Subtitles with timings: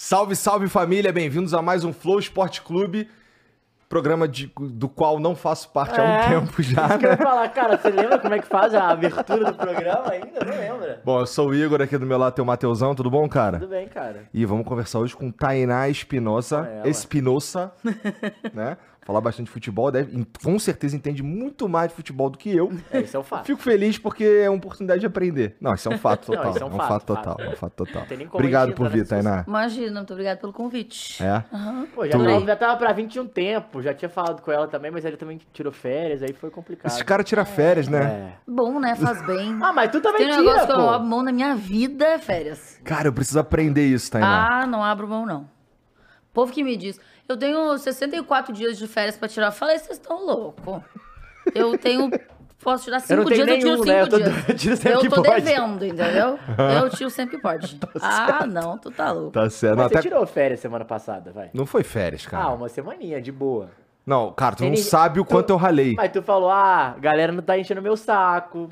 [0.00, 3.08] Salve, salve família, bem-vindos a mais um Flow Esporte Clube,
[3.88, 6.86] programa de- do qual não faço parte há um É, tempo já.
[6.86, 7.24] Isso que eu ia né?
[7.24, 10.44] falar, cara, você lembra como é que faz a abertura do programa ainda?
[10.44, 11.02] Não lembra.
[11.04, 13.58] Bom, eu sou o Igor, aqui do meu lado tem o Mateusão, tudo bom, cara?
[13.58, 14.28] Tudo bem, cara.
[14.32, 16.68] E vamos conversar hoje com Tainá Espinosa.
[16.84, 17.72] Espinosa,
[18.54, 18.76] né?
[19.08, 22.70] Falar bastante de futebol, deve, com certeza entende muito mais de futebol do que eu.
[22.90, 23.46] É, isso é o fato.
[23.46, 25.56] Fico feliz porque é uma oportunidade de aprender.
[25.58, 26.50] Não, isso é um fato Não, total.
[26.50, 27.24] isso é um é um fato, fato fato.
[27.24, 27.46] total.
[27.46, 28.02] É um fato total.
[28.06, 29.44] Tem nem como Obrigado por vir, Tainá.
[29.48, 31.22] Imagina, muito obrigado pelo convite.
[31.24, 31.42] É.
[31.94, 34.52] Pô, já, Tu- tava- já tava pra vir tinha um tempo, já tinha falado com
[34.52, 36.92] ela também, mas ele também tirou férias, aí foi complicado.
[36.92, 38.02] Esse cara tira férias, né?
[38.04, 38.32] É.
[38.46, 38.94] Bom, né?
[38.94, 39.58] Faz bem.
[39.62, 41.54] Ah, mas tu também Tem um tira, negócio que eu não abro mão na minha
[41.56, 42.78] vida, é férias.
[42.84, 44.60] Cara, eu preciso aprender isso, Tainá.
[44.60, 45.48] Ah, não abro mão, não.
[46.38, 49.46] Povo que me diz, eu tenho 64 dias de férias pra tirar.
[49.48, 50.80] Eu Falei, vocês estão loucos.
[51.52, 52.08] Eu tenho.
[52.62, 54.02] Posso tirar cinco dias, eu tiro nenhum, cinco né?
[54.02, 54.30] Eu tô- dias.
[54.48, 55.40] eu tiro sempre eu que tô pode.
[55.44, 56.38] devendo, entendeu?
[56.80, 57.76] Eu tiro sempre que pode.
[58.00, 59.32] ah, não, tu tá louco.
[59.32, 59.76] Tá certo.
[59.76, 61.50] Não, Mas você até- tirou férias semana passada, vai.
[61.52, 62.44] não foi férias, cara.
[62.44, 63.68] Ah, uma semaninha, de boa.
[64.06, 65.94] Não, cara, tu Tem não ninguém- sabe o tu- quanto eu ralei.
[65.96, 68.70] Mas tu falou, ah, galera não tá enchendo meu saco.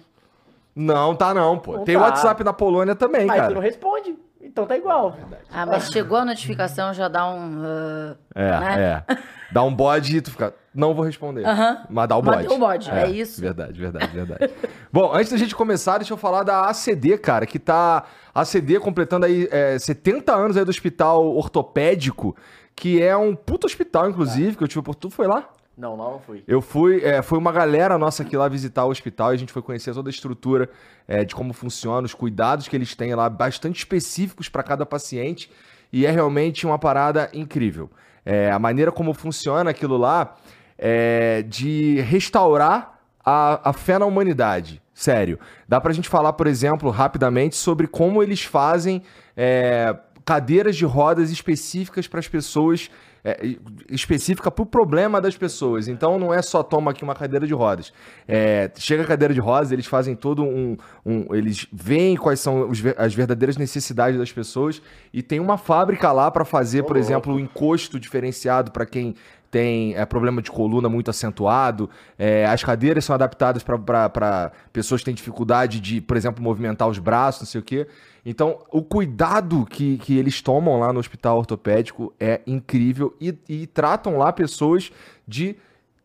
[0.74, 1.78] Não, tá não, pô.
[1.78, 2.04] Não Tem o tá.
[2.06, 3.48] WhatsApp na Polônia também, Mas cara.
[3.48, 4.16] tu não responde.
[4.56, 5.14] Então tá igual.
[5.52, 7.60] Ah, mas chegou a notificação, já dá um.
[7.62, 9.04] ah, É, né?
[9.06, 9.16] é.
[9.52, 11.44] Dá um bode e tu fica, não vou responder.
[11.90, 12.48] Mas dá o Mas bode.
[12.48, 13.38] deu o bode, é isso.
[13.38, 14.50] Verdade, verdade, verdade.
[14.90, 18.04] Bom, antes da gente começar, deixa eu falar da ACD, cara, que tá...
[18.34, 22.34] A ACD completando aí é, 70 anos aí do hospital ortopédico,
[22.74, 24.94] que é um puto hospital, inclusive, que eu tive por...
[24.94, 25.50] Tu foi lá?
[25.76, 26.42] Não, não, não fui.
[26.48, 29.52] Eu fui, é, foi uma galera nossa aqui lá visitar o hospital e a gente
[29.52, 30.70] foi conhecer toda a estrutura
[31.06, 35.50] é, de como funciona, os cuidados que eles têm lá, bastante específicos para cada paciente.
[35.92, 37.90] E é realmente uma parada incrível.
[38.24, 40.36] É, a maneira como funciona aquilo lá
[40.78, 44.82] é de restaurar a, a fé na humanidade.
[44.94, 45.38] Sério.
[45.68, 49.02] Dá pra gente falar, por exemplo, rapidamente sobre como eles fazem
[49.36, 49.94] é,
[50.24, 52.90] cadeiras de rodas específicas para as pessoas
[53.28, 53.56] é,
[53.90, 55.88] específica pro problema das pessoas.
[55.88, 57.92] Então não é só toma aqui uma cadeira de rodas.
[58.28, 60.76] É, chega a cadeira de rodas, eles fazem todo um.
[61.04, 64.80] um- eles veem quais são os as verdadeiras necessidades das pessoas
[65.12, 69.14] e tem uma fábrica lá para fazer, por exemplo, o encosto diferenciado para quem
[69.50, 71.88] tem é, problema de coluna muito acentuado.
[72.18, 76.98] É, as cadeiras são adaptadas para pessoas que têm dificuldade de, por exemplo, movimentar os
[76.98, 77.86] braços, não sei o quê.
[78.28, 83.68] Então, o cuidado que, que eles tomam lá no hospital ortopédico é incrível e, e
[83.68, 84.90] tratam lá pessoas
[85.28, 85.54] de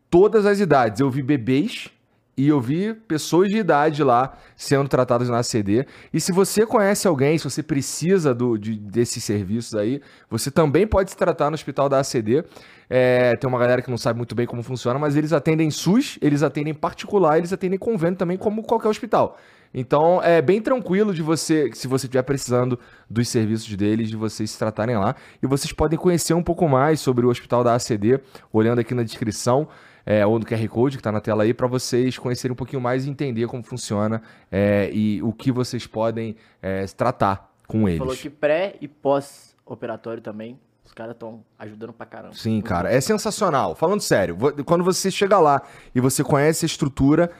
[0.08, 1.00] todas as idades.
[1.00, 1.90] Eu vi bebês
[2.36, 5.84] e eu vi pessoas de idade lá sendo tratadas na ACD.
[6.14, 10.00] E se você conhece alguém, se você precisa do, de- desses serviços aí,
[10.30, 12.44] você também pode se tratar no hospital da ACD.
[12.88, 16.18] É, tem uma galera que não sabe muito bem como funciona, mas eles atendem SUS,
[16.22, 19.38] eles atendem particular, eles atendem convênio também, como qualquer hospital.
[19.74, 22.78] Então é bem tranquilo de você, se você estiver precisando
[23.08, 25.14] dos serviços deles, de vocês se tratarem lá.
[25.42, 28.20] E vocês podem conhecer um pouco mais sobre o hospital da ACD,
[28.52, 29.68] olhando aqui na descrição.
[30.04, 32.82] é, ou no QR Code que está na tela aí, para vocês conhecerem um pouquinho
[32.82, 37.98] mais e entender como funciona é, e o que vocês podem é, tratar com eles.
[37.98, 42.34] Falou que pré e pós-operatório também, os caras estão ajudando pra caramba.
[42.34, 43.74] Sim, cara, é sensacional.
[43.74, 45.62] Falando sério, quando você chega lá
[45.94, 47.30] e você conhece a estrutura,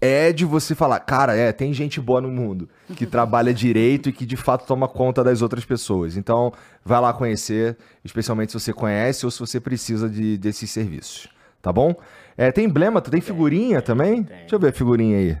[0.00, 4.12] é de você falar, cara, é, tem gente boa no mundo que trabalha direito e
[4.12, 6.16] que de fato toma conta das outras pessoas.
[6.16, 6.52] Então,
[6.84, 11.28] vai lá conhecer, especialmente se você conhece ou se você precisa de, desses serviços.
[11.60, 11.94] Tá bom?
[12.36, 14.22] É, tem emblema, tem figurinha também?
[14.22, 14.36] tem.
[14.38, 15.38] Deixa eu ver a figurinha aí.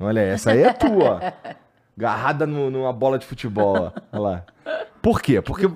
[0.00, 1.32] Olha, essa aí é tua.
[1.96, 3.92] Agarrada no- numa bola de futebol, ó.
[4.12, 4.44] Olha lá.
[5.00, 5.40] Por quê?
[5.40, 5.66] Porque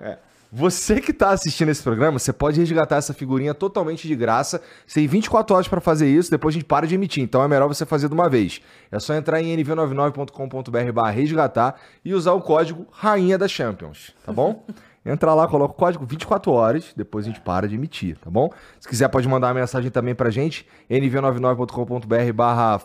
[0.00, 0.18] é,
[0.54, 4.60] você que tá assistindo esse programa, você pode resgatar essa figurinha totalmente de graça.
[4.86, 7.22] Você tem 24 horas para fazer isso, depois a gente para de emitir.
[7.22, 8.60] Então é melhor você fazer de uma vez.
[8.90, 14.30] É só entrar em nv99.com.br barra resgatar e usar o código Rainha da Champions, tá
[14.30, 14.62] bom?
[15.06, 18.50] Entra lá, coloca o código 24 horas, depois a gente para de emitir, tá bom?
[18.78, 22.78] Se quiser pode mandar uma mensagem também pra gente, nv99.com.br barra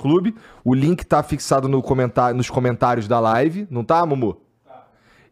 [0.00, 0.34] Clube.
[0.64, 4.49] O link tá fixado no comentário, nos comentários da live, não tá, Mumu?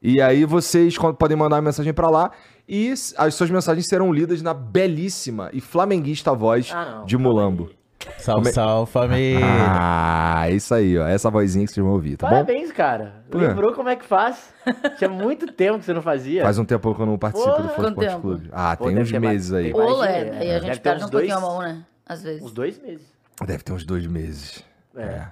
[0.03, 2.31] E aí vocês podem mandar uma mensagem pra lá
[2.69, 7.71] e as suas mensagens serão lidas na belíssima e flamenguista voz Ah, de Mulambo.
[8.17, 9.45] Salve, salve, família.
[9.45, 11.07] Ah, é isso aí, ó.
[11.07, 12.33] Essa vozinha que vocês vão ouvir, tá bom?
[12.37, 13.25] Parabéns, cara.
[13.29, 13.41] Por?
[13.41, 14.55] Lembrou como é que faz?
[14.97, 16.43] Tinha muito tempo que você não fazia.
[16.45, 18.21] Faz um tempo que eu não participo Porra, do tempo?
[18.21, 18.49] Clube.
[18.53, 19.73] Ah, Pô, tem uns ter mais- meses aí.
[19.73, 21.85] de- é, daí a gente perde um pouquinho a mão, né?
[22.07, 22.41] Às vezes.
[22.43, 23.05] Uns dois meses.
[23.45, 24.63] Deve ter uns dois meses.
[24.97, 25.27] É.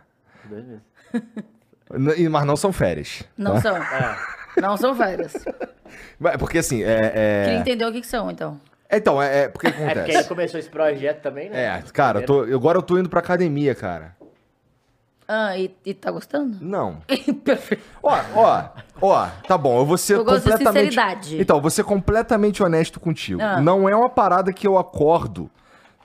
[0.45, 0.83] Uns dois meses.
[1.95, 3.23] N- e- Mas não são férias.
[3.39, 3.77] Não são.
[3.77, 4.17] É.
[4.61, 5.35] Não são férias.
[6.19, 7.11] Mas- Porque assim, é.
[7.45, 7.61] Queria é...
[7.61, 8.61] entender o que, que são, então.
[8.91, 10.29] Então, é, é porque É porque ele acontece.
[10.29, 11.65] começou esse projeto também, né?
[11.65, 14.15] É, cara, eu tô- eu- agora eu tô indo pra academia, cara.
[15.29, 16.57] Ah, e, e tá gostando?
[16.61, 16.99] Não.
[17.45, 17.83] Perfeito.
[18.01, 18.65] Ó, ó,
[19.03, 20.91] ó, tá bom, eu vou ser Eu gosto de completamente.
[20.93, 21.41] sinceridade.
[21.41, 23.43] Então, vou ser completamente honesto contigo.
[23.43, 23.61] Ah.
[23.61, 25.51] Não é uma parada que eu acordo.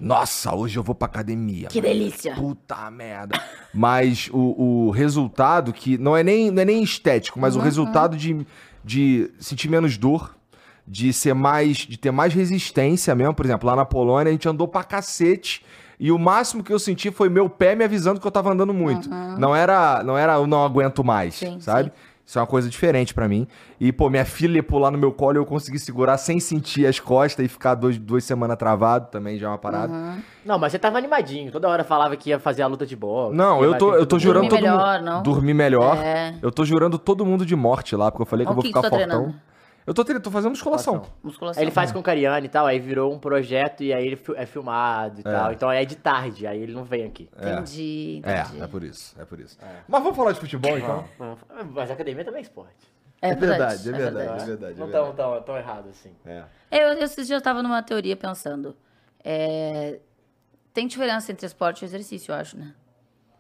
[0.02, 1.68] Nossa, hoje eu vou pra academia.
[1.68, 2.34] Que delícia.
[2.36, 3.40] Puta merda.
[3.74, 5.98] Mas o, o resultado que.
[5.98, 7.62] Não é nem, não é nem estético, mas Uhum.
[7.62, 8.46] o resultado de,
[8.84, 10.36] de sentir menos dor,
[10.88, 11.78] de ser mais.
[11.78, 13.36] de ter mais resistência mesmo.
[13.36, 15.64] Por exemplo, lá na Polônia a gente andou pra cacete.
[16.00, 18.74] E o máximo que eu senti foi meu pé me avisando que eu tava andando
[18.74, 19.08] muito.
[19.38, 21.90] Não era não era eu não aguento mais, Sim, sabe?
[21.90, 21.96] sim.
[22.26, 23.46] Isso é uma coisa diferente pra mim.
[23.80, 26.86] E, pô, minha filha ia pular no meu colo e eu consegui segurar sem sentir
[26.86, 29.92] as costas e ficar dois, duas semanas travado também já é uma parada.
[30.46, 31.52] Não, mas você tava animadinho.
[31.52, 33.36] Toda hora falava que ia fazer a luta de boxe.
[33.36, 34.50] Não, que eu tô, eu tô jurando mundo.
[34.52, 35.06] todo Dormir melhor, mundo.
[35.06, 35.24] não?
[35.24, 35.98] Dormir melhor.
[35.98, 36.36] É.
[36.42, 38.64] Eu tô jurando todo mundo de morte lá, porque eu falei que O eu vou
[38.64, 39.18] que que ficar tu tá fortão.
[39.20, 39.42] treinando?
[39.86, 41.04] Eu tô, tô fazendo musculação.
[41.24, 41.60] Musculação.
[41.60, 44.22] Aí ele faz com o Cariani e tal, aí virou um projeto e aí ele
[44.36, 45.52] é filmado e tal.
[45.52, 47.30] Então é de tarde, aí ele não vem aqui.
[47.36, 48.62] Entendi, É, entendi.
[48.62, 49.58] é por isso, é por isso.
[49.88, 51.06] Mas vamos falar de futebol então?
[51.72, 52.92] Mas a academia também é esporte.
[53.24, 54.80] É verdade, verdade, é verdade, é verdade.
[54.80, 55.18] Não é tão, verdade.
[55.36, 56.12] tão, tão errado assim.
[56.26, 56.44] É.
[56.72, 58.76] Eu, eu esses dias eu tava numa teoria pensando.
[59.24, 60.00] é,
[60.74, 62.74] Tem diferença entre esporte e exercício, eu acho, né?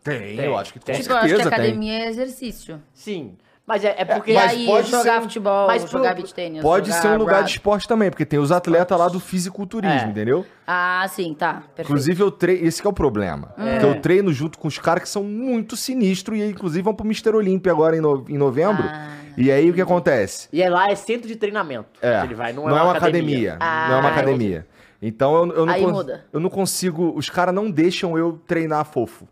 [0.03, 0.95] Tem, Tem, eu acho que tem.
[0.95, 1.59] Tipo, eu acho que certeza tem.
[1.59, 2.81] academia é exercício.
[2.93, 4.31] Sim, mas é, é porque...
[4.31, 6.61] E mas aí, pode jogar ser- futebol, mas pro- jogar beach tênis.
[6.61, 9.97] Pode jogar ser um lugar de esporte também, porque tem os atletas lá do fisiculturismo,
[9.99, 10.05] É.
[10.09, 10.45] entendeu?
[10.67, 11.63] Ah, sim, tá.
[11.75, 11.81] Perfeito.
[11.89, 12.67] Inclusive, eu treino.
[12.67, 13.53] Esse que é o problema.
[13.55, 17.05] Porque eu treino junto com os caras que são muito sinistros e, inclusive, vão pro
[17.05, 17.29] Mr.
[17.35, 18.83] Olímpia agora em, no- em novembro.
[18.85, 19.07] Ah.
[19.37, 20.49] E aí, o que acontece?
[20.51, 21.87] E é lá é centro de treinamento.
[22.01, 23.55] É, que Ele vai, não, não, é uma academia.
[23.59, 24.67] Ah, não é uma academia.
[25.01, 26.25] Então, eu, eu não Aí cons- muda.
[26.33, 27.13] eu não consigo.
[27.15, 29.27] Os caras não deixam eu treinar fofo.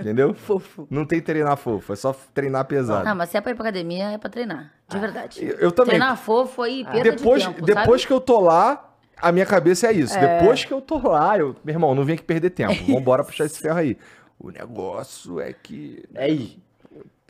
[0.00, 0.34] Entendeu?
[0.34, 0.86] Fofo.
[0.90, 3.04] Não tem treinar fofo, é só treinar pesado.
[3.04, 4.72] Não, mas se é pra ir pra academia, é pra treinar.
[4.88, 5.44] De verdade.
[5.44, 5.96] Eu- eu também.
[5.96, 8.06] Treinar fofo aí, perda depois de tempo, depois sabe?
[8.06, 10.18] que eu tô lá, a minha cabeça é isso.
[10.18, 12.72] Depois que eu tô lá, eu, meu irmão, não vem aqui perder tempo.
[12.92, 13.96] Vambora puxar esse ferro aí.
[14.38, 16.04] O negócio é que.
[16.14, 16.58] É aí.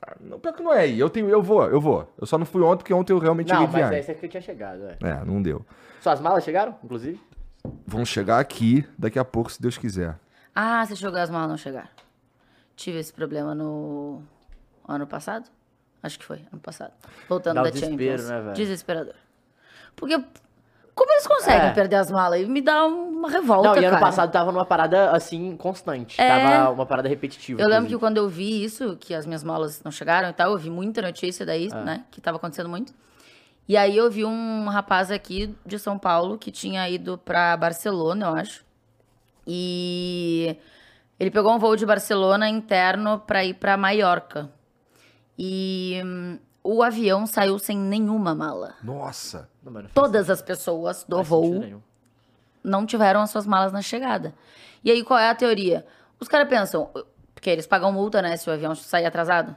[0.01, 0.99] Tá, Não, pior que não é aí.
[1.01, 2.09] Eu, tenho, eu vou, eu vou.
[2.21, 3.99] Eu só não fui ontem, porque ontem eu realmente Não, cheguei mas de é viagem.
[4.01, 4.97] esse aqui que tinha chegado, é.
[5.03, 5.65] É, não deu.
[6.01, 7.21] Suas malas chegaram, inclusive?
[7.87, 10.15] Vão chegar aqui daqui a pouco, se Deus quiser.
[10.55, 11.89] Ah, você jogou as malas não chegaram.
[12.79, 14.23] Tive esse problema no
[14.87, 15.51] ano passado?
[16.01, 16.93] Acho que foi, ano passado.
[17.29, 18.47] Voltando Dá da desespero, Champions.
[18.47, 18.53] né?
[18.53, 19.15] Desesperador.
[19.97, 20.17] Porque
[20.95, 21.73] como eles conseguem É.
[21.73, 22.47] perder as malas?
[22.47, 24.01] Me dá uma revolta, não, e ano cara.
[24.07, 26.21] passado tava numa parada, assim, constante.
[26.21, 26.29] É.
[26.29, 27.61] Tava uma parada repetitiva.
[27.61, 28.01] Eu lembro que inclusive.
[28.01, 31.03] quando eu vi isso, que as minhas malas não chegaram e tal, eu vi muita
[31.03, 31.83] notícia daí, Ah.
[31.83, 32.05] né?
[32.13, 32.95] Que tava acontecendo muito.
[33.67, 38.27] E aí eu vi um rapaz aqui de São Paulo que tinha ido pra Barcelona,
[38.27, 38.65] eu acho.
[39.47, 40.57] E
[41.19, 44.51] ele pegou um voo de Barcelona interno pra ir pra Maiorca.
[45.39, 48.75] E hum, o avião saiu sem nenhuma mala.
[48.83, 49.49] Nossa.
[49.63, 51.81] Não, mas não faz- Todas as pessoas do faz voo nenhum.
[52.63, 54.35] não tiveram as suas malas na chegada.
[54.85, 55.87] E aí, qual é a teoria?
[56.21, 56.91] Os caras pensam,
[57.35, 59.55] porque eles pagam multa, né, se o avião sair atrasado.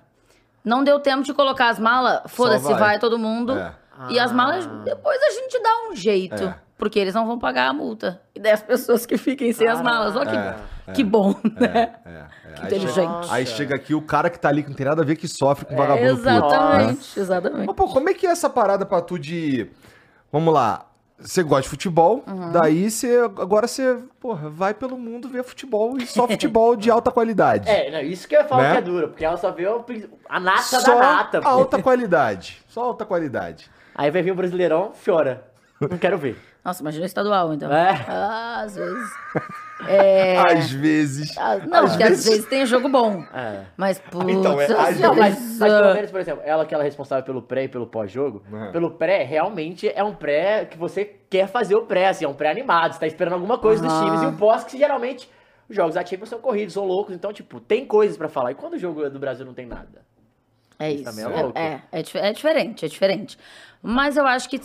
[0.63, 2.80] Não deu tempo de colocar as malas, foda-se, vai.
[2.80, 3.00] vai.
[3.00, 3.53] todo mundo.
[3.58, 3.74] É.
[4.10, 6.44] E as malas, depois a gente dá um jeito.
[6.44, 6.60] É.
[6.77, 8.20] Porque eles não vão pagar a multa.
[8.34, 10.15] E daí as pessoas que fiquem sem as malas.
[10.15, 10.56] Ó, que, É,
[10.94, 11.96] que bom, né?
[12.06, 12.26] É, é.
[12.54, 12.94] Que Aí inteligente.
[12.94, 15.16] chega, aí chega aqui o cara que tá ali que não tem nada a ver
[15.16, 16.36] que sofre com É, vagabundo puto, né?
[16.38, 17.66] exatamente, exatamente.
[17.68, 19.70] Mas, pô, como é que é essa parada pra tu de.
[20.32, 20.86] Vamos lá.
[21.20, 22.52] Você gosta de futebol, Uhum.
[22.52, 23.20] daí você.
[23.38, 27.70] Agora você, porra, vai pelo mundo ver futebol e só futebol de alta qualidade.
[27.70, 28.72] É, não, isso que eu ia falar Né?
[28.72, 29.86] que é duro, porque ela só vê o
[30.28, 31.42] a nata só da nata.
[31.42, 31.48] pô.
[31.48, 32.62] alta qualidade.
[32.68, 33.70] Só alta qualidade.
[33.94, 35.46] Aí vai vir o Brasileirão, chora.
[35.80, 36.38] Não quero ver.
[36.66, 37.72] Nossa, imagina o estadual, então.
[37.72, 38.04] É.
[38.08, 39.10] Ah, às vezes.
[39.88, 40.38] É...
[40.38, 41.38] Às vezes.
[41.38, 43.24] Ah, Não, porque às vezes tem jogo bom.
[43.34, 43.64] É.
[43.78, 46.74] Mas, putz, Então, é, às Não, mas, vezes- mas pelo menos, por exemplo, ela que
[46.74, 48.72] ela é responsável pelo pré e pelo pós-jogo, Uhum.
[48.72, 52.34] pelo pré, realmente é um pré que você quer fazer o pré, assim, é um
[52.34, 54.06] pré animado, você tá esperando alguma coisa dos Aham.
[54.06, 55.30] times, e o pós, que geralmente
[55.70, 58.52] os jogos Champions são corridos, são loucos, então, tipo, tem coisas pra falar.
[58.52, 60.02] E quando o jogo do Brasil não tem nada?
[60.78, 61.12] É Isso isso.
[61.12, 61.58] também é louco.
[61.58, 63.38] É, é, dif- é diferente, é diferente.
[63.82, 64.60] Mas eu acho que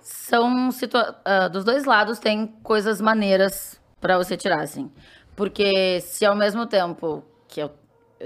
[0.00, 4.90] são situa ah, dos dois lados tem coisas maneiras pra você tirar, assim.
[5.34, 7.70] Porque se ao mesmo tempo que eu,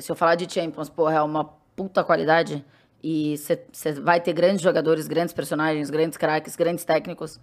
[0.01, 1.45] se eu falar de Champions, porra, é uma
[1.77, 2.65] puta qualidade
[3.01, 7.39] e você vai ter grandes jogadores, grandes personagens, grandes craques, grandes técnicos.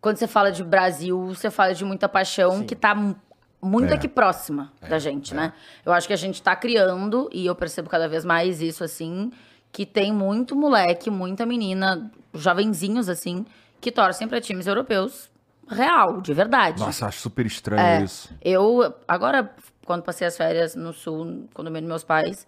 [0.00, 2.64] Quando você fala de Brasil, você fala de muita paixão Sim.
[2.64, 3.14] que tá mu-
[3.60, 3.96] muito É.
[3.96, 5.52] aqui próxima da gente, né?
[5.84, 9.30] Eu acho que a gente tá criando, e eu percebo cada vez mais isso, assim,
[9.70, 13.44] que tem muito moleque, muita menina, jovenzinhos, assim,
[13.78, 15.30] que torcem pra times europeus
[15.68, 16.80] real, de verdade.
[16.80, 18.02] Nossa, acho super estranho É.
[18.02, 18.34] isso.
[18.42, 19.54] Eu, agora,
[19.86, 22.46] quando passei as férias no sul, no condomínio dos meus pais,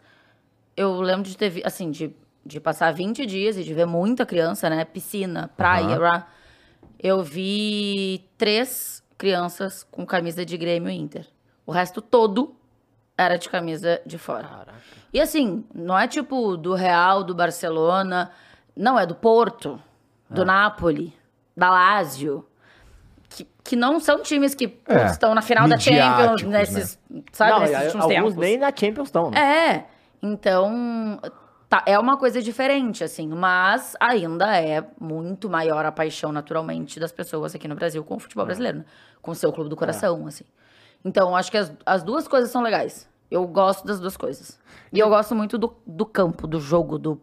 [0.76, 4.68] eu lembro de ter, assim, de, de passar 20 dias e de ver muita criança,
[4.68, 4.85] né?
[4.85, 6.26] Piscina, praia, lá.
[6.99, 11.26] Eu vi três crianças com camisa de Grêmio e Inter.
[11.66, 12.56] O resto todo
[13.16, 14.49] era de camisa de fora.
[14.49, 14.75] Caraca.
[15.12, 18.33] E assim, não é tipo do Real, do Barcelona,
[18.76, 19.80] não, é do Porto,
[20.28, 20.44] do Ah.
[20.44, 21.14] Napoli,
[21.56, 22.44] da Lazio.
[23.64, 26.99] Que, não são times que É, estão na final da Champions, nesses,
[27.33, 28.37] sabe, Não, nesses últimos alguns tempos.
[28.37, 29.40] nem na Champions estão, né?
[29.40, 29.85] É,
[30.23, 31.18] então
[31.68, 37.11] tá, é uma coisa diferente, assim, mas ainda é muito maior a paixão naturalmente das
[37.11, 38.85] pessoas aqui no Brasil com o futebol brasileiro, né?
[39.23, 40.44] com o seu clube do coração, assim.
[41.04, 43.09] Então, acho que as, as duas coisas são legais.
[43.30, 44.59] Eu gosto das duas coisas.
[44.92, 47.21] E eu gosto muito do, do campo, do jogo, do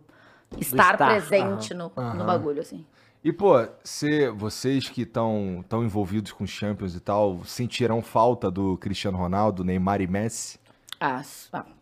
[0.60, 2.26] estar, estar, presente no, no Aham.
[2.26, 2.86] bagulho, assim.
[3.24, 8.50] E, pô, cê, vocês que estão tão envolvidos com os Champions e tal, sentirão falta
[8.50, 10.60] do Cristiano Ronaldo, Neymar e Messi?
[11.00, 11.22] Ah,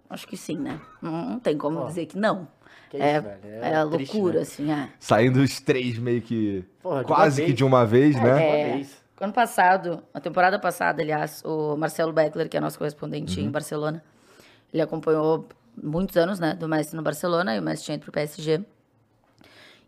[0.09, 0.79] acho que sim, né?
[1.01, 2.47] Não, tem como dizer que não.
[2.89, 4.41] Que é, isso, velho, é, é triste, loucura, né?
[4.41, 4.89] assim, é.
[4.99, 6.65] Saindo os três meio que.
[6.81, 8.21] Porra, quase que de uma vez, né?
[8.33, 8.73] Uma É.
[8.73, 8.97] vez.
[9.21, 14.03] Ano passado, a temporada passada, aliás, o Marcelo Beckler, que é nosso correspondente em Barcelona,
[14.73, 15.47] ele acompanhou
[15.81, 18.63] muitos anos, né, do Messi no Barcelona, e o Messi tinha ido pro PSG.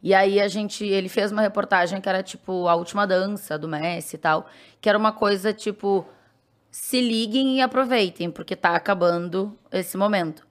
[0.03, 3.67] E aí a gente, ele fez uma reportagem que era tipo a última dança do
[3.67, 4.47] Messi e tal,
[4.79, 6.05] que era uma coisa tipo
[6.71, 10.47] se liguem e aproveitem, porque tá acabando esse momento.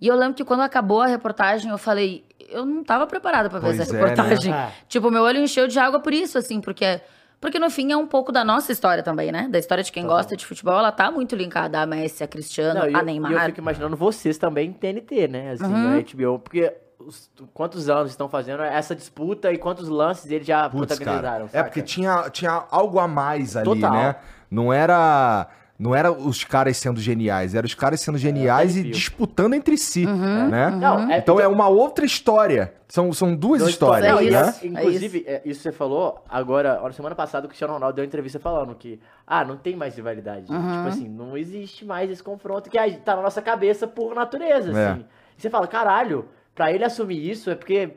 [0.00, 3.58] E eu lembro que quando acabou a reportagem, eu falei, eu não tava preparada pra
[3.58, 3.98] ver essa é, né?
[4.00, 4.52] reportagem.
[4.52, 4.70] Ah.
[4.88, 7.00] Tipo, meu olho encheu de água por isso, assim, porque
[7.40, 9.48] porque no fim é um pouco da nossa história também, né?
[9.50, 12.80] Da história de quem gosta de futebol, ela tá muito linkada a Messi, a Cristiano,
[12.80, 13.32] Não, e a eu- Neymar.
[13.32, 15.50] E eu fico imaginando vocês também em TNT, né?
[15.52, 15.90] Assim, Uhum.
[15.90, 20.68] na HBO, porque os- quantos anos estão fazendo essa disputa e quantos lances eles já
[20.68, 21.58] Putz, protagonizaram, cara.
[21.60, 23.92] É porque tinha, tinha algo a mais ali, Total.
[23.92, 24.16] né?
[24.50, 25.48] Não era.
[25.76, 28.92] Não era os caras sendo geniais, eram os caras sendo geniais e arrepio.
[28.92, 30.70] disputando entre si, Uhum, né?
[30.70, 32.72] Não, é- então é uma outra história.
[32.86, 34.40] São, são duas Dois histórias, Não, é e- né?
[34.50, 34.66] isso.
[34.68, 35.60] Inclusive, é, isso.
[35.62, 39.44] você falou, agora, na semana passada, o Cristiano Ronaldo deu uma entrevista falando que, ah,
[39.44, 40.46] não tem mais rivalidade.
[40.50, 40.76] Uhum.
[40.76, 44.90] Tipo assim, não existe mais esse confronto que tá na nossa cabeça por natureza, É.
[44.92, 45.04] assim.
[45.36, 47.90] E você fala, caralho, pra ele assumir isso é porque.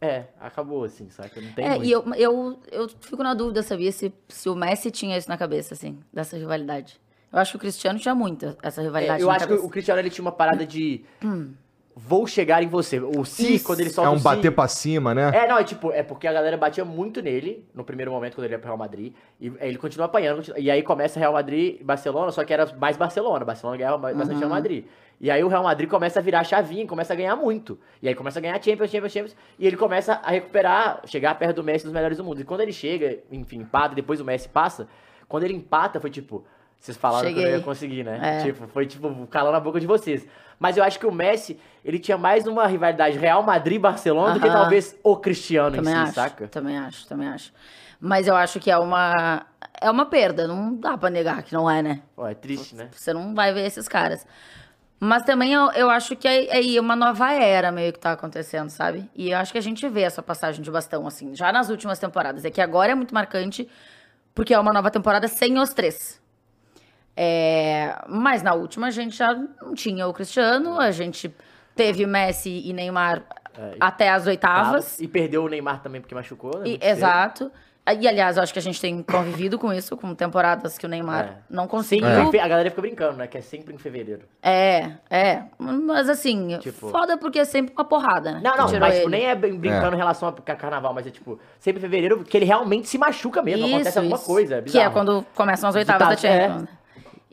[0.00, 1.40] É, acabou, assim, saca?
[1.40, 1.84] Não tem É, muito.
[1.84, 5.36] e eu, eu, eu fico na dúvida, sabia, se, se o Messi tinha isso na
[5.36, 7.00] cabeça, assim, dessa rivalidade.
[7.32, 9.66] Eu acho que o Cristiano tinha muito essa É, rivalidade eu na acho que cabeça.
[9.66, 11.04] o Cristiano ele tinha uma parada de.
[12.00, 13.00] Vou chegar em você.
[13.00, 13.64] O si, Isso.
[13.66, 15.32] quando ele É solta um o si- bater pra cima, né?
[15.34, 18.44] É, não, é tipo, é porque a galera batia muito nele no primeiro momento quando
[18.44, 19.12] ele ia pro Real Madrid.
[19.40, 20.36] E aí ele continua apanhando.
[20.36, 23.44] continua- E aí começa Real Madrid e Barcelona, só que era mais Barcelona.
[23.44, 24.84] Barcelona ganhava mais- bastante Real Madrid.
[25.20, 27.78] E aí o Real Madrid começa a virar a chavinha, começa a ganhar muito.
[28.00, 29.36] E aí começa a ganhar Champions, Champions, Champions.
[29.58, 32.40] E ele começa a recuperar, chegar perto do Messi dos melhores do mundo.
[32.40, 34.86] E quando ele chega, enfim, empata, depois o Messi passa.
[35.28, 36.44] Quando ele empata, foi tipo.
[36.78, 37.64] Vocês falaram que eu não ia Cheguei.
[37.64, 38.20] conseguir, né?
[38.22, 38.42] É.
[38.44, 40.24] Tipo, foi tipo calando a boca de vocês.
[40.60, 44.46] Mas eu acho que o Messi, ele tinha mais uma rivalidade Real Madrid-Barcelona do que
[44.46, 46.46] talvez o Cristiano Também em si, acho, saca?
[46.46, 47.52] também acho, também acho.
[48.00, 49.44] Mas eu acho que é uma,
[49.80, 52.02] é uma perda, não dá pra negar que não é, né?
[52.14, 52.88] Pô, é triste, né?
[52.92, 54.24] Você não vai ver esses caras.
[55.00, 58.68] Mas também eu, eu acho que é aí uma nova era meio que tá acontecendo,
[58.68, 59.08] sabe?
[59.14, 61.98] E eu acho que a gente vê essa passagem de bastão, assim, já nas últimas
[62.00, 62.44] temporadas.
[62.44, 63.68] É que agora é muito marcante,
[64.34, 66.20] porque é uma nova temporada sem os três.
[67.16, 71.34] É, mas na última a gente já não tinha o Cristiano, a gente
[71.74, 73.22] teve Messi e Neymar
[73.56, 75.00] É, até as oitavas.
[75.00, 76.66] E perdeu o Neymar também porque machucou, né?
[76.66, 77.00] E- Muito cedo.
[77.92, 78.04] Exato.
[78.04, 80.88] E, aliás, eu acho que a gente tem convivido com isso, com temporadas que o
[80.88, 81.36] Neymar É.
[81.50, 82.30] não Sim, conseguiu.
[82.30, 83.26] fe- a galera fica brincando, né?
[83.26, 84.22] Que é sempre em fevereiro.
[84.42, 85.42] É, é.
[85.58, 88.40] Mas assim, Tipo- foda porque é sempre uma porrada, né?
[88.42, 91.10] Não, não, mas tipo, nem é bem brincando em relação a ca- carnaval, mas é
[91.10, 94.56] tipo, sempre em fevereiro que ele realmente se machuca mesmo, acontece alguma coisa.
[94.56, 96.40] É que é quando começam as oitavas da é.
[96.48, 96.62] Champions.
[96.62, 96.68] né?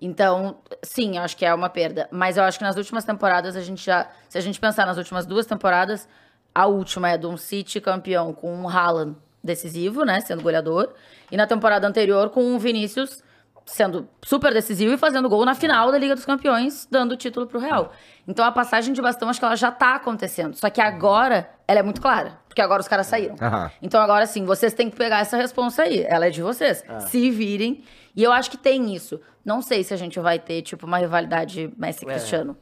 [0.02, 2.08] Então, sim, eu acho que é uma perda.
[2.12, 4.08] Mas eu acho que nas últimas temporadas a gente já.
[4.28, 6.08] Se a gente pensar nas últimas duas temporadas,
[6.54, 10.20] a última é de um City campeão com um Haaland decisivo, né?
[10.22, 10.94] Sendo goleador.
[11.32, 13.24] E na temporada anterior com o Vinícius
[13.66, 17.48] sendo super decisivo e fazendo gol na final da Liga dos Campeões, dando o título
[17.48, 17.92] pro Real.
[18.28, 20.54] Então a passagem de bastão acho que ela já tá acontecendo.
[20.56, 22.40] Só que agora ela é muito clara.
[22.48, 23.36] Porque agora os caras saíram.
[23.42, 23.72] Aham.
[23.82, 26.06] Então agora sim, vocês têm que pegar essa responsa aí.
[26.08, 26.84] Ela é de vocês.
[27.08, 27.84] Se virem.
[28.16, 29.20] E eu acho que tem isso.
[29.44, 32.08] Não sei se a gente vai ter, tipo, uma rivalidade Messi É.
[32.14, 32.56] Cristiano.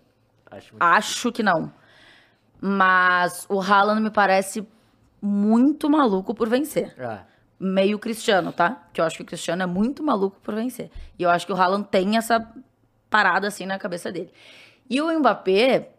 [0.49, 0.83] Acho muito...
[0.83, 1.71] Acho que não.
[2.61, 4.65] Mas o Haaland me parece
[5.25, 6.93] muito maluco por vencer.
[6.99, 7.21] Ah,
[7.57, 8.83] meio Cristiano, tá?
[8.91, 10.91] Que eu acho que o Cristiano é muito maluco por vencer.
[11.17, 12.45] E eu acho que o Haaland tem essa
[13.09, 14.29] parada assim na cabeça dele.
[14.89, 15.91] E o Mbappé,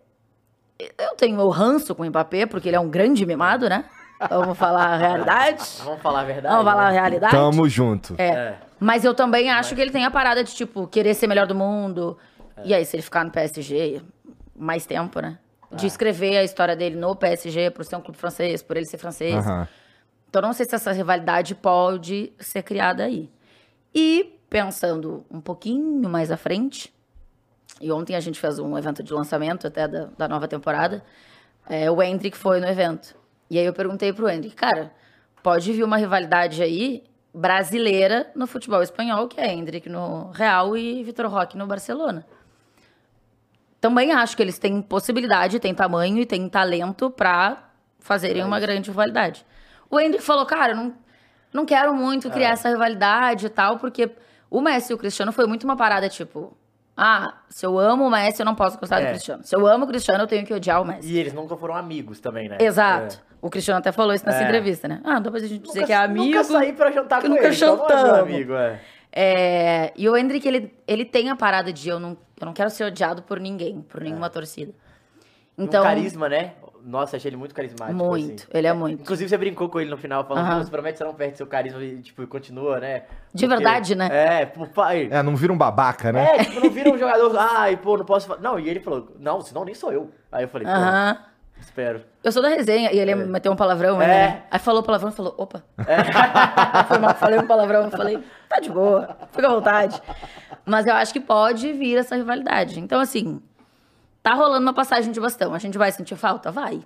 [0.79, 3.87] eu tenho meu ranço com o Mbappé, porque ele é um grande mimado, né?
[4.29, 5.65] Vamos falar a realidade.
[5.83, 6.55] Vamos falar a verdade.
[6.55, 7.01] Vamos falar a né?
[7.01, 7.33] realidade.
[7.35, 8.15] Tamo junto.
[8.19, 8.29] É.
[8.29, 8.59] É.
[8.79, 11.55] Mas eu também acho que ele tem a parada de, tipo, querer ser melhor do
[11.55, 12.19] mundo.
[12.63, 14.03] E aí, se ele ficar no PSG,
[14.55, 15.39] mais tempo, né?
[15.77, 18.99] De escrever a história dele no PSG, por ser um clube francês, por ele ser
[18.99, 19.35] francês.
[19.35, 19.69] Aham.
[20.29, 23.31] Então, não sei se essa rivalidade pode ser criada aí.
[23.95, 26.93] E, pensando um pouquinho mais à frente,
[27.81, 31.05] e ontem a gente fez um evento de lançamento até da, da nova temporada,
[31.69, 33.17] é, o Hendrick foi no evento.
[33.49, 34.93] E aí eu perguntei pro Hendrick, cara,
[35.43, 41.03] pode vir uma rivalidade aí brasileira no futebol espanhol, que é Hendrick no Real e
[41.03, 42.27] Vitor Roque no Barcelona.
[43.85, 47.65] Também acho que eles têm possibilidade, têm tamanho e têm talento pra
[47.99, 49.45] fazerem uma grande rivalidade.
[49.91, 50.95] O Hendrick falou, cara, eu não,
[51.53, 54.09] não quero muito criar essa rivalidade e tal, porque
[54.51, 56.57] o Messi e o Cristiano foi muito uma parada, tipo...
[56.97, 59.11] Ah, se eu amo o Messi, eu não posso gostar do É.
[59.11, 59.45] Cristiano.
[59.45, 61.13] Se eu amo o Cristiano, eu tenho que odiar o Messi.
[61.13, 62.57] E eles nunca foram amigos também, né?
[62.61, 63.21] Exato.
[63.43, 64.45] O Cristiano até falou isso nessa É.
[64.45, 65.03] entrevista, né?
[65.05, 65.67] Ah, depois a gente É.
[65.67, 66.25] dizer Nunca, que é amigo.
[66.25, 67.55] Nunca saí pra jantar com nunca ele.
[67.55, 68.81] então não é amigo, é.
[69.17, 72.69] É, e o Hendrick, ele, ele tem a parada de eu não, eu não quero
[72.71, 74.73] ser odiado por ninguém, por nenhuma torcida.
[75.57, 76.53] Então, um carisma, né?
[76.85, 77.97] Nossa, achei ele muito carismático.
[77.97, 78.51] Muito, assim.
[78.53, 79.01] ele é muito.
[79.01, 80.59] Inclusive, você brincou com ele no final, falando, Aham.
[80.59, 83.05] "Pô, você promete que você não perde seu carisma e, tipo, continua, né?
[83.33, 84.09] De verdade, né?
[84.13, 85.09] É, pô, pai.
[85.11, 86.37] É, não vira um babaca, né?
[86.37, 88.41] É, tipo, não vira um jogador, ai, pô, não posso falar.
[88.41, 90.11] Não, e ele falou, não, senão nem sou eu.
[90.31, 91.17] Aí eu falei, pô, aham.
[91.59, 92.03] espero.
[92.23, 94.07] Eu sou da resenha e ele meteu um palavrão, É.
[94.07, 94.43] né?
[94.51, 95.63] Aí falou palavrão e falou, opa.
[96.89, 100.03] Foi mal, falei um palavrão, falei, tá de boa, fica à vontade.
[100.67, 102.81] Mas eu acho que pode vir essa rivalidade.
[102.81, 103.41] Então, assim,
[104.23, 105.55] tá rolando uma passagem de bastão.
[105.55, 106.51] A gente vai sentir falta?
[106.51, 106.81] Vai.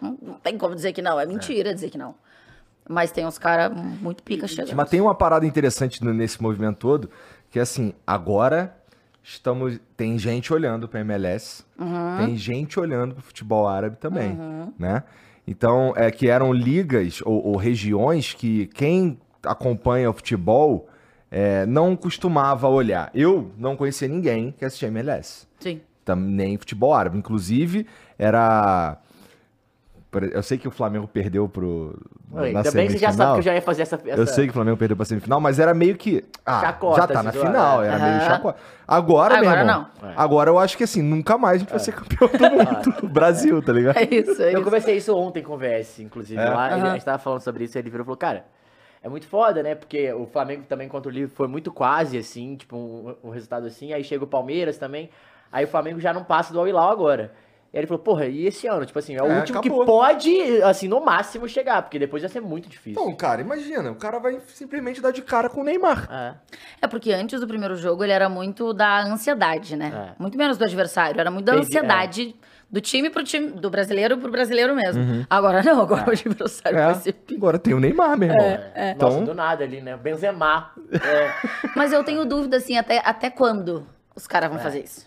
[0.00, 2.14] Não, não tem como dizer que não, é mentira dizer que não.
[2.88, 4.76] Mas tem uns caras muito pica chegando.
[4.76, 7.10] Mas tem uma parada interessante nesse movimento todo,
[7.50, 8.74] que assim, agora
[9.22, 11.64] estamos tem gente olhando para MLS,
[12.16, 14.38] tem gente olhando para futebol árabe também,
[14.78, 15.02] né?
[15.46, 20.88] Então, é que eram ligas ou, ou regiões que quem acompanha o futebol
[21.30, 23.10] é, não costumava olhar.
[23.14, 25.46] Eu não conhecia ninguém que assistia MLS.
[25.60, 25.80] Sim.
[26.16, 27.18] Nem futebol árabe.
[27.18, 27.86] Inclusive,
[28.18, 28.96] era.
[30.32, 31.94] Eu sei que o Flamengo perdeu pro.
[32.32, 33.32] Oi, na Ainda bem que você já sabe semifinal.
[33.34, 33.96] que eu já ia fazer essa.
[33.96, 34.08] essa...
[34.20, 36.24] Eu sei que o Flamengo perdeu pra semifinal, mas era meio que.
[36.46, 37.88] Ah, Chacota, já tá na final, né?
[37.88, 38.20] era meio Aham.
[38.26, 38.58] chacota.
[38.86, 40.08] Agora, meu Agora irmão, não.
[40.08, 40.14] É.
[40.16, 42.38] Agora eu acho que assim, nunca mais a gente vai ser campeão do
[43.04, 43.08] mundo.
[43.12, 43.98] Brasil, tá ligado?
[43.98, 44.62] É isso, é Eu isso.
[44.64, 46.40] conversei isso ontem com o VS, inclusive.
[46.40, 46.48] É?
[46.48, 46.90] Lá, ele- Aham.
[46.90, 48.46] a gente tava falando sobre isso e ele virou e falou, cara,
[49.02, 49.74] é muito foda, né?
[49.74, 53.66] Porque o Flamengo também contra o Liverpool foi muito quase, assim, tipo, um, um resultado
[53.66, 53.92] assim.
[53.92, 55.10] Aí chega o Palmeiras também.
[55.52, 57.32] Aí o Flamengo já não passa do Al-Hilal agora.
[57.72, 58.86] E aí ele falou, porra, e esse ano?
[58.86, 59.80] Tipo assim, é o É, último acabou.
[59.80, 63.00] que pode, assim, no máximo chegar, porque depois vai ser muito difícil.
[63.02, 66.08] Então, cara, imagina, o cara vai simplesmente dar de cara com o Neymar.
[66.10, 66.34] É.
[66.82, 70.14] É porque antes do primeiro jogo ele era muito da ansiedade, né?
[70.16, 70.22] É.
[70.22, 72.36] Muito menos do adversário, era muito da Entendi, ansiedade
[72.70, 75.26] do time pro time, do brasileiro pro brasileiro mesmo.
[75.30, 78.44] Agora não, agora o adversário vai ser É, agora tem o Neymar, meu irmão.
[78.74, 78.90] É.
[78.94, 79.96] Então, Nossa, do nada ali, né?
[79.96, 80.72] Benzema.
[80.92, 81.48] É.
[81.74, 84.52] Mas eu tenho dúvida, assim, até, até quando os caras É.
[84.52, 85.06] vão fazer isso?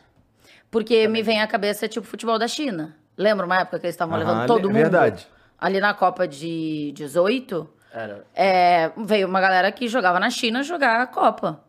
[0.71, 2.95] Porque me vem à cabeça, tipo, futebol da China.
[3.17, 4.73] Lembra uma época que eles estavam Aham, levando todo le- mundo?
[4.81, 5.27] verdade.
[5.59, 8.25] Ali na Copa de 18, Era.
[8.33, 11.61] é, veio uma galera que jogava na China jogar a Copa.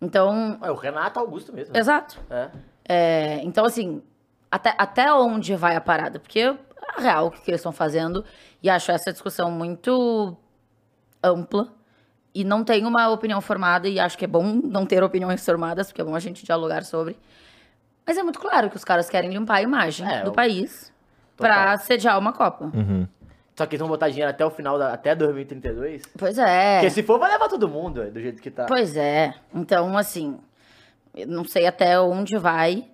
[0.00, 1.76] Então, É o Renato Augusto mesmo.
[1.76, 2.18] exato.
[2.30, 2.48] É.
[2.88, 4.02] É, então, assim,
[4.50, 6.18] até, até onde vai a parada?
[6.18, 6.56] Porque é
[7.00, 8.24] real o que, que eles estão fazendo.
[8.62, 10.36] E acho essa discussão muito
[11.22, 11.68] ampla.
[12.34, 13.88] E não tenho uma opinião formada.
[13.88, 16.84] E acho que é bom não ter opiniões formadas, porque é bom a gente dialogar
[16.84, 17.16] sobre.
[18.06, 20.92] Mas é muito claro que os caras querem limpar a imagem É, do o- país
[21.36, 21.52] Total.
[21.52, 22.70] pra sediar uma Copa.
[23.56, 26.02] Só que eles vão botar dinheiro até o final, da, até 2032.
[26.16, 26.76] Pois é.
[26.76, 28.64] Porque se for, vai levar todo mundo, é, do jeito que tá.
[28.66, 29.34] Pois é.
[29.54, 30.38] Então, assim,
[31.14, 32.86] eu não sei até onde vai.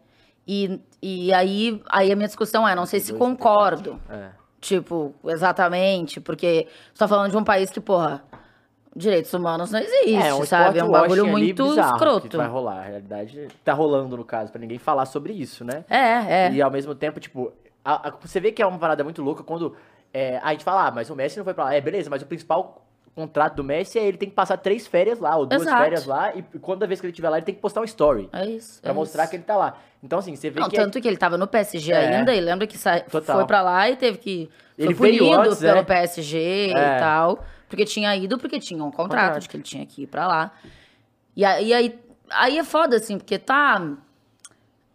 [0.47, 4.01] E, e aí, aí a minha discussão é, não sei se Dois, concordo.
[4.11, 4.31] É.
[4.61, 8.25] Tipo, exatamente, porque você tá falando de um país que, porra,
[8.95, 10.79] direitos humanos não existe, um sabe?
[10.79, 12.29] É um bagulho muito bizarro escroto.
[12.29, 12.79] Que vai rolar.
[12.79, 15.85] A realidade tá rolando, no caso, pra ninguém falar sobre isso, né?
[15.89, 16.53] É, é.
[16.53, 17.53] E ao mesmo tempo, tipo,
[17.85, 19.77] a- a- você vê que é uma parada muito louca quando
[20.13, 21.75] é, a gente fala, ah, mas o Messi não foi pra lá.
[21.75, 22.83] É, beleza, mas o principal
[23.23, 25.83] contrato do Messi é ele tem que passar três férias lá, ou duas Exato.
[25.83, 28.29] férias lá, e toda vez que ele estiver lá, ele tem que postar um story.
[28.33, 28.81] É isso.
[28.83, 29.31] Pra é mostrar isso.
[29.31, 29.79] que ele tá lá.
[30.03, 30.77] Então, assim, você vê Não, que.
[30.77, 32.17] tanto que ele tava no PSG É.
[32.19, 33.01] ainda, e lembra que sa...
[33.01, 33.37] Total.
[33.37, 34.51] foi pra lá e teve que.
[34.77, 35.83] Foi Ele veio punido antes, pelo né?
[35.83, 36.97] PSG É.
[36.97, 37.43] e tal.
[37.69, 39.49] Porque tinha ido, porque tinha um contrato, Contrato.
[39.49, 40.53] que ele tinha que ir pra lá.
[41.35, 41.99] E aí, aí,
[42.31, 43.81] aí é foda, assim, porque tá.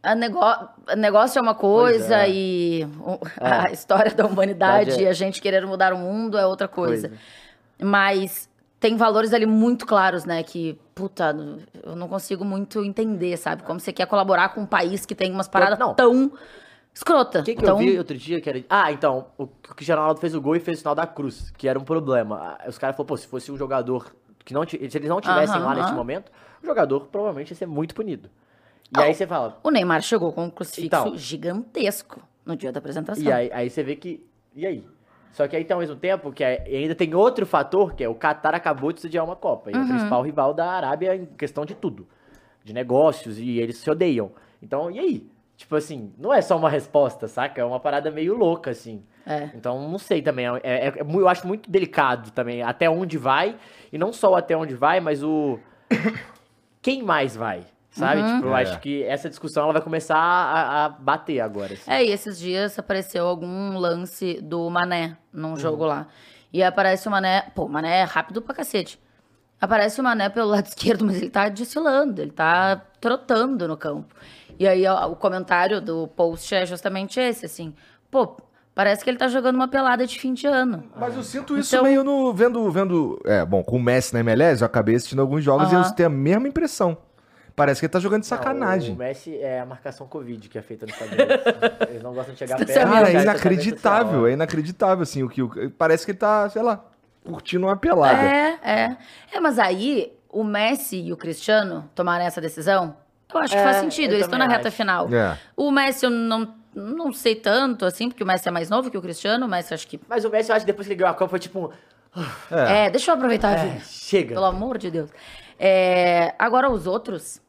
[0.03, 2.29] A a negócio é uma coisa é.
[2.31, 3.67] e o- É.
[3.67, 5.01] a história da humanidade é.
[5.03, 7.09] e a gente querer mudar o mundo é outra coisa.
[7.09, 7.23] Coisa.
[7.83, 10.43] Mas tem valores ali muito claros, né?
[10.43, 11.35] Que, puta,
[11.83, 13.63] eu não consigo muito entender, sabe?
[13.63, 15.93] Como você quer colaborar com um país que tem umas paradas Não.
[15.93, 16.31] tão
[16.93, 17.39] escrota.
[17.39, 17.79] O que, que tão...
[17.79, 18.63] eu vi outro dia que era.
[18.69, 21.67] Ah, então, o Cristiano Ronaldo fez o gol e fez o sinal da cruz, que
[21.67, 22.57] era um problema.
[22.59, 24.13] Ah, Os caras falaram, pô, se fosse um jogador
[24.43, 24.67] que não.
[24.67, 25.95] Se eles não tivessem lá neste aham.
[25.97, 28.29] momento, o jogador provavelmente ia ser muito punido.
[28.97, 29.57] E aí você fala.
[29.63, 31.17] O Neymar chegou com um crucifixo Então.
[31.17, 33.23] gigantesco no dia da apresentação.
[33.23, 34.25] E aí, aí você vê que.
[34.53, 34.85] E aí?
[35.31, 38.09] Só que aí tem ao mesmo tempo que é- ainda tem outro fator, que é
[38.09, 39.71] o Qatar acabou de sediar uma Copa.
[39.71, 39.85] E é Uhum.
[39.85, 42.07] o principal rival da Arábia em questão de tudo.
[42.63, 44.31] De negócios, e eles se odeiam.
[44.61, 45.27] Então, e aí?
[45.57, 47.61] Tipo assim, não é só uma resposta, saca?
[47.61, 49.03] É uma parada meio louca, assim.
[49.25, 49.49] É.
[49.55, 50.47] Então, não sei também.
[50.47, 53.55] É, é- é eu acho muito delicado também até onde vai.
[53.93, 55.59] E não só até onde vai, mas o.
[56.81, 57.61] Quem mais vai?
[57.91, 58.21] Sabe?
[58.21, 58.35] Uhum.
[58.37, 58.61] Tipo, eu É.
[58.61, 61.73] acho que essa discussão ela vai começar a, a bater agora.
[61.73, 61.91] assim.
[61.91, 65.41] É, e esses dias apareceu algum lance do Mané Uhum.
[65.41, 66.07] num jogo lá.
[66.53, 67.43] E aparece o Mané.
[67.53, 68.99] Pô, o Mané é rápido pra cacete.
[69.59, 74.15] Aparece o Mané pelo lado esquerdo, mas ele tá desfilando, ele tá trotando no campo.
[74.57, 77.73] E aí ó, o comentário do post é justamente esse, assim.
[78.09, 78.37] Pô,
[78.73, 80.83] parece que ele tá jogando uma pelada de fim de ano.
[80.95, 82.33] Mas eu sinto isso Então- meio no.
[82.33, 83.19] Vendo, vendo.
[83.25, 85.85] É, bom, com o Messi na MLS, eu acabei assistindo alguns jogos e Aham.
[85.87, 86.97] eu tenho a mesma impressão.
[87.55, 88.93] Parece que ele tá jogando de Não, sacanagem.
[88.93, 91.35] o Messi é a marcação Covid que é feita nos Estados Unidos.
[91.89, 92.67] Eles não gostam de chegar perto.
[92.67, 93.05] Distanciamento.
[93.05, 95.41] Cara, é inacreditável, é inacreditável, assim, o que.
[95.41, 96.83] o- Parece que ele tá, sei lá,
[97.23, 98.17] curtindo uma pelada.
[98.21, 98.97] É, é.
[99.33, 102.95] É, mas aí o Messi e o Cristiano tomarem essa decisão,
[103.33, 104.11] eu acho que É, faz sentido.
[104.13, 104.77] Eles estão na reta acho.
[104.77, 105.07] final.
[105.13, 105.37] É.
[105.55, 108.97] O Messi eu não, não sei tanto, assim, porque o Messi é mais novo que
[108.97, 109.99] o Cristiano, mas acho que.
[110.07, 111.71] Mas o Messi, eu acho que depois que ele ganhou a Copa, foi tipo.
[112.51, 112.87] É.
[112.87, 113.79] É, deixa eu aproveitar a É, vida.
[113.85, 114.33] chega.
[114.35, 115.09] Pelo amor de Deus.
[115.63, 117.39] É, agora os outros.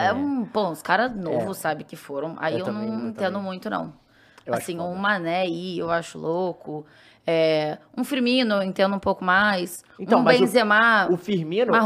[0.00, 0.44] É, um.
[0.44, 2.34] Bom, os caras novos, sabe, que foram.
[2.38, 3.42] Aí Eu eu, também, não eu entendo também.
[3.42, 3.92] muito, não.
[4.46, 6.86] Eu assim, um Mané aí, eu acho louco.
[7.26, 9.84] É, um Firmino, eu entendo um pouco mais.
[9.98, 11.08] Então, um mas o- Benzema.
[11.10, 11.84] O Firmino, Mais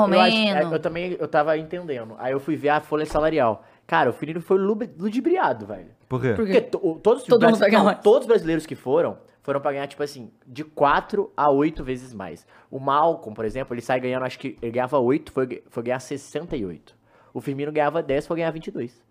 [0.63, 2.15] eu, é, eu também eu tava entendendo.
[2.19, 3.65] Aí eu fui ver a folha salarial.
[3.87, 5.89] Cara, o Firmino foi ludibriado, velho.
[6.09, 6.35] Por quê?
[6.35, 6.53] Por quê?
[6.53, 9.87] Porque to- o- todos, os Todo não, todos os brasileiros que foram, foram pra ganhar,
[9.87, 12.47] tipo assim, de 4 a 8 vezes mais.
[12.71, 16.01] O Malcolm, por exemplo, ele sai ganhando, acho que ele ganhava 8, foi, foi ganhar
[16.01, 16.95] 68.
[17.33, 19.03] O Firmino ganhava 10, foi ganhar 22.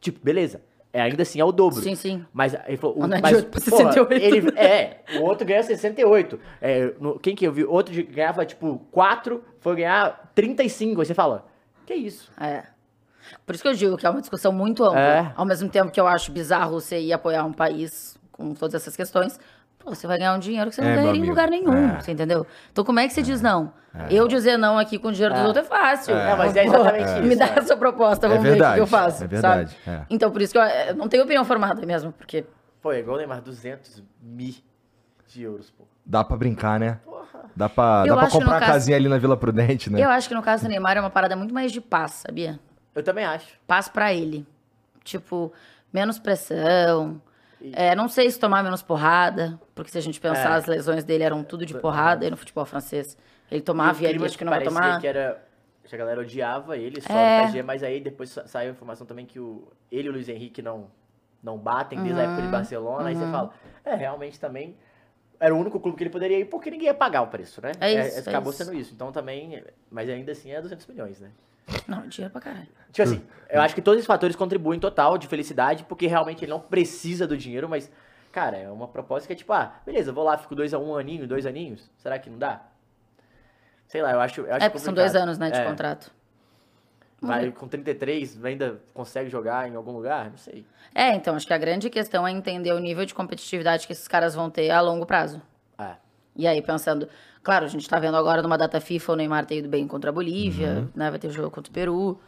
[0.00, 0.60] Tipo, beleza.
[0.90, 1.82] É, ainda assim é o dobro.
[1.82, 2.24] Sim, sim.
[2.32, 2.96] Mas ele falou.
[2.96, 4.12] o- Mas não mas, 8 pra porra, 68.
[4.14, 6.40] ele, é, o outro ganha 68.
[6.62, 7.62] É, no- quem que eu vi?
[7.64, 11.00] Outro de- ganhava, tipo, 4, foi ganhar 35.
[11.02, 11.46] Aí você fala,
[11.84, 12.32] que isso?
[12.40, 12.64] É.
[13.44, 14.98] Por isso que eu digo que é uma discussão muito ampla.
[14.98, 15.32] É.
[15.36, 18.96] Ao mesmo tempo que eu acho bizarro você ir apoiar um país com todas essas
[18.96, 19.38] questões,
[19.88, 22.00] você vai ganhar um dinheiro que você não É, ganharia em lugar nenhum, É.
[22.00, 22.46] você entendeu?
[22.72, 23.72] Então como é que você diz não?
[24.10, 25.46] Eu dizer não aqui com o dinheiro dos É.
[25.46, 26.14] outros é fácil.
[26.14, 27.58] É, mas é exatamente Me isso, dá é.
[27.58, 29.24] essa proposta, É vamos ver o que eu faço.
[29.24, 29.96] é verdade, sabe?
[29.98, 30.06] é.
[30.10, 32.44] Então por isso que eu, eu não tenho opinião formada mesmo, porque
[32.80, 34.54] Pô, é igual o Neymar, 200 mil
[35.26, 35.84] de euros, pô.
[36.06, 37.00] Dá pra brincar, né?
[37.56, 40.00] Dá pra, Eu dá pra comprar uma caso- casinha ali na Vila Prudente, né?
[40.00, 42.60] eu acho que no caso do Neymar é uma parada muito mais de paz, sabia?
[42.94, 43.46] Eu também acho.
[43.66, 44.46] paz pra ele.
[45.02, 45.52] Tipo,
[45.92, 47.20] menos pressão.
[47.72, 50.56] É, não sei se tomar menos porrada, porque se a gente pensar, É.
[50.56, 53.16] as lesões dele eram tudo de porrada e no futebol francês.
[53.50, 55.00] Ele tomava e, ali acho que não vai tomar.
[55.00, 55.42] que era
[55.90, 57.36] a galera odiava ele só É.
[57.36, 60.12] no PSG, mas aí depois sa- saiu a informação também que o, ele e o
[60.12, 60.86] Luiz Henrique não,
[61.42, 62.44] não batem desde a época Uhum.
[62.46, 63.08] de Barcelona.
[63.08, 63.50] Aí você fala,
[63.84, 64.76] é, realmente também
[65.40, 67.72] era o único clube que ele poderia ir porque ninguém ia pagar o preço, né?
[67.80, 68.62] É isso, é acabou isso.
[68.62, 68.92] sendo isso.
[68.94, 71.30] Então também, mas ainda assim é 200 milhões, né?
[71.86, 72.68] Não, dinheiro pra caralho.
[72.92, 76.50] Tipo assim, eu acho que todos esses fatores contribuem total de felicidade, porque realmente ele
[76.50, 77.90] não precisa do dinheiro, mas,
[78.32, 80.96] cara, é uma proposta que é tipo, ah, beleza, vou lá, fico dois a um
[80.96, 82.62] aninho, dois aninhos, será que não dá?
[83.86, 84.42] Sei lá, eu acho.
[84.42, 86.10] Eu acho É, porque são dois anos, né, de É, contrato.
[87.20, 90.30] Vai, com 33, ainda consegue jogar em algum lugar?
[90.30, 90.64] Não sei.
[90.94, 94.06] É, então, acho que a grande questão é entender o nível de competitividade que esses
[94.06, 95.42] caras vão ter a longo prazo.
[95.78, 95.96] É.
[96.36, 97.08] E aí, pensando,
[97.48, 100.10] claro, a gente tá vendo agora numa data FIFA o Neymar ter ido bem contra
[100.10, 100.88] a Bolívia, Uhum.
[100.94, 101.08] né?
[101.08, 102.20] Vai ter jogo contra o Peru.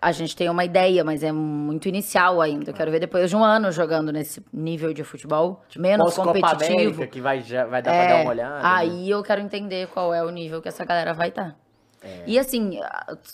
[0.00, 2.70] A gente tem uma ideia, mas é muito inicial ainda.
[2.70, 6.72] Eu quero ver depois de um ano jogando nesse nível de futebol, menos Pós-Copa competitivo.
[6.80, 8.54] América, que vai, já, vai dar pra É, dar uma olhada.
[8.54, 8.60] né?
[8.64, 11.54] aí eu quero entender qual é o nível que essa galera vai estar.
[12.02, 12.22] É.
[12.26, 12.78] E assim,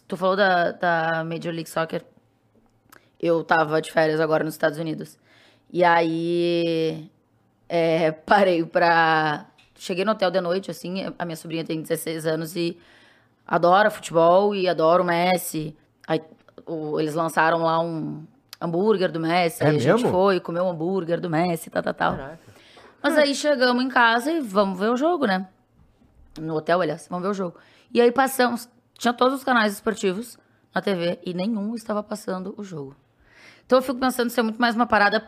[0.08, 2.02] tu falou da, da Major League Soccer.
[3.20, 5.18] Eu tava de férias agora nos Estados Unidos.
[5.70, 7.10] E aí
[7.68, 9.46] é, parei pra.
[9.82, 12.76] Cheguei no hotel de noite, assim, a minha sobrinha tem 16 anos e
[13.46, 15.74] adora futebol e adora o Messi.
[16.06, 16.20] Aí
[16.66, 18.22] o- eles lançaram lá um
[18.60, 20.10] hambúrguer do Messi, É aí a gente mesmo?
[20.10, 22.16] foi comer o hambúrguer do Messi, tal, tal, tal.
[22.16, 22.38] Caraca.
[23.02, 25.48] Mas aí chegamos em casa e vamos ver o jogo, né?
[26.38, 27.56] No hotel, aliás, vamos ver o jogo.
[27.92, 28.68] E aí passamos.
[28.98, 30.38] Tinha todos os canais esportivos
[30.74, 32.94] na TV e nenhum estava passando o jogo.
[33.64, 35.26] Então eu fico pensando se é muito mais uma parada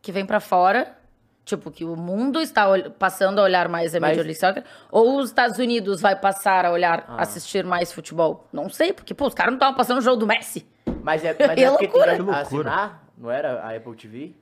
[0.00, 0.96] que vem pra fora
[1.44, 2.66] Tipo, que o mundo está
[2.98, 6.64] passando a olhar mais a Mas- Major League Soccer, ou os Estados Unidos vai passar
[6.64, 7.22] a olhar, Ah.
[7.22, 8.46] assistir mais futebol?
[8.52, 10.64] Não sei, porque, pô, os caras não estavam passando o jogo do Messi.
[11.02, 12.16] Mas é, mas É é porque loucura.
[12.16, 14.34] Que assinar, não era a Apple TV?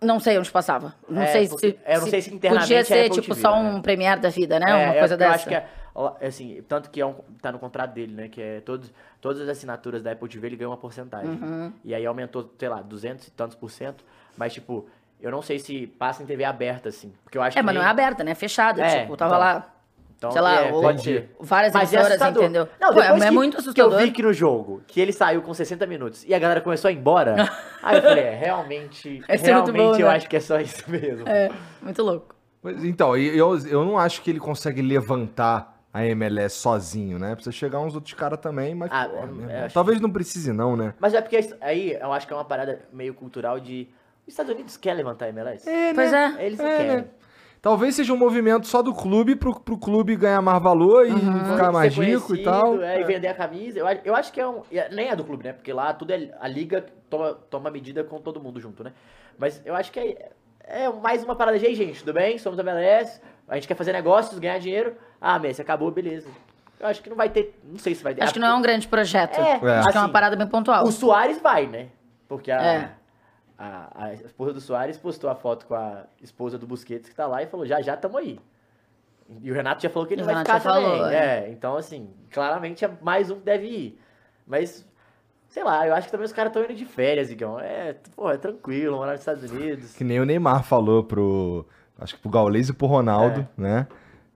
[0.00, 0.94] Não sei onde passava.
[1.08, 3.40] Não É, sei porque- se, eu não sei se internamente Podia é ser, tipo, TV,
[3.40, 3.68] só né?
[3.70, 4.66] um Premiere da vida, né?
[4.70, 5.34] é, Uma é coisa eu dessa.
[5.34, 5.66] acho que é,
[6.24, 9.48] assim, tanto que é um, tá no contrato dele, né, que é todos, todas as
[9.48, 11.30] assinaturas da Apple TV ele ganha uma porcentagem.
[11.32, 11.72] Uhum.
[11.84, 14.04] E aí aumentou, sei lá, 200 e tantos por cento,
[14.36, 14.86] mas tipo,
[15.20, 17.74] eu não sei se passa em TV aberta assim, porque eu acho É, que mas
[17.74, 18.30] não é aberta, né?
[18.32, 18.82] É fechada.
[18.82, 19.40] É, tipo, tava então.
[19.40, 19.74] lá,
[20.16, 20.82] então, sei lá, é, ou-
[21.40, 22.42] várias Mas é emissoras, assustador.
[22.42, 22.68] entendeu?
[22.80, 23.98] Não, Pô, é, é que, muito que eu assustador.
[24.00, 26.92] vi que no jogo, que ele saiu com 60 minutos e a galera começou a
[26.92, 27.36] ir embora,
[27.82, 30.16] aí eu falei, é, realmente, Esse é realmente bom, eu né?
[30.16, 31.28] acho que é só isso mesmo.
[31.28, 31.50] É,
[31.80, 32.34] muito louco.
[32.62, 37.34] Mas, então, eu, eu não acho que ele consegue levantar a MLS sozinho, né?
[37.34, 38.90] Precisa chegar uns outros caras também, mas.
[38.92, 40.92] Ah, porra, é, é, talvez não precise, não, né?
[40.98, 43.88] Mas é porque aí eu acho que é uma parada meio cultural de.
[44.28, 45.66] Os Estados Unidos quer levantar a MLS?
[45.68, 46.44] É, Pois é.
[46.46, 46.96] Eles não É, querem.
[46.98, 47.04] né?
[47.62, 51.64] Talvez seja um movimento só do clube pro, pro clube ganhar mais valor e ficar
[51.66, 52.80] Ser mais rico e tal.
[52.82, 53.78] é, e vender a camisa.
[53.80, 54.62] Eu, acho- eu acho que é um.
[54.70, 55.52] é- Nem é do clube, né?
[55.54, 56.30] Porque lá tudo é.
[56.40, 58.92] A liga toma, toma medida com todo mundo junto, né?
[59.38, 60.30] Mas eu acho que é,
[60.62, 62.38] é mais uma parada de "Ei, gente, tudo bem?
[62.38, 64.94] Somos a MLS, a gente quer fazer negócios, ganhar dinheiro.
[65.20, 66.28] Ah, Messi, acabou, beleza.
[66.78, 67.58] Eu acho que não vai ter.
[67.64, 68.22] Não sei se vai ter.
[68.22, 69.36] Acho que não é um grande projeto.
[69.36, 70.84] É, Acho que é uma assim, parada bem pontual.
[70.84, 71.86] O Soares vai, né?
[72.28, 72.90] Porque a, É.
[73.58, 77.26] a, a esposa do Soares postou a foto com a esposa do Busquets que tá
[77.26, 78.38] lá e falou: já já tamo aí.
[79.42, 80.88] E o Renato já falou que ele O vai Renato ficar também.
[80.90, 81.50] falou, é.
[81.50, 84.00] então assim, claramente é mais um que deve ir.
[84.46, 84.86] Mas,
[85.48, 87.60] sei lá, eu acho que também os caras estão indo de férias, Igão.
[87.60, 89.94] É, pô, é tranquilo, morar nos Estados Unidos.
[89.94, 91.66] Que nem o Neymar falou pro.
[91.98, 93.60] Acho que pro Gaules e pro Ronaldo, É.
[93.60, 93.86] né?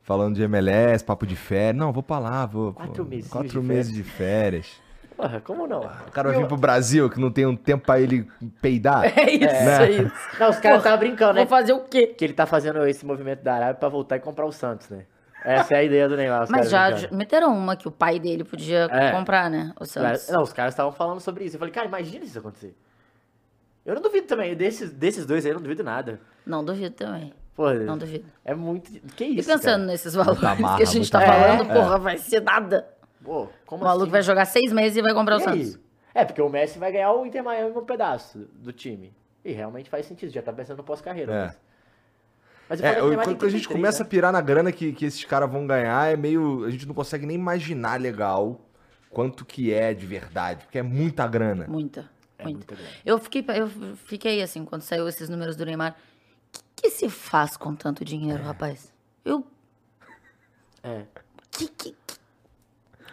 [0.02, 1.76] Falando de MLS, papo de férias.
[1.76, 2.74] Não, vou pra lá, vou.
[2.74, 4.78] Quatro pô, mesinhos Quatro de meses de férias.
[5.16, 5.80] Porra, como não?
[5.80, 8.26] O cara vai vir pro Brasil que não tem um tempo pra ele
[8.60, 9.04] peidar.
[9.18, 9.84] É isso, Né?
[9.86, 10.12] é isso.
[10.40, 11.40] Não, os caras estavam brincando, né?
[11.40, 12.06] Vou fazer o quê?
[12.08, 15.04] Que ele tá fazendo esse movimento da Arábia pra voltar e comprar o Santos, né?
[15.44, 16.44] Essa é a ideia do Neymar.
[16.44, 17.16] os Mas já brincando.
[17.16, 19.10] meteram uma que o pai dele podia É.
[19.10, 19.72] comprar, né?
[19.80, 20.28] O Santos.
[20.28, 21.56] Não, os caras estavam falando sobre isso.
[21.56, 22.76] Eu falei, cara, imagina isso acontecer.
[23.84, 24.54] Eu não duvido também.
[24.54, 26.20] Desses, desses dois aí, eu não duvido nada.
[26.46, 27.32] Não duvido também.
[27.56, 28.24] Pô, Não duvido.
[28.44, 28.90] é muito.
[29.14, 29.48] Que E isso?
[29.50, 29.78] pensando cara?
[29.86, 31.32] nesses valores marra, que a gente tá marra.
[31.56, 31.74] falando, É.
[31.74, 32.86] porra, vai ser nada.
[33.22, 34.10] Pô, O como maluco assim?
[34.12, 35.74] vai jogar seis meses e vai comprar o E Santos.
[35.76, 35.80] aí?
[36.14, 39.12] É, porque o Messi vai ganhar o Inter Miami um pedaço do time.
[39.44, 41.32] E realmente faz sentido, já tá pensando no pós-carreira.
[41.32, 41.44] É.
[42.68, 44.10] Mas, mas o É, o Neymar quando a gente 33, começa a né?
[44.10, 46.64] pirar na grana que, que esses caras vão ganhar, é meio.
[46.64, 48.60] A gente não consegue nem imaginar legal
[49.10, 51.66] quanto que é de verdade, porque é muita grana.
[51.68, 52.08] Muita,
[52.38, 52.58] É muita.
[52.58, 52.90] muita grana.
[53.04, 55.92] Eu fiquei, eu fiquei assim, quando saiu esses números do Neymar.
[55.94, 58.92] O que, que se faz com tanto dinheiro, rapaz?
[59.24, 59.46] Eu.
[60.82, 61.02] É.
[61.50, 61.94] Que, que-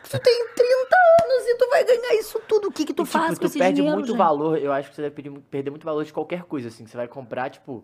[0.10, 2.68] Tu tem 30 anos e tu vai ganhar isso tudo.
[2.70, 3.96] O que, que tu E, faz tipo, com tu esse perde dinheiro?
[3.96, 4.18] muito gente?
[4.18, 4.58] valor.
[4.58, 6.84] Eu acho que você deve perder, mu- perder muito valor de qualquer coisa, assim.
[6.84, 7.84] Que você vai comprar, tipo.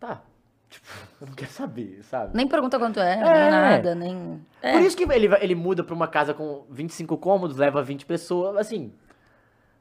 [0.00, 0.22] Tá.
[0.68, 0.86] Tipo,
[1.20, 2.34] eu não quero saber, sabe?
[2.36, 3.16] Nem pergunta quanto é, É.
[3.42, 4.44] nem nada, nem.
[4.60, 4.72] É.
[4.72, 8.56] Por isso que ele, ele muda pra uma casa com 25 cômodos, leva 20 pessoas,
[8.56, 8.92] assim.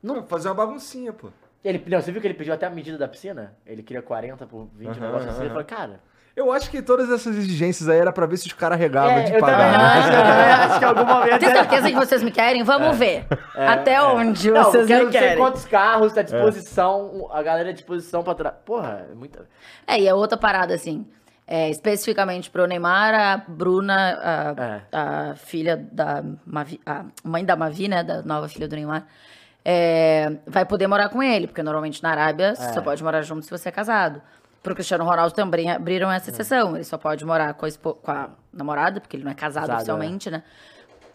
[0.04, 1.30] Não, fazer uma baguncinha, pô.
[1.64, 3.56] Ele, não, você viu que ele pediu até a medida da piscina?
[3.66, 5.40] Ele queria 40 por 20, um Aham, negócio assim.
[5.42, 6.00] Ele falou, cara.
[6.36, 9.24] Eu acho que todas essas exigências aí era pra ver se os caras regavam É,
[9.24, 9.78] de eu também pagar.
[9.78, 9.84] né?
[9.84, 11.40] acho, também acho que em algum momento.
[11.40, 12.64] Tem certeza que vocês me querem?
[12.64, 13.26] Vamos ver.
[13.56, 15.38] Até onde É, Não, vocês eu quero me não sei querem.
[15.38, 18.56] quantos carros tá à disposição, a galera à disposição pra trás.
[18.66, 19.46] Porra, é muita.
[19.86, 21.06] É, e é outra parada, assim.
[21.46, 24.82] É, especificamente pro Neymar, a Bruna, a, É.
[25.32, 29.06] a filha da Mavi, a mãe da Mavi, né, da nova filha do Neymar,
[29.66, 32.74] é, vai poder morar com ele, porque normalmente na Arábia você É.
[32.74, 34.22] só pode morar junto se você é casado.
[34.64, 36.76] Pro Cristiano Ronaldo também abriram essa exceção.
[36.76, 39.64] Ele só pode morar com a, espo- com a namorada, porque ele não é casado
[39.64, 40.44] Casado, oficialmente, né?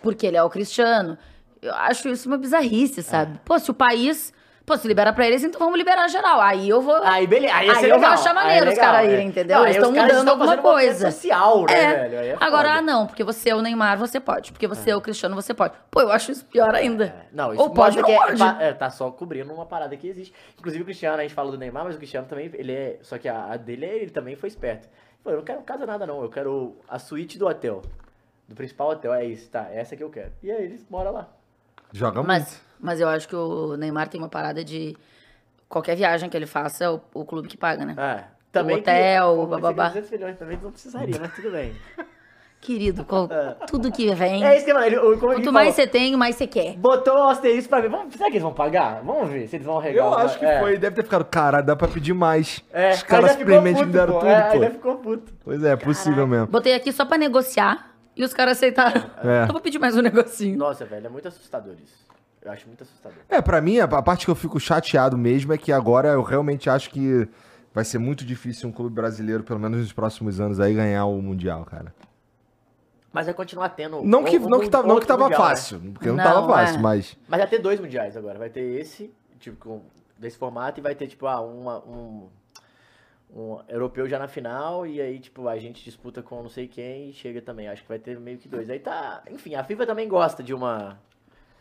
[0.02, 1.16] Porque ele é o Cristiano.
[1.62, 3.02] Eu acho isso uma bizarrice, É.
[3.02, 3.38] sabe?
[3.44, 4.32] Pô, se o país.
[4.66, 6.40] Pô, se libera pra eles, então vamos liberar geral.
[6.40, 6.96] Aí eu vou.
[7.04, 7.54] Aí, beleza.
[7.54, 9.12] Aí, Aí eu vou achar Aí é maneiro os legal, caras é.
[9.12, 9.56] irem, entendeu?
[9.58, 11.10] Não, Eles estão os mudando alguma um coisa.
[11.12, 11.94] social, né, É.
[11.94, 12.18] velho?
[12.18, 12.78] Aí é Agora, foda.
[12.80, 14.50] ah, não, porque você é o Neymar, você pode.
[14.50, 15.74] Porque você é o Cristiano, você pode.
[15.88, 17.04] Pô, eu acho isso pior ainda.
[17.04, 18.42] É, Não, isso Ou pode não é- pode.
[18.42, 20.34] é, tá só cobrindo uma parada que existe.
[20.58, 22.98] Inclusive o Cristiano, a gente fala do Neymar, mas o Cristiano também, ele é.
[23.02, 24.88] Só que a, a dele, ele também foi esperto.
[24.88, 26.20] Ele falou, eu não quero casa nada, não.
[26.22, 27.82] Eu quero a suíte do hotel.
[28.48, 29.14] Do principal hotel.
[29.14, 29.68] É isso, tá?
[29.70, 30.32] É essa que eu quero.
[30.42, 31.28] E aí eles moram lá.
[31.92, 32.26] Joga muito.
[32.28, 34.96] Mas, mas eu acho que o Neymar tem uma parada de.
[35.68, 37.94] Qualquer viagem que ele faça, é o, o clube que paga, né?
[37.98, 38.24] É.
[38.52, 39.84] Também hotel, que, pô, mas bababá.
[39.90, 41.72] seria 200 milhões também não precisaria, mas tudo bem.
[42.60, 43.28] Querido, qual-
[43.68, 44.44] tudo que vem.
[44.44, 44.96] É isso que eu falei.
[44.98, 46.74] o- Quanto mais você tem, mais você quer.
[46.76, 47.88] Botou o asterisco pra ver.
[47.90, 49.02] Vamos, será que eles vão pagar?
[49.04, 50.06] Vamos ver se eles vão regar.
[50.06, 50.58] Eu acho que é.
[50.58, 50.78] foi.
[50.78, 52.64] Deve ter ficado, caralho, dá pra pedir mais.
[52.72, 54.18] É, Os caras simplesmente me deram pô.
[54.20, 54.70] tudo, é, pô.
[54.70, 55.32] Ficou puto.
[55.44, 56.46] Pois é, é possível mesmo.
[56.46, 59.02] Botei aqui só pra negociar e os caras aceitaram.
[59.22, 59.42] É.
[59.44, 60.56] Eu vou pedir mais um negocinho.
[60.58, 62.05] Nossa, velho, é muito assustador isso.
[62.46, 63.18] Eu acho muito assustador.
[63.28, 66.70] É, pra mim, a parte que eu fico chateado mesmo é que agora eu realmente
[66.70, 67.28] acho que
[67.74, 71.20] vai ser muito difícil um clube brasileiro, pelo menos nos próximos anos, aí ganhar o
[71.20, 71.92] Mundial, cara.
[73.12, 74.02] Mas vai continuar tendo.
[74.04, 75.48] Não que, um- não que, tá, não que tava mundial, né?
[75.48, 76.82] fácil, porque não, Não, tava fácil, é.
[76.82, 77.16] mas...
[77.26, 78.38] Mas vai ter dois mundiais agora.
[78.38, 79.82] Vai ter esse, tipo, com-
[80.16, 82.28] desse formato, e vai ter, tipo, ah, uma- um,
[83.34, 87.08] um europeu já na final, e aí, tipo, a gente disputa com não sei quem
[87.08, 87.68] e chega também.
[87.68, 88.70] Acho que vai ter meio que dois.
[88.70, 89.22] Aí tá.
[89.30, 91.00] Enfim, a FIFA também gosta de uma.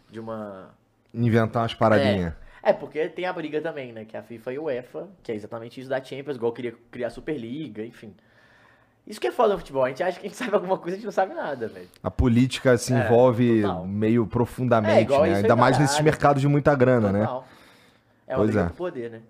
[0.10, 0.70] De uma.
[1.14, 2.34] Inventar umas paradinhas.
[2.62, 4.06] É, porque tem a briga também, né?
[4.06, 6.74] Que é a FIFA e a UEFA, que é exatamente isso da Champions, igual queria
[6.90, 8.14] criar a Superliga, enfim.
[9.06, 9.84] Isso que é foda no futebol.
[9.84, 11.88] A gente acha que a gente sabe alguma coisa, a gente não sabe nada, velho.
[12.02, 13.86] A política se É, envolve total.
[13.86, 15.36] meio É, profundamente, igual né?
[15.36, 17.20] Ainda da mais nesses mercados de muita grana, né?
[17.20, 17.48] Total.
[18.28, 18.70] É uma Pois briga é.
[18.70, 19.22] poder, né?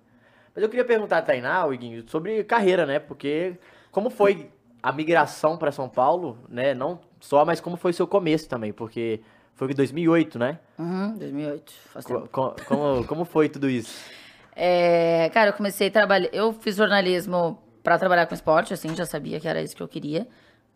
[0.55, 2.99] Mas eu queria perguntar a Tainá, Iguinho, sobre carreira, né?
[2.99, 3.57] Porque
[3.91, 4.49] como foi
[4.81, 6.73] a migração para São Paulo, né?
[6.73, 9.19] Não só, mas como foi o seu começo também, porque
[9.55, 10.59] foi em 2008, né?
[10.77, 11.73] Uhum, 2008.
[11.93, 12.27] Faz tempo.
[12.31, 13.93] Co- co- Como, como foi tudo isso?
[14.57, 16.29] É, cara, eu comecei a trabalhar.
[16.31, 19.87] Eu fiz jornalismo pra trabalhar com esporte, assim, já sabia que era isso que eu
[19.89, 20.25] queria.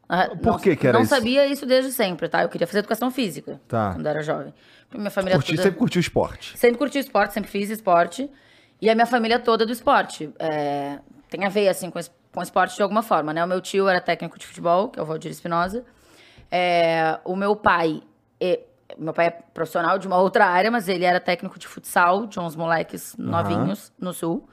[0.10, 1.16] Ah, Por não, que que era Não isso?
[1.16, 2.42] sabia isso desde sempre, tá?
[2.44, 3.94] Eu queria fazer educação física Tá.
[3.94, 4.54] quando era jovem.
[4.94, 5.64] Minha família Curti, toda...
[5.64, 6.58] sempre curtiu esporte.
[6.58, 8.30] Sempre curti esporte, sempre fiz esporte.
[8.82, 10.30] E a minha família toda é do esporte.
[10.38, 13.42] É, tem a ver, assim, com, es- com esporte de alguma forma, né?
[13.46, 15.86] O meu tio era técnico de futebol, que é o Valdir Espinosa.
[16.52, 18.02] É, o meu pai...
[18.98, 22.40] meu pai é profissional de uma outra área, mas ele era técnico de futsal, de
[22.40, 24.48] uns moleques novinhos no sul.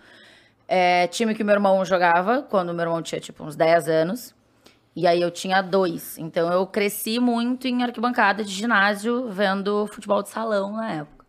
[0.68, 4.34] É, time que meu irmão jogava, quando meu irmão tinha, tipo, uns 10 anos.
[4.94, 6.16] E aí eu tinha dois.
[6.18, 11.26] Então eu cresci muito em arquibancada de ginásio, vendo futebol de salão na época.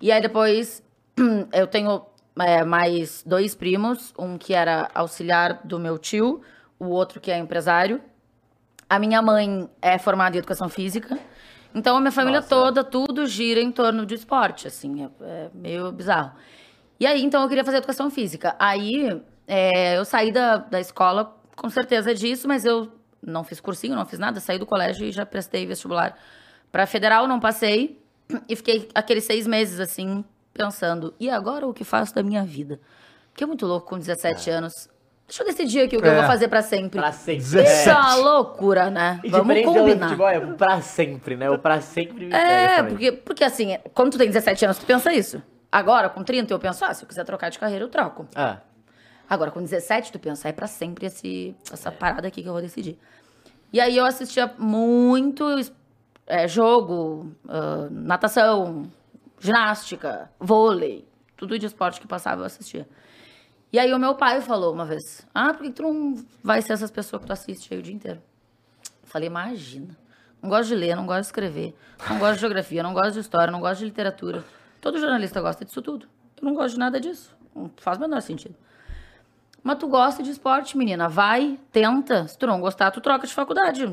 [0.00, 0.82] E aí depois
[1.52, 2.06] eu tenho
[2.38, 6.40] é, mais dois primos, um que era auxiliar do meu tio,
[6.78, 8.00] o outro que é empresário.
[8.88, 11.18] A minha mãe é formada em educação física.
[11.74, 12.48] Então a minha família Nossa.
[12.48, 16.32] toda, tudo gira em torno de esporte, assim, é, é meio bizarro.
[16.98, 18.54] E aí, então, eu queria fazer educação física.
[18.58, 23.96] Aí, é, eu saí da, da escola com certeza disso, mas eu não fiz cursinho,
[23.96, 24.40] não fiz nada.
[24.40, 26.16] Saí do colégio e já prestei vestibular
[26.70, 28.00] para federal, não passei.
[28.48, 32.80] E fiquei aqueles seis meses, assim, pensando, e agora o que faço da minha vida?
[33.30, 34.88] Porque é muito louco com 17 anos.
[35.26, 36.16] Deixa eu decidir aqui o que eu É.
[36.16, 37.00] vou fazer para sempre.
[37.00, 37.42] Pra sempre.
[37.42, 37.88] Isso é 17.
[37.98, 39.20] uma loucura, né?
[39.24, 40.06] E Vamos combinar.
[40.08, 41.48] futebol, é o pra sempre, né?
[41.50, 45.12] O pra sempre me É, porque, porque assim, quando tu tem 17 anos, tu pensa
[45.12, 45.42] isso.
[45.72, 48.26] Agora, com 30, eu penso, ah, se eu quiser trocar de carreira, eu troco.
[48.34, 48.58] Ah,
[49.28, 52.60] Agora, com 17, tu pensa, é pra sempre esse, essa parada aqui que eu vou
[52.60, 52.98] decidir.
[53.72, 55.44] E aí eu assistia muito
[56.26, 58.82] é, jogo, ah, natação,
[59.40, 62.86] ginástica, vôlei, tudo de esporte que passava eu assistia.
[63.74, 66.74] E aí o meu pai falou uma vez, ah, por que tu não vai ser
[66.74, 68.22] essas pessoas que tu assiste aí o dia inteiro?
[69.02, 69.98] Eu falei, imagina.
[70.40, 71.74] Não gosto de ler, não gosto de escrever,
[72.08, 74.44] não gosto de geografia, não gosto de história, não gosto de literatura.
[74.80, 76.06] Todo jornalista gosta disso tudo.
[76.40, 77.36] Eu não gosto de nada disso.
[77.52, 78.54] Não faz o menor sentido.
[79.60, 81.08] Mas tu gosta de esporte, menina.
[81.08, 82.28] Vai, tenta.
[82.28, 83.84] Se tu não gostar, tu troca de faculdade.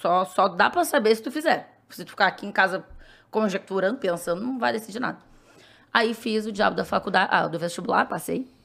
[0.00, 1.78] Só, só dá pra saber se tu fizer.
[1.90, 2.82] Se tu ficar aqui em casa
[3.30, 5.18] conjecturando, pensando, não vai decidir nada.
[5.92, 8.56] Aí fiz o diabo da faculdade, ah, do vestibular, passei.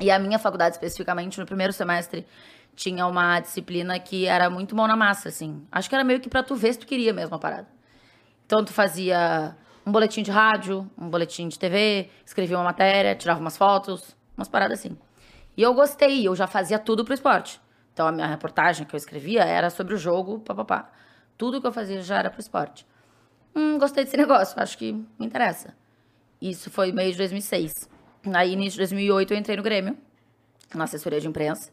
[0.00, 2.26] E a minha faculdade, especificamente, no primeiro semestre,
[2.74, 5.64] tinha uma disciplina que era muito mão na massa, assim.
[5.70, 7.68] Acho que era meio que pra tu ver se tu queria mesmo a parada.
[8.44, 13.40] Então, tu fazia um boletim de rádio, um boletim de TV, escrevia uma matéria, tirava
[13.40, 14.98] umas fotos, umas paradas assim.
[15.56, 17.60] E eu gostei, eu já fazia tudo pro esporte.
[17.92, 20.90] Então, a minha reportagem que eu escrevia era sobre o jogo, papapá.
[21.38, 22.84] Tudo que eu fazia já era pro esporte.
[23.54, 25.76] Hum, gostei desse negócio, acho que me interessa.
[26.42, 27.93] Isso foi meio de 2006.
[28.32, 29.96] Aí, início de 2008, eu entrei no Grêmio,
[30.74, 31.70] na assessoria de imprensa.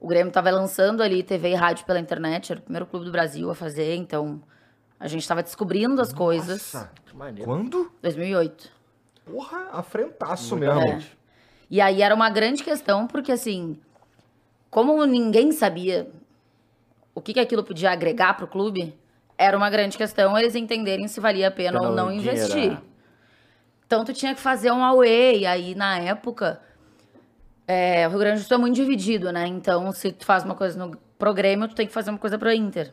[0.00, 3.12] O Grêmio estava lançando ali TV e rádio pela internet, era o primeiro clube do
[3.12, 4.42] Brasil a fazer, então
[4.98, 6.72] a gente estava descobrindo as coisas.
[6.72, 7.44] Nossa, que maneiro.
[7.48, 7.90] quando?
[8.02, 8.70] 2008.
[9.24, 10.80] Porra, afrentaço mesmo.
[10.80, 11.00] bom.
[11.70, 13.78] E aí era uma grande questão, porque assim,
[14.70, 16.08] como ninguém sabia
[17.14, 18.94] o que, que aquilo podia agregar pro clube,
[19.38, 22.78] era uma grande questão eles entenderem se valia a pena ou não dinheiro, investir.
[23.86, 23.94] É.
[23.94, 26.60] Então tu tinha que fazer um away, e aí na época
[27.66, 29.46] é, o Rio Grande do Sul é muito dividido, né?
[29.46, 32.38] Então se tu faz uma coisa no, pro Grêmio, tu tem que fazer uma coisa
[32.38, 32.92] pro Inter.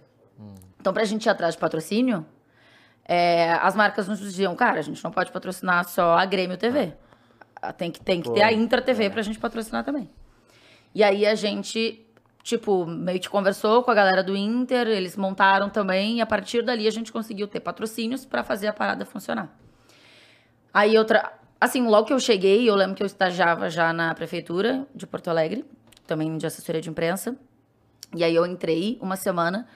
[0.80, 2.26] Então pra gente ir atrás de patrocínio,
[3.06, 6.94] é, as marcas nos diziam, cara, a gente não pode patrocinar só a Grêmio TV.
[7.62, 10.10] Ah, Tem que, tem que ter a Inter TV pra gente patrocinar também.
[10.94, 12.06] E aí a gente,
[12.44, 16.62] tipo, meio que conversou com a galera do Inter, eles montaram também, e a partir
[16.62, 19.50] dali a gente conseguiu ter patrocínios pra fazer a parada funcionar.
[20.74, 21.34] Aí outra.
[21.62, 25.30] Assim, logo que eu cheguei, eu lembro que eu estagiava já na prefeitura de Porto
[25.30, 25.64] Alegre,
[26.06, 27.38] também de assessoria de imprensa.
[28.16, 29.68] E aí eu entrei uma semana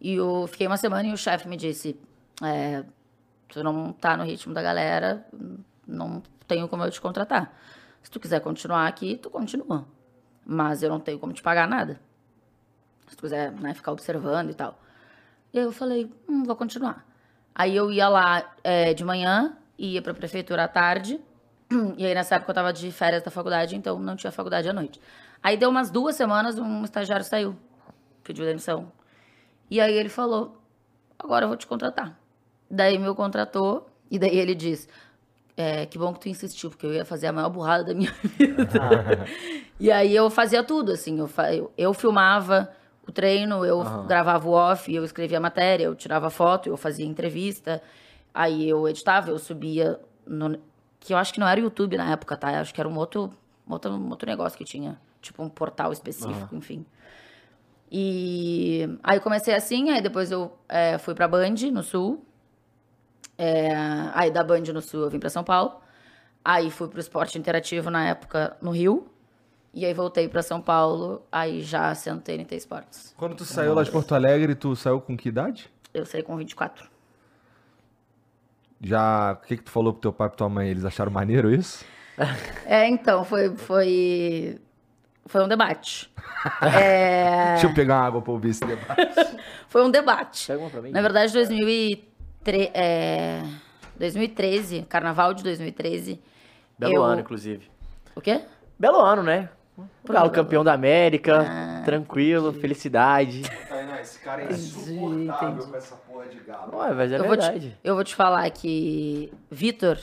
[0.00, 2.00] e eu fiquei uma semana e o chefe me disse:
[2.42, 2.84] é,
[3.48, 5.26] tu não tá no ritmo da galera,
[5.86, 7.54] não tenho como eu te contratar.
[8.02, 9.86] Se tu quiser continuar aqui, tu continua.
[10.46, 12.00] mas eu não tenho como te pagar nada.
[13.06, 14.78] Se tu quiser né, ficar observando e tal.
[15.52, 17.06] E aí eu falei, hum, vou continuar.
[17.54, 21.20] Aí eu ia lá é, de manhã, ia pra prefeitura à tarde,
[21.96, 24.72] e aí nessa época eu tava de férias da faculdade, então não tinha faculdade à
[24.72, 25.00] noite.
[25.42, 27.56] Aí deu umas duas semanas, um estagiário saiu,
[28.22, 28.90] pediu demissão.
[29.70, 30.56] E aí ele falou,
[31.18, 32.18] agora eu vou te contratar.
[32.70, 34.88] Daí me contratou, e daí ele diz,
[35.56, 38.12] é, que bom que tu insistiu, porque eu ia fazer a maior burrada da minha
[38.22, 38.68] vida.
[39.78, 42.70] e aí eu fazia tudo, assim, eu, eu filmava
[43.06, 47.04] o treino, eu gravava o off, eu escrevia a matéria, eu tirava foto, eu fazia
[47.04, 47.82] entrevista,
[48.34, 50.58] aí eu editava, eu subia no,
[50.98, 52.52] que eu acho que não era o YouTube na época, tá?
[52.52, 53.32] Eu acho que era um outro,
[53.68, 56.84] um outro, um outro negócio que tinha, tipo um portal específico, enfim.
[57.90, 62.24] E aí comecei assim, aí depois eu é, fui pra Band, no Sul.
[63.38, 63.72] É,
[64.14, 65.80] aí da Band no Sul eu vim pra São Paulo.
[66.44, 69.06] Aí fui pro esporte interativo na época no Rio.
[69.72, 73.12] E aí voltei pra São Paulo, aí já sendo TNT Esportes.
[73.16, 75.68] Quando tu saiu lá de Porto Alegre, tu saiu com que idade?
[75.92, 76.93] Eu saí com 24.
[78.80, 79.32] Já.
[79.42, 80.68] O que, que tu falou pro teu pai e pra tua mãe?
[80.68, 81.84] Eles acharam maneiro isso?
[82.66, 84.58] É, então, foi, foi,
[85.26, 86.10] foi um debate.
[86.60, 89.36] É, Deixa eu pegar uma água pra ouvir esse debate.
[89.68, 90.46] foi um debate.
[90.46, 90.90] Pega uma pra mim.
[90.90, 93.42] Na verdade, 2003, é,
[93.98, 96.20] 2013, carnaval de 2013.
[96.78, 97.70] Belo eu- ano, inclusive.
[98.14, 98.42] O quê?
[98.78, 99.48] Belo ano, né?
[100.06, 103.42] O Galo campeão da América, Ah, tranquilo, felicidade.
[104.04, 106.76] Esse cara é insuportável com essa porra de galo.
[106.76, 107.70] Ué, mas é eu, vou verdade.
[107.70, 109.98] te, eu vou te falar que Vitor,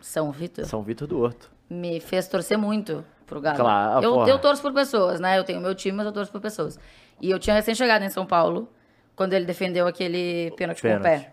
[0.00, 1.50] São Vitor, São Vitor do Horto.
[1.68, 3.56] me fez torcer muito pro Galo.
[3.58, 4.28] Claro, eu, porra.
[4.30, 5.38] eu torço por pessoas, né?
[5.38, 6.78] Eu tenho meu time, mas eu torço por pessoas.
[7.20, 8.68] E eu tinha recém-chegado em São Paulo,
[9.16, 11.02] quando ele defendeu aquele pênalti com o Pênalti.
[11.24, 11.32] pé.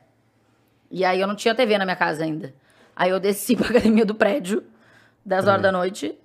[0.89, 2.53] E aí eu não tinha TV na minha casa ainda.
[2.95, 4.63] Aí eu desci pra academia do prédio,
[5.25, 6.17] 10 horas da noite,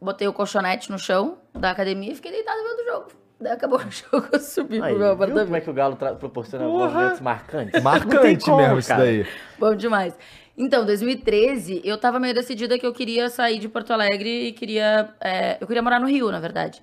[0.00, 3.25] botei o colchonete no chão da academia e fiquei deitado vendo o jogo.
[3.40, 5.64] Daí acabou o jogo, eu subi Aí, pro meu viu como é apartamento.
[5.64, 7.82] que o Galo proporciona movimentos marcantes?
[7.82, 9.02] Marcante como, mesmo isso cara.
[9.02, 9.26] daí.
[9.58, 10.16] Bom demais.
[10.56, 15.14] Então, 2013, eu tava meio decidida que eu queria sair de Porto Alegre e queria.
[15.20, 16.82] é, eu queria morar no Rio, na verdade.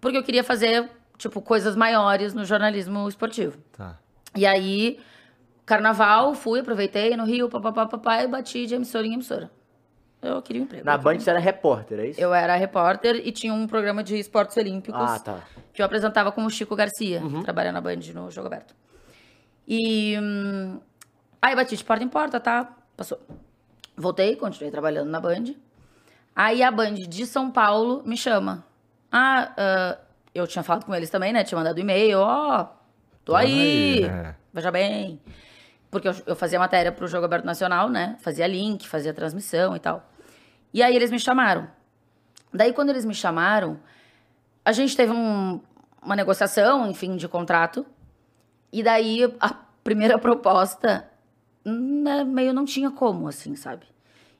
[0.00, 3.56] Porque eu queria fazer, tipo, coisas maiores no jornalismo esportivo.
[3.74, 3.98] Tá.
[4.34, 5.00] E aí,
[5.64, 9.50] carnaval, fui, aproveitei no Rio, papapá, papá, e bati de emissora em emissora.
[10.22, 10.84] Eu queria um emprego.
[10.84, 12.20] Na Band você era repórter, é isso?
[12.20, 15.42] Eu era repórter e tinha um programa de esportes olímpicos Ah, tá.
[15.72, 18.74] que eu apresentava com o Chico Garcia, que trabalha na Band no Jogo Aberto.
[19.68, 20.80] E hum,
[21.40, 22.74] aí bati de porta em porta, tá?
[22.96, 23.20] Passou.
[23.96, 25.54] Voltei, continuei trabalhando na Band.
[26.34, 28.64] Aí a Band de São Paulo me chama.
[29.10, 29.98] Ah, ah,
[30.34, 31.44] eu tinha falado com eles também, né?
[31.44, 32.66] Tinha mandado e-mail, ó,
[33.24, 34.34] tô aí, aí, é.
[34.52, 35.20] veja bem.
[35.90, 38.16] Porque eu, eu fazia matéria pro Jogo Aberto Nacional, né?
[38.20, 40.08] Fazia link, fazia transmissão e tal.
[40.74, 41.68] E aí eles me chamaram.
[42.52, 43.78] Daí, quando eles me chamaram,
[44.64, 45.60] a gente teve um-
[46.02, 47.84] uma negociação, enfim, de contrato.
[48.72, 51.08] E daí, a primeira proposta,
[51.64, 53.86] né, meio não tinha como, assim, sabe?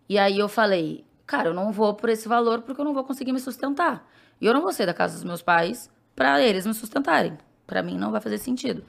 [0.09, 3.05] E aí eu falei, cara, eu não vou por esse valor porque eu não vou
[3.05, 4.07] conseguir me sustentar.
[4.41, 7.37] E eu não vou sair da casa dos meus pais pra eles me sustentarem.
[7.67, 8.85] Pra mim não vai fazer sentido.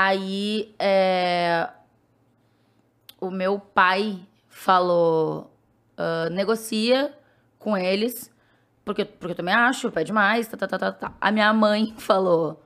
[0.00, 1.68] Aí, é,
[3.20, 5.52] o meu pai falou,
[5.96, 7.12] "Ah, negocia
[7.58, 8.32] com eles,
[8.84, 11.12] porque, porque eu também acho, pede mais, tá, tá, tá, tá, tá.
[11.20, 12.62] A minha mãe falou,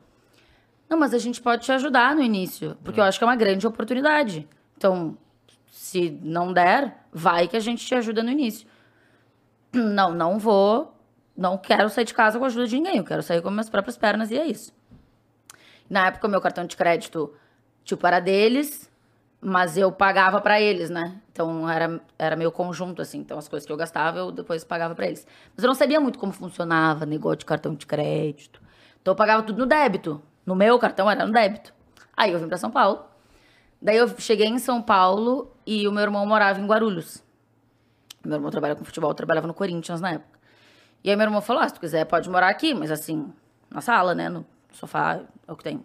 [0.91, 3.35] não, mas a gente pode te ajudar no início, porque eu acho que é uma
[3.37, 4.47] grande oportunidade.
[4.77, 5.17] Então,
[5.71, 8.69] se não der, vai que a gente te ajuda no início.
[9.73, 10.95] Não, não vou,
[11.35, 13.71] não quero sair de casa com a ajuda de ninguém, eu quero sair com minhas
[13.71, 14.71] próprias pernas e é isso.
[15.93, 17.35] Na época, meu cartão de crédito,
[17.85, 18.91] tipo, era deles,
[19.39, 21.21] mas eu pagava pra eles, né?
[21.31, 23.19] Então, era, era meio conjunto, assim.
[23.19, 25.27] Então, as coisas que eu gastava, eu depois pagava pra eles.
[25.55, 28.59] Mas eu não sabia muito como funcionava negócio de cartão de crédito.
[29.03, 30.23] Então, eu pagava tudo no débito.
[30.47, 31.75] No meu cartão, era no débito.
[32.17, 33.05] Aí, eu vim pra São Paulo.
[33.83, 37.23] Daí, eu cheguei em São Paulo e o meu irmão morava em Guarulhos.
[38.25, 40.39] Meu irmão trabalha com futebol, trabalhava no Corinthians na época.
[41.05, 43.31] E aí meu irmão falou, ah, se tu quiser pode morar aqui, mas assim,
[43.71, 45.83] na sala, né, no sofá, é o que tem.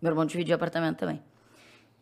[0.00, 1.22] Meu irmão dividia apartamento também.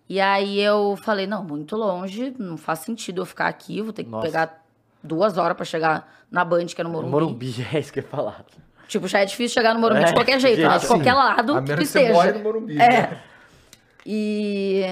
[0.09, 4.05] E aí eu falei, não, muito longe, não faz sentido eu ficar aqui, vou ter
[4.05, 4.27] que Nossa.
[4.27, 4.65] pegar
[5.03, 7.11] duas horas pra chegar na Band, que é no Morumbi.
[7.11, 8.45] Morumbi, é isso que eu ia falar.
[8.87, 10.79] Tipo, já é difícil chegar no Morumbi É, de qualquer jeito, gente, né?
[10.79, 12.33] de qualquer lado A que menos tu que você esteja.
[12.33, 12.75] no Morumbi.
[12.81, 12.89] É.
[12.89, 13.23] né?
[14.07, 14.83] E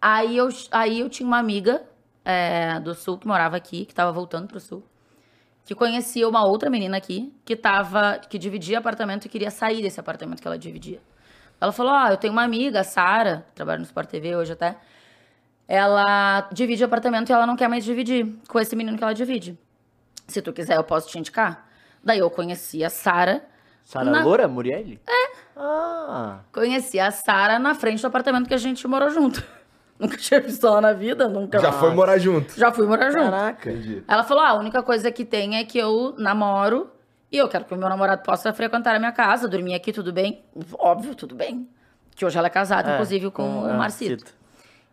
[0.00, 1.82] aí eu, aí eu tinha uma amiga
[2.24, 4.82] é, do Sul que morava aqui, que tava voltando pro Sul,
[5.64, 9.98] que conhecia uma outra menina aqui que tava, que dividia apartamento e queria sair desse
[9.98, 11.00] apartamento que ela dividia.
[11.60, 14.76] Ela falou: Ah, eu tenho uma amiga, a Sara, trabalha no Sport TV hoje até.
[15.66, 19.58] Ela divide apartamento e ela não quer mais dividir com esse menino que ela divide.
[20.26, 21.66] Se tu quiser, eu posso te indicar.
[22.02, 23.42] Daí eu conheci a Sara.
[23.82, 24.98] Sara Na- Loura, Muriel?
[25.06, 25.36] É.
[25.56, 26.40] Ah.
[26.52, 29.42] Conheci a Sara na frente do apartamento que a gente morou junto.
[29.98, 31.58] Nunca tinha visto ela na vida, nunca.
[31.58, 32.58] Já foi morar junto.
[32.58, 33.24] Já fui morar junto.
[33.30, 33.70] Caraca.
[34.06, 36.90] Ela falou: ah, a única coisa que tem é que eu namoro
[37.30, 40.12] e eu quero que o meu namorado possa frequentar a minha casa, dormir aqui, tudo
[40.12, 40.44] bem?
[40.78, 41.68] Óbvio, tudo bem.
[42.14, 44.20] Que hoje ela é casada, É, inclusive, com, o ah, Marcito.
[44.24, 44.44] Cito.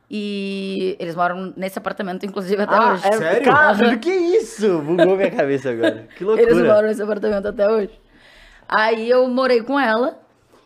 [0.10, 3.08] E eles moram nesse apartamento, inclusive, até Ah, hoje.
[3.08, 3.46] é, Sério?
[3.46, 4.80] Cara, que isso?
[4.80, 6.08] Bugou minha cabeça agora.
[6.18, 6.50] Que loucura.
[6.52, 7.98] Eles moram nesse apartamento até hoje.
[8.68, 10.20] Aí eu morei com ela.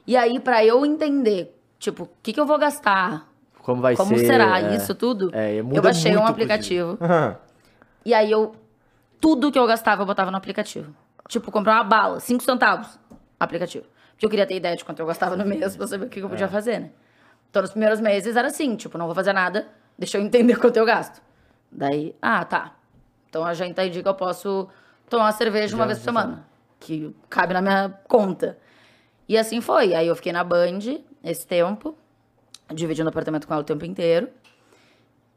[0.07, 3.27] E aí, pra eu entender, tipo, o que, que eu vou gastar?
[3.66, 4.28] Como vai Como ser?
[4.28, 4.76] será é.
[4.76, 5.32] isso tudo?
[5.34, 6.99] É, muda eu baixei um aplicativo.
[7.01, 7.36] Aham.
[8.05, 8.55] E aí eu.
[9.20, 10.93] Tudo que eu gastava eu botava no aplicativo.
[11.28, 12.99] Tipo, comprar uma bala, 5 centavos.
[13.39, 13.86] Aplicativo.
[14.11, 16.20] Porque eu queria ter ideia de quanto eu gastava no mês pra saber o que
[16.20, 16.30] eu É.
[16.30, 16.89] podia fazer, né?
[17.49, 20.78] Então, nos primeiros meses era assim, tipo, não vou fazer nada, deixa eu entender quanto
[20.78, 21.20] eu gasto.
[21.72, 22.76] Daí, ah, tá.
[23.28, 24.68] Então eu já entendi que eu posso
[25.09, 26.45] tomar uma cerveja uma vez por semana.
[26.80, 28.59] Que cabe na minha conta.
[29.28, 29.95] E assim foi.
[29.95, 30.78] Aí eu fiquei na Band
[31.24, 31.97] esse tempo,
[32.74, 34.30] dividindo apartamento com ela o tempo inteiro.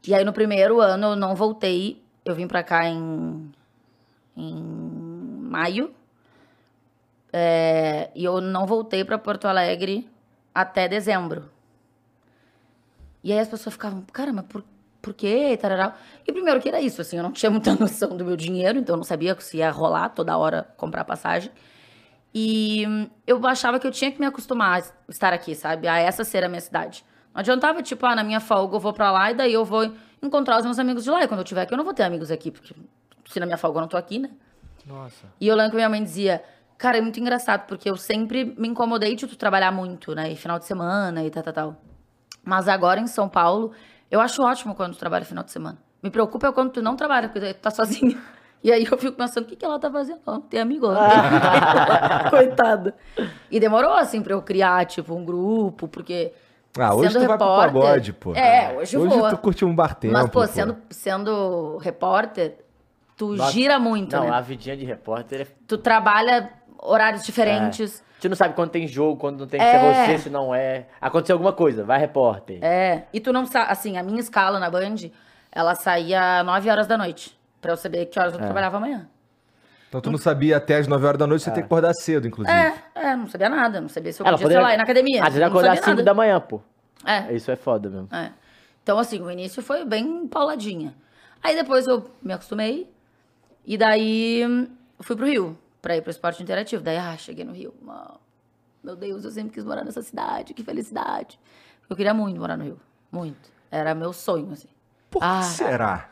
[0.06, 2.02] E aí no primeiro ano eu não voltei.
[2.24, 3.52] Eu vim pra cá em,
[4.36, 4.62] em
[5.48, 5.94] maio.
[7.32, 10.08] É, e eu não voltei pra Porto Alegre
[10.54, 11.50] até dezembro.
[13.22, 14.64] E aí as pessoas ficavam, cara, mas por,
[15.02, 15.50] por quê?
[15.52, 15.96] E, tarará.
[16.26, 18.94] e primeiro que era isso, assim, eu não tinha muita noção do meu dinheiro, então
[18.94, 21.50] eu não sabia se ia rolar toda hora comprar passagem.
[22.34, 22.84] E
[23.26, 25.88] eu achava que eu tinha que me acostumar a estar aqui, sabe?
[25.88, 27.04] A essa ser a minha cidade.
[27.38, 29.92] Não adiantava, tipo, ah, na minha folga eu vou pra lá e daí eu vou
[30.20, 31.22] encontrar os meus amigos de lá.
[31.22, 32.74] E quando eu tiver aqui, eu não vou ter amigos aqui, porque
[33.28, 34.28] se na minha folga eu não tô aqui, né?
[34.84, 35.24] Nossa.
[35.40, 36.42] E eu lembro que minha mãe dizia,
[36.76, 40.32] cara, é muito engraçado, porque eu sempre me incomodei de tu trabalhar muito, né?
[40.32, 41.76] E final de semana e tal, tal, tal.
[42.42, 43.70] Mas agora em São Paulo,
[44.10, 45.78] eu acho ótimo quando tu trabalha final de semana.
[46.02, 48.20] Me preocupa é quando tu não trabalha, porque tu tá sozinha.
[48.60, 50.18] E aí eu fico pensando, o que, que ela tá fazendo?
[50.26, 52.30] Ela não tem amigo, ela não tem...
[52.30, 52.96] Coitada.
[53.48, 56.32] E demorou, assim, pra eu criar, tipo, um grupo, porque...
[56.78, 58.34] Ah, hoje sendo tu vai pro repórter- pagode, pô.
[58.34, 59.28] É, hoje eu Hoje vou.
[59.30, 60.46] tu curte um bar tempo, Mas, pô, pô.
[60.46, 62.56] sendo, sendo repórter,
[63.16, 63.52] tu Nossa.
[63.52, 64.30] gira muito, Não, né?
[64.30, 65.46] a vidinha de repórter é...
[65.66, 66.50] Tu trabalha
[66.80, 68.02] horários diferentes.
[68.20, 69.72] Tu não sabe quando tem jogo, quando não tem que É.
[70.06, 70.86] ser você, se não é.
[71.00, 72.58] Aconteceu alguma coisa, vai repórter.
[72.62, 73.04] É.
[73.12, 74.96] E tu não sabe, assim, a minha escala na Band,
[75.52, 77.36] ela saía 9 horas da noite.
[77.60, 79.08] Pra eu saber que horas eu trabalhava amanhã.
[79.88, 82.26] Então tu não sabia até as 9 horas da noite, você tem que acordar cedo,
[82.28, 82.54] inclusive.
[82.56, 83.80] É, é, não sabia nada.
[83.80, 85.22] Não sabia se eu Ela podia, sei lá, ir na academia.
[85.24, 86.02] Vezes não acordar às sabia 5 nada.
[86.04, 86.60] da manhã, pô.
[87.04, 88.08] É, Isso é foda mesmo.
[88.12, 88.32] é.
[88.82, 90.94] Então, assim, o início foi bem pauladinha.
[91.42, 92.90] Aí depois eu me acostumei.
[93.66, 94.66] E daí hum,
[95.00, 96.82] fui pro Rio, pra ir pro esporte interativo.
[96.82, 97.74] Daí, ah, cheguei no Rio.
[97.82, 98.18] Mano,
[98.82, 101.38] meu Deus, eu sempre quis morar nessa cidade, que felicidade.
[101.88, 102.80] Eu queria muito morar no Rio.
[103.12, 103.50] Muito.
[103.70, 104.68] Era meu sonho, assim.
[105.10, 105.42] Por que Ah.
[105.42, 106.08] será?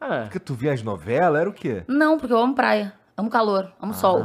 [0.00, 1.82] Ah, Porque tu via as novelas, era o quê?
[1.88, 4.24] Não, porque eu amo praia, amo calor, amo sol.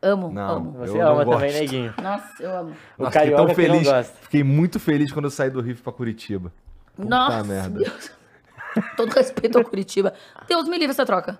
[0.00, 0.48] Amo, Não.
[0.56, 0.70] amo.
[0.78, 1.58] você Eu não ama também, gosto.
[1.60, 1.94] neguinho.
[2.00, 2.70] Nossa, eu amo.
[2.96, 3.88] O Nossa, fiquei carioca tão que não feliz.
[3.88, 4.16] gosta.
[4.22, 6.52] Fiquei muito feliz quando eu saí do Rio pra Curitiba.
[6.94, 7.78] Puta Nossa, merda.
[7.80, 8.12] Deus.
[8.96, 10.12] Todo respeito ao Curitiba.
[10.46, 11.38] Deus me livre essa troca.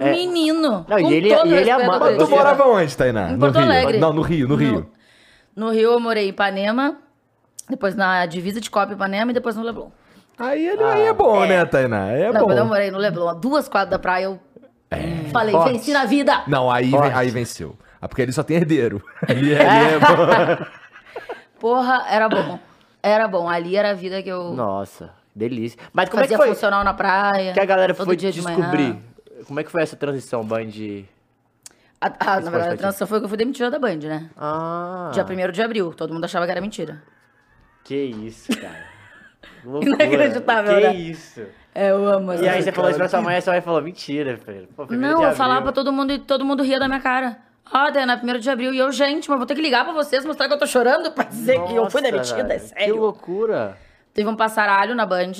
[0.00, 0.86] Menino.
[0.88, 3.28] Não, e ele- todo e ele respeito ama- ao Mas tu morava onde, Tainá?
[3.28, 3.64] Em no Porto Rio?
[3.64, 3.98] Alegre.
[3.98, 4.90] Não, no Rio, no Rio.
[5.54, 6.96] No Rio eu morei em Ipanema,
[7.68, 9.90] depois na divisa de Copa Ipanema e depois no Leblon.
[10.38, 12.04] Aí, ele, aí é bom, né, Tainá?
[12.06, 12.46] Aí é Não, bom.
[12.46, 14.40] quando eu morei no Leblon, a duas quadras da praia, eu
[15.32, 15.72] falei, forte.
[15.72, 16.42] venci na vida.
[16.46, 17.14] Não, aí, Forte.
[17.16, 17.76] aí venceu.
[18.00, 19.02] Ah, porque ele só tem herdeiro.
[19.28, 20.66] Ali, ali é bom.
[21.58, 22.58] Porra, era bom.
[23.02, 23.48] Era bom.
[23.48, 25.78] Ali era a vida que eu Nossa, delícia.
[25.92, 27.52] Mas como é fazia que foi funcional na praia.
[27.52, 28.88] que a galera todo foi dia de descobrir?
[28.88, 28.98] manhã.
[29.46, 30.70] Como é que foi essa transição, Band?
[32.00, 34.28] A- a- na verdade, a transição foi que eu fui demitida da Band, né?
[34.36, 35.94] Ah, Dia 1 de abril.
[35.94, 37.02] Todo mundo achava que era mentira.
[37.84, 38.84] que isso, cara.
[39.64, 40.94] Inacreditável, Que né?
[40.94, 41.42] isso.
[41.78, 43.82] É, eu amo E aí você falou isso pra sua mãe e sua mãe falou,
[43.82, 44.66] mentira, filho.
[44.74, 47.00] Pô, primeiro Não, de eu falava pra todo mundo e todo mundo ria da minha
[47.00, 47.38] cara.
[47.70, 48.72] Ah, Diana, primeiro de abril.
[48.72, 51.10] E eu, gente, mas vou ter que ligar pra vocês, mostrar que eu tô chorando
[51.12, 52.96] pra dizer que eu fui Nossa, demitida, é velho, Que sério.
[52.96, 53.76] loucura.
[54.14, 55.32] Teve um passaralho na Band.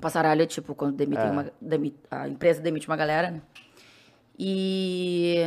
[0.00, 1.30] Passaralho é tipo quando demitem É.
[1.30, 3.40] uma, demi- a empresa demite uma galera, né?
[4.38, 5.44] E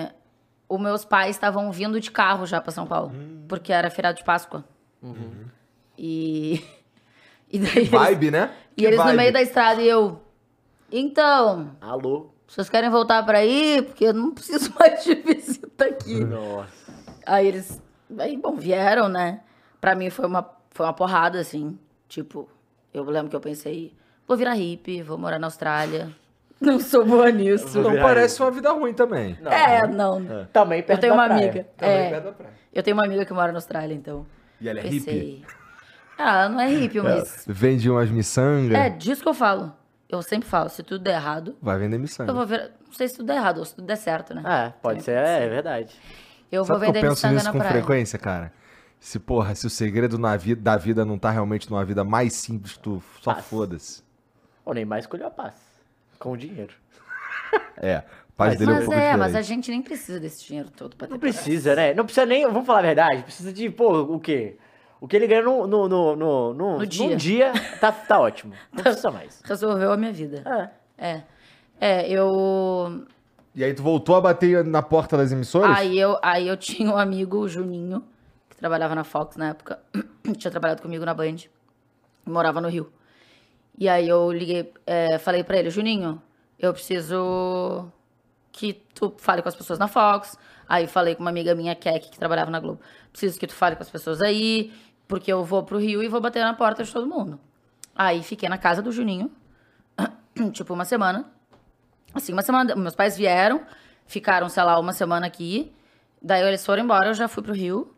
[0.68, 3.46] os meus pais estavam vindo de carro já pra São Paulo, Hum.
[3.48, 4.64] porque era feriado de Páscoa.
[5.02, 5.46] Uhum.
[5.98, 6.62] E,
[7.52, 8.52] e daí eles, Vibe, né?
[8.78, 9.18] e Que eles no vibe.
[9.18, 10.20] meio da estrada e eu,
[10.92, 12.30] então, Alô?
[12.48, 13.82] vocês querem voltar pra aí?
[13.82, 16.24] Porque eu não preciso mais de visita aqui.
[16.24, 16.70] Nossa.
[17.26, 17.82] Aí eles,
[18.20, 19.42] aí, bom, vieram, né?
[19.80, 21.78] Pra mim foi uma, foi uma porrada, assim.
[22.10, 22.50] Tipo,
[22.94, 23.94] eu lembro que eu pensei,
[24.28, 26.10] vou virar hippie, vou morar na Austrália.
[26.60, 27.82] Não sou boa nisso.
[27.82, 29.36] Não parece uma vida ruim também.
[29.42, 30.46] Não, É, não.
[30.54, 31.44] Também perto Eu tenho da uma praia.
[31.50, 31.68] amiga.
[31.76, 32.54] Também é, perto da praia.
[32.72, 34.28] eu tenho uma amiga que mora na Austrália, então.
[34.60, 34.98] E ela é pensei.
[35.40, 35.46] hippie?
[36.24, 37.46] Ah, ela não é hippie, mas.
[37.48, 38.78] Vende umas miçangas.
[38.78, 39.74] É, disso que eu falo.
[40.10, 42.30] Eu sempre falo, se tudo der errado, Vai vender miçanga.
[42.32, 42.72] eu vou ver.
[42.86, 44.42] Não sei se tudo der errado ou se tudo der certo, né?
[44.46, 45.96] É, pode Também ser, é, é verdade.
[46.52, 47.72] Eu vou Sabe que eu vender penso miçanga nisso na com praia.
[47.74, 48.52] frequência, cara?
[49.00, 52.34] Se, porra, se o segredo na vida, da vida não tá realmente numa vida mais
[52.34, 53.46] simples, tu só Paz.
[53.46, 54.04] foda-se.
[54.66, 55.56] O Neymar escolheu a paz.
[56.20, 56.74] Com dinheiro.
[57.78, 58.04] É,
[58.38, 60.70] paz Mas- dele é um Mas pouco é, mas a gente nem precisa desse dinheiro
[60.70, 61.94] todo pra ter Não precisa, né?
[61.94, 62.46] Não precisa nem.
[62.46, 63.24] Vamos falar a verdade.
[63.24, 64.58] Precisa de, pô, o quê?
[65.02, 67.10] O que ele ganha no, no, no, no, no, No dia.
[67.10, 68.54] num dia tá, tá ótimo.
[68.72, 69.42] Não precisa mais.
[69.44, 70.44] Resolveu a minha vida.
[71.00, 71.14] É.
[71.14, 71.24] É.
[71.80, 73.04] É, eu.
[73.56, 75.76] E aí tu voltou a bater na porta das emissoras?
[75.76, 78.04] Aí eu, aí eu tinha um amigo, o Juninho,
[78.48, 79.80] que trabalhava na Fox na época.
[80.38, 81.38] tinha trabalhado comigo na Band.
[82.24, 82.94] Morava no Rio.
[83.80, 86.22] E aí eu liguei, é, falei pra ele, Juninho,
[86.60, 87.92] eu preciso
[88.52, 90.38] que tu fale com as pessoas na Fox.
[90.70, 92.80] Aí falei com uma amiga minha, Kek, que trabalhava na Globo.
[93.12, 94.72] Preciso que tu fale com as pessoas aí,
[95.12, 97.38] porque eu vou pro Rio e vou bater na porta de todo mundo.
[97.94, 99.30] Aí fiquei na casa do Juninho,
[100.54, 101.30] tipo uma semana.
[102.14, 102.74] Assim, uma semana.
[102.78, 103.62] Meus pais vieram,
[104.06, 105.70] ficaram, sei lá, uma semana aqui.
[106.22, 107.94] Daí eles foram embora, eu já fui pro Rio.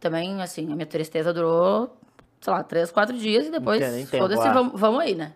[0.00, 1.96] Também, assim, a minha tristeza durou,
[2.40, 3.80] sei lá, três, quatro dias e depois,
[4.10, 5.34] foda-se, vamos, vamos aí, né?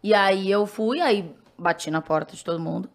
[0.00, 2.88] E aí eu fui, aí bati na porta de todo mundo.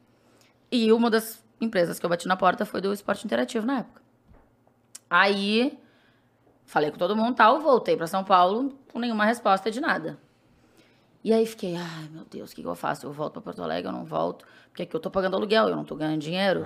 [0.71, 4.01] E uma das empresas que eu bati na porta foi do Esporte Interativo na época.
[5.09, 5.77] Aí
[6.71, 10.17] falei com todo mundo e tal, voltei pra São Paulo com nenhuma resposta de nada.
[11.23, 13.05] E aí fiquei, ai meu Deus, o que, que eu faço?
[13.05, 15.75] Eu volto pra Porto Alegre, eu não volto, porque aqui eu tô pagando aluguel, eu
[15.75, 16.65] não tô ganhando dinheiro.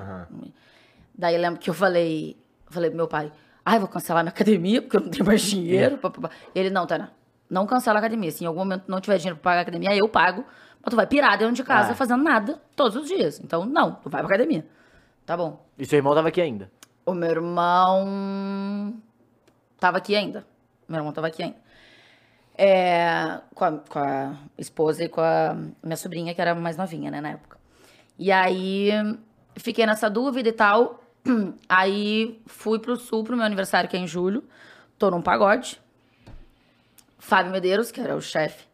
[1.17, 2.37] Daí eu lembro que eu falei,
[2.67, 3.31] eu falei pro meu pai,
[3.65, 5.97] ai, vou cancelar minha academia, porque eu não tenho mais dinheiro.
[5.97, 6.11] pá.
[6.53, 7.11] Ele, não, Tana,
[7.49, 8.31] não cancela a academia.
[8.31, 10.45] Se em algum momento não tiver dinheiro pra pagar a academia, eu pago.
[10.81, 11.95] Mas tu vai pirar dentro de casa Ah.
[11.95, 13.39] fazendo nada todos os dias.
[13.43, 14.65] Então, não, tu vai pra academia.
[15.25, 15.65] Tá bom.
[15.77, 16.71] E seu irmão tava aqui ainda.
[17.05, 18.93] O meu irmão
[19.79, 20.45] tava aqui ainda.
[20.87, 21.57] Meu irmão tava aqui ainda.
[22.57, 27.11] É, com, a, com a esposa e com a minha sobrinha, que era mais novinha,
[27.11, 27.57] né, na época.
[28.17, 28.91] E aí,
[29.57, 31.03] fiquei nessa dúvida e tal.
[31.67, 34.43] Aí, fui pro sul pro meu aniversário, que é em julho.
[34.97, 35.81] Tô num pagode.
[37.25, 38.67] Fábio Medeiros, que era o chefe,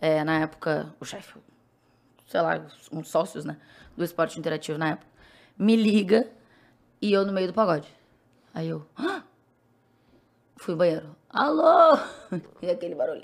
[0.00, 1.34] é, na época, o chefe,
[2.26, 3.56] sei lá, uns sócios, né,
[3.96, 5.06] do esporte interativo na época,
[5.56, 6.28] me liga
[7.00, 7.86] e eu no meio do pagode.
[8.52, 9.22] Aí eu, "Hã?"
[10.62, 11.16] Fui ao banheiro.
[11.28, 11.98] Alô?
[12.62, 13.22] E aquele barulho.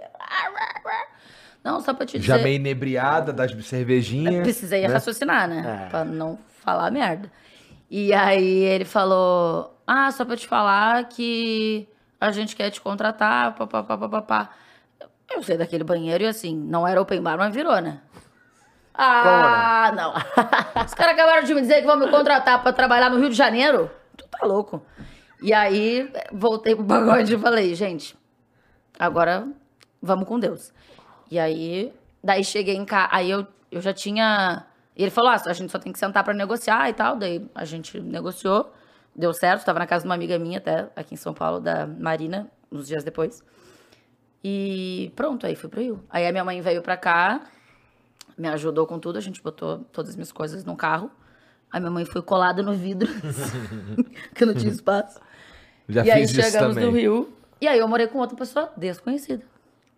[1.65, 2.37] Não, só pra te dizer.
[2.37, 4.43] Já meio inebriada das cervejinhas.
[4.43, 4.93] Precisei né?
[4.93, 5.85] raciocinar, né?
[5.87, 5.89] É.
[5.89, 7.31] Pra não falar merda.
[7.91, 11.89] E aí ele falou: Ah, só pra te falar que
[12.21, 14.51] a gente quer te contratar, papapá, papapá.
[15.31, 18.01] Eu saí daquele banheiro e assim, não era open bar, mas virou, né?
[18.95, 20.13] Ah, não.
[20.85, 23.37] Os caras acabaram de me dizer que vão me contratar pra trabalhar no Rio de
[23.37, 23.91] Janeiro.
[24.17, 24.83] Tu tá louco.
[25.41, 28.17] E aí, voltei pro pagode e falei, gente,
[28.99, 29.47] agora
[30.03, 30.73] vamos com Deus.
[31.31, 34.67] E aí, daí cheguei em casa, aí eu, eu já tinha...
[34.97, 37.15] E ele falou, ah, a gente só tem que sentar pra negociar e tal.
[37.17, 38.73] Daí a gente negociou,
[39.15, 39.65] deu certo.
[39.65, 42.89] Tava na casa de uma amiga minha até, aqui em São Paulo, da Marina, uns
[42.89, 43.41] dias depois.
[44.43, 46.05] E pronto, aí fui pro Rio.
[46.11, 47.43] Aí a minha mãe veio pra cá,
[48.37, 51.11] me ajudou com tudo, a gente botou todas as minhas coisas no carro.
[51.71, 53.09] Aí minha mãe foi colada no vidro,
[54.35, 55.21] que não tinha espaço.
[55.89, 56.85] Já e aí chegamos também.
[56.85, 57.33] no Rio.
[57.61, 59.43] E aí eu morei com outra pessoa desconhecida.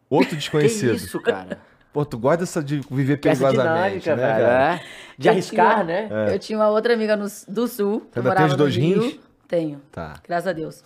[0.09, 0.95] Outro Que desconhecido.
[0.95, 1.59] isso, cara?
[1.93, 4.75] Pô, tu gosta dessa de viver Que essa perigosamente, dinâmica, né, cara?
[4.77, 4.81] é.
[5.19, 6.07] De arriscar, Eu né?
[6.07, 8.09] tinha- Eu tinha uma outra amiga no- do Sul.
[8.13, 9.03] que ainda tem os dois Rio.
[9.03, 9.19] rins?
[9.49, 9.83] Tenho.
[9.91, 10.15] Tá.
[10.27, 10.85] Graças a Deus.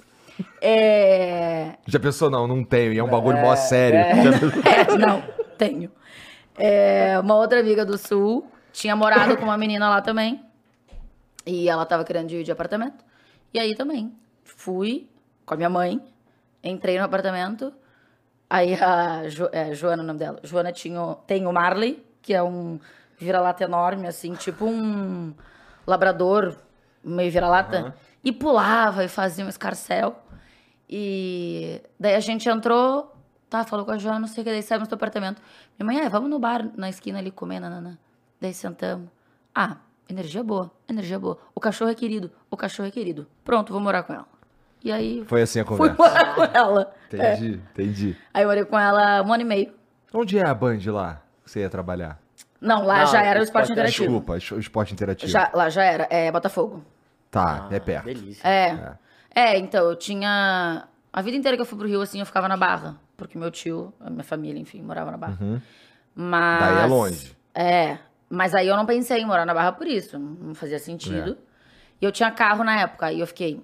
[0.62, 1.74] É...
[1.86, 3.98] Já pensou, não, não tenho, e é um bagulho mó sério.
[4.40, 5.22] Pensou- É, não,
[5.58, 5.90] tenho.
[6.56, 10.40] É, uma outra amiga do Sul tinha morado com uma menina lá também.
[11.46, 13.04] E ela tava querendo ir de apartamento.
[13.52, 14.10] E aí também.
[14.64, 15.06] Fui
[15.44, 16.00] com a minha mãe,
[16.62, 17.70] entrei no apartamento.
[18.48, 20.40] Aí a Jo- é, Joana, o nome dela.
[20.42, 22.80] Joana tinha, tem o Marley, que é um
[23.18, 25.34] vira-lata enorme, assim, tipo um
[25.86, 26.56] labrador
[27.04, 27.94] meio vira-lata.
[28.24, 30.16] E pulava e fazia um escarcel.
[30.88, 33.14] E daí a gente entrou,
[33.50, 35.42] tá, falou com a Joana, não sei o que, daí saímos do apartamento.
[35.78, 37.98] Minha mãe, é, vamos no bar na esquina ali comer, nanana.
[38.40, 39.10] Daí sentamos.
[39.54, 39.76] Ah,
[40.08, 41.38] energia boa, energia boa.
[41.54, 43.26] O cachorro é querido, o cachorro é querido.
[43.44, 44.26] Pronto, vou morar com ela.
[44.84, 45.96] E aí Foi assim a fui conversa.
[46.02, 46.94] morar com ela.
[47.12, 47.34] É.
[47.34, 48.16] Entendi, entendi.
[48.34, 49.72] Aí eu morei com ela um ano e meio.
[50.12, 52.20] Onde é a Band lá que você ia trabalhar?
[52.60, 54.04] Não, lá Não, já era o o esporte esporte interativo.
[54.08, 55.30] Desculpa, es- esporte interativo.
[55.32, 56.84] Já, lá já era, é Botafogo.
[57.30, 58.04] Tá, Ah, é perto.
[58.04, 58.46] Delícia.
[58.48, 58.92] É.
[59.34, 60.86] É, então, eu tinha.
[61.12, 62.96] A vida inteira que eu fui pro Rio, assim, eu ficava na Barra.
[63.16, 65.38] Porque meu tio, a minha família, enfim, morava na Barra.
[66.14, 66.60] Mas.
[66.60, 67.36] Daí é longe.
[67.54, 67.98] É.
[68.28, 70.18] Mas aí eu não pensei em morar na Barra por isso.
[70.18, 71.36] Não fazia sentido.
[72.00, 73.06] E eu tinha carro na época.
[73.06, 73.62] Aí eu fiquei.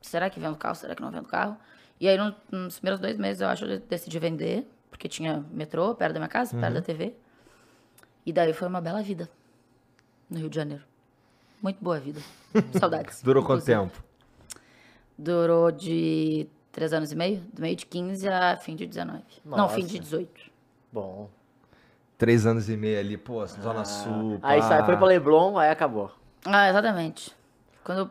[0.00, 0.74] Será que vendo carro?
[0.74, 1.56] Será que não vendo carro?
[2.00, 4.66] E aí, no- nos primeiros dois meses, eu acho, eu decidi vender.
[4.90, 7.14] Porque tinha metrô perto da minha casa, perto da TV.
[8.26, 9.28] E daí foi uma bela vida.
[10.28, 10.84] no Rio de Janeiro.
[11.62, 12.20] Muito boa vida.
[12.78, 13.20] Saudades.
[13.22, 14.02] Durou quanto tempo?
[15.18, 19.22] Durou de três anos e meio, do meio de 15 a fim de 19.
[19.44, 19.74] Não, Nossa.
[19.74, 20.50] fim de 18.
[20.92, 21.28] Bom.
[22.16, 24.38] Três anos e meio ali, pô, Zona Sul.
[24.42, 24.50] Ah.
[24.50, 24.68] Aí pá.
[24.68, 26.10] sai, foi pra Leblon, aí acabou.
[26.44, 27.34] Ah, exatamente.
[27.84, 28.10] Quando eu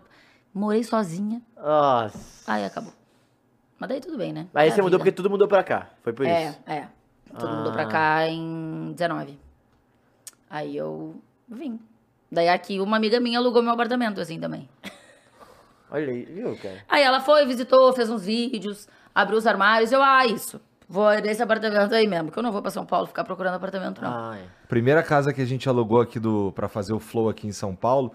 [0.53, 2.51] morei sozinha, Nossa.
[2.51, 2.93] aí acabou.
[3.77, 4.47] Mas daí tudo bem, né?
[4.53, 5.87] Aí É você mudou porque tudo mudou pra cá.
[6.03, 6.59] Foi por É, isso.
[6.67, 6.87] é.
[7.37, 7.75] Tudo mudou Ah.
[7.75, 9.39] pra cá em 19.
[10.49, 11.79] Aí eu vim.
[12.31, 14.67] Daí aqui uma amiga minha alugou meu apartamento, assim, também.
[15.91, 16.83] Olha aí, viu, cara?
[16.87, 19.91] Aí ela foi, visitou, fez uns vídeos, abriu os armários.
[19.91, 20.59] Eu, ah, isso.
[20.87, 24.01] Vou nesse apartamento aí mesmo, que eu não vou pra São Paulo ficar procurando apartamento,
[24.01, 24.31] não.
[24.31, 24.43] Ah, é.
[24.67, 27.75] Primeira casa que a gente alugou aqui do para fazer o flow aqui em São
[27.75, 28.11] Paulo,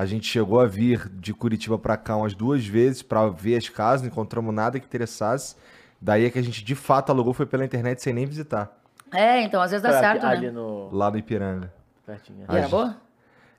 [0.00, 3.68] a gente chegou a vir de Curitiba pra cá umas duas vezes pra ver as
[3.68, 5.56] casas, não encontramos nada que interessasse.
[6.00, 8.70] Daí é que a gente de fato alugou foi pela internet sem nem visitar,
[9.12, 10.52] É, então às vezes dá Foi certo, aqui- ali né?
[10.52, 10.88] no...
[10.94, 11.72] lá no Ipiranga.
[12.06, 12.40] Pertinho.
[12.40, 12.96] E era gente- boa?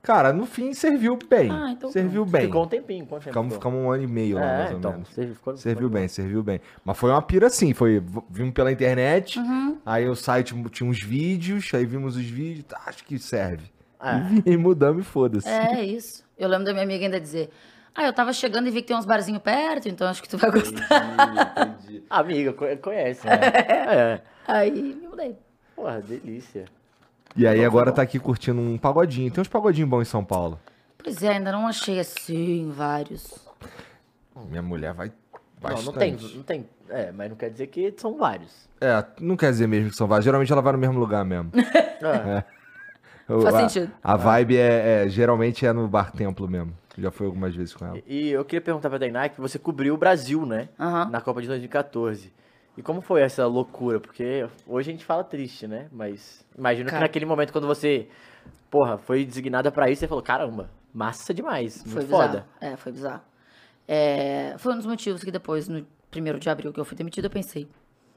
[0.02, 1.52] Cara, no fim serviu bem.
[1.52, 2.44] Ah, então serviu bem.
[2.44, 3.06] Ficou um tempinho.
[3.06, 4.92] Quanto tempo Ficamos, ficamos um ano e meio lá, É, mais ou então.
[4.94, 5.10] menos.
[5.10, 6.62] Serviu, ficou- Serviu ficou- bem, serviu bem.
[6.86, 9.78] Mas foi uma pira assim, foi, vimos pela internet, Uhum.
[9.86, 13.70] aí o site tinha uns vídeos, aí vimos os vídeos, tá, acho que serve.
[14.02, 14.50] É.
[14.50, 15.50] E, e mudamos e foda-se.
[15.50, 16.24] É, isso.
[16.40, 17.50] Eu lembro da minha amiga ainda dizer:
[17.94, 20.38] Ah, eu tava chegando e vi que tem uns barzinhos perto, então acho que tu
[20.38, 20.88] vai gostar.
[21.78, 22.04] Entendi.
[22.10, 23.28] Amiga, co- conhece.
[23.28, 23.34] né?
[23.44, 24.22] é.
[24.48, 25.36] Aí me mudei.
[25.76, 26.66] Porra, delícia.
[27.36, 29.30] E aí agora tá aqui curtindo um pagodinho.
[29.32, 30.60] Tem uns pagodinhos bons em São Paulo.
[31.02, 33.34] Pois é, ainda não achei assim vários.
[34.50, 35.86] Minha mulher vai Não, bastante.
[35.86, 36.70] não tem, não tem.
[36.90, 38.68] É, mas não quer dizer que são vários.
[38.82, 40.26] É, não quer dizer mesmo que são vários.
[40.26, 41.52] Geralmente ela vai no mesmo lugar mesmo.
[42.02, 42.40] É.
[42.40, 42.59] O-
[43.42, 43.92] Faz a, sentido.
[44.04, 46.74] A vibe é, é- geralmente é no bar templo mesmo.
[46.98, 47.98] Já fui algumas vezes com ela.
[48.06, 50.70] E eu queria perguntar pra Tainá que você cobriu o Brasil, né?
[50.80, 51.10] Aham.
[51.10, 52.34] Na Copa de 2014.
[52.78, 54.00] E como foi essa loucura?
[54.00, 55.88] Porque hoje a gente fala triste, né?
[55.92, 57.04] Mas imagino que Cara.
[57.04, 58.08] naquele momento quando você,
[58.70, 62.28] porra, foi designada pra isso, você falou, caramba, massa demais, muito Foi foda.
[62.28, 62.46] bizarro.
[62.74, 63.22] É, foi bizarro.
[63.88, 67.28] É, foi um dos motivos que depois, no primeiro de abril que eu fui demitida,
[67.28, 67.68] eu pensei,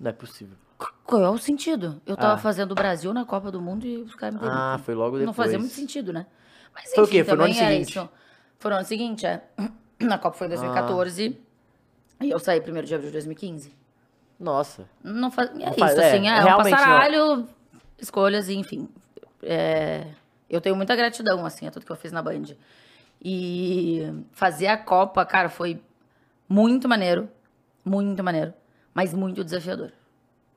[0.03, 0.57] Não é possível.
[1.05, 2.03] qual é o sentido?
[2.05, 2.39] Eu tava Ah.
[2.39, 4.61] fazendo o Brasil na Copa do Mundo e os caras me demitem.
[4.61, 5.27] Ah, foi logo depois.
[5.27, 6.27] Não fazia muito sentido, né?
[6.75, 7.23] Mas enfim, Foi o quê?
[7.25, 7.91] Foi no ano era seguinte?
[7.91, 8.09] isso.
[8.59, 9.43] Foi no ano seguinte, é.
[10.01, 11.39] Na Copa foi em 2014
[12.21, 13.73] e eu saí primeiro de abril de 2015.
[14.41, 14.89] Nossa.
[15.05, 16.79] Não faz, é isso, faz- é, assim, é, um realmente não.
[16.79, 17.49] passaralho,
[17.99, 18.89] escolhas, enfim.
[19.41, 20.07] É,
[20.51, 22.57] eu tenho muita gratidão, assim, a tudo que eu fiz na Band.
[23.25, 25.81] E fazer a Copa, cara, foi
[26.49, 27.29] muito maneiro.
[27.85, 28.53] Muito maneiro.
[28.95, 29.93] Mas muito desafiador.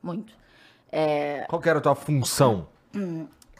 [0.02, 0.32] Muito.
[0.92, 2.68] É, Qual que era a tua função?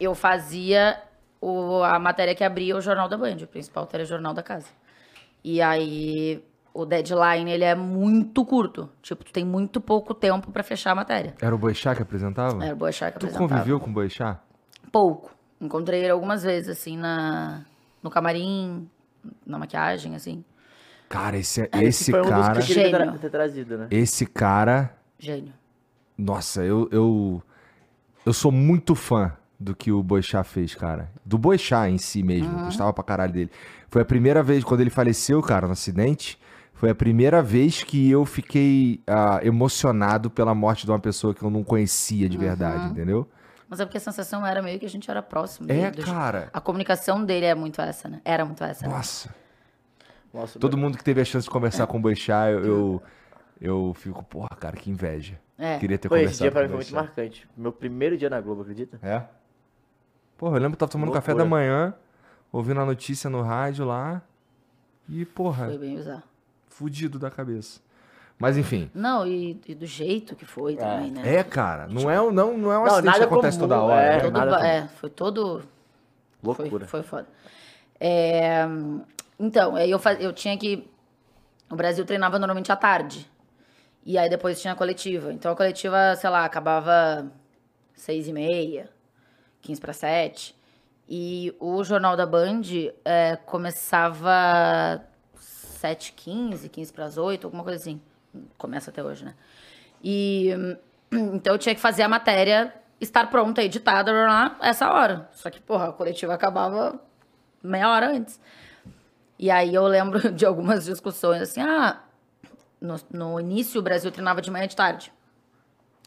[0.01, 0.99] eu fazia
[1.41, 4.69] o- a matéria que abria o Jornal da Band, o principal telejornal da casa.
[5.45, 8.89] E aí, o deadline, ele é muito curto.
[9.03, 11.35] Tipo, tu tem muito pouco tempo pra fechar a matéria.
[11.41, 12.65] Era o Boixá que apresentava?
[12.65, 13.49] Era o Boechat que tu apresentava.
[13.49, 14.41] conviveu com o Boixá?
[14.91, 15.35] Pouco.
[15.61, 17.65] Encontrei ele algumas vezes, assim, na,
[18.03, 18.89] no camarim,
[19.47, 20.45] na maquiagem, assim.
[21.09, 22.53] Cara, esse, Esse esse foi um dos cara.
[22.55, 23.87] que eu queria ter, trazido, né?
[23.91, 24.93] Esse cara.
[25.19, 25.53] Gênio.
[26.19, 27.43] Nossa, eu, eu.
[28.25, 31.09] Eu sou muito fã do que o Boixá fez, cara.
[31.25, 32.53] Do Boixá em si mesmo.
[32.65, 33.51] Gostava pra caralho dele.
[33.89, 36.39] Foi a primeira vez, quando ele faleceu, cara, no acidente.
[36.75, 41.43] Foi a primeira vez que eu fiquei ah, emocionado pela morte de uma pessoa que
[41.43, 43.27] eu não conhecia de verdade, entendeu?
[43.69, 45.71] Mas é porque a sensação era meio que a gente era próximo.
[45.71, 46.51] É, dele, do- cara.
[46.53, 48.21] A comunicação dele é muito essa, né?
[48.25, 48.87] Era muito essa.
[48.87, 48.93] né?
[50.37, 50.59] Nossa.
[50.59, 53.03] Todo mundo que teve a chance de conversar com o Boixá, eu, eu,
[53.61, 55.39] eu fico, porra, cara, que inveja.
[55.59, 55.79] É.
[55.79, 57.49] Queria ter Pô, esse conversado dia pra mim foi muito marcante.
[57.57, 58.99] Meu primeiro dia na Globo, acredita?
[59.03, 59.23] É?
[60.37, 61.61] Porra, eu lembro que eu tava tomando café da Loucura.
[61.61, 61.95] manhã,
[62.53, 64.21] ouvindo a notícia no rádio lá.
[65.09, 66.23] E, porra, Foi bem bizarro.
[66.69, 67.81] fudido da cabeça.
[68.39, 68.91] Mas enfim.
[68.95, 71.37] Não, e, e do jeito que foi também, né?
[71.37, 73.81] É, cara, não é, um- não, não é um Não, acidente que acontece comum, toda
[73.81, 74.03] hora.
[74.03, 74.17] é.
[74.25, 74.31] né?
[74.31, 75.63] Todo é, foi todo.
[76.43, 76.87] Foi, Loucura.
[76.87, 77.27] foi foda.
[77.99, 78.67] É,
[79.39, 80.89] então, aí eu, faz, eu tinha que.
[81.71, 83.31] O Brasil treinava normalmente à tarde.
[84.05, 85.33] E aí depois tinha a coletiva.
[85.33, 87.31] Então a coletiva, sei lá, acabava
[87.95, 88.89] seis e meia,
[89.63, 90.57] 15 para sete.
[91.09, 92.63] E o Jornal da Band
[93.05, 95.05] é, começava
[95.37, 98.01] 7 15 15 para as 8, alguma coisa assim.
[98.59, 99.35] Começa até hoje, né?
[100.03, 100.51] E
[101.13, 104.13] então eu tinha que fazer a matéria, estar pronta, editada,
[104.61, 105.29] essa hora.
[105.33, 107.01] Só que, porra, a coletiva acabava
[107.63, 108.41] meia hora antes.
[109.39, 112.03] E aí eu lembro de algumas discussões assim, ah,
[112.81, 115.13] no, no início o Brasil treinava de manhã e de tarde,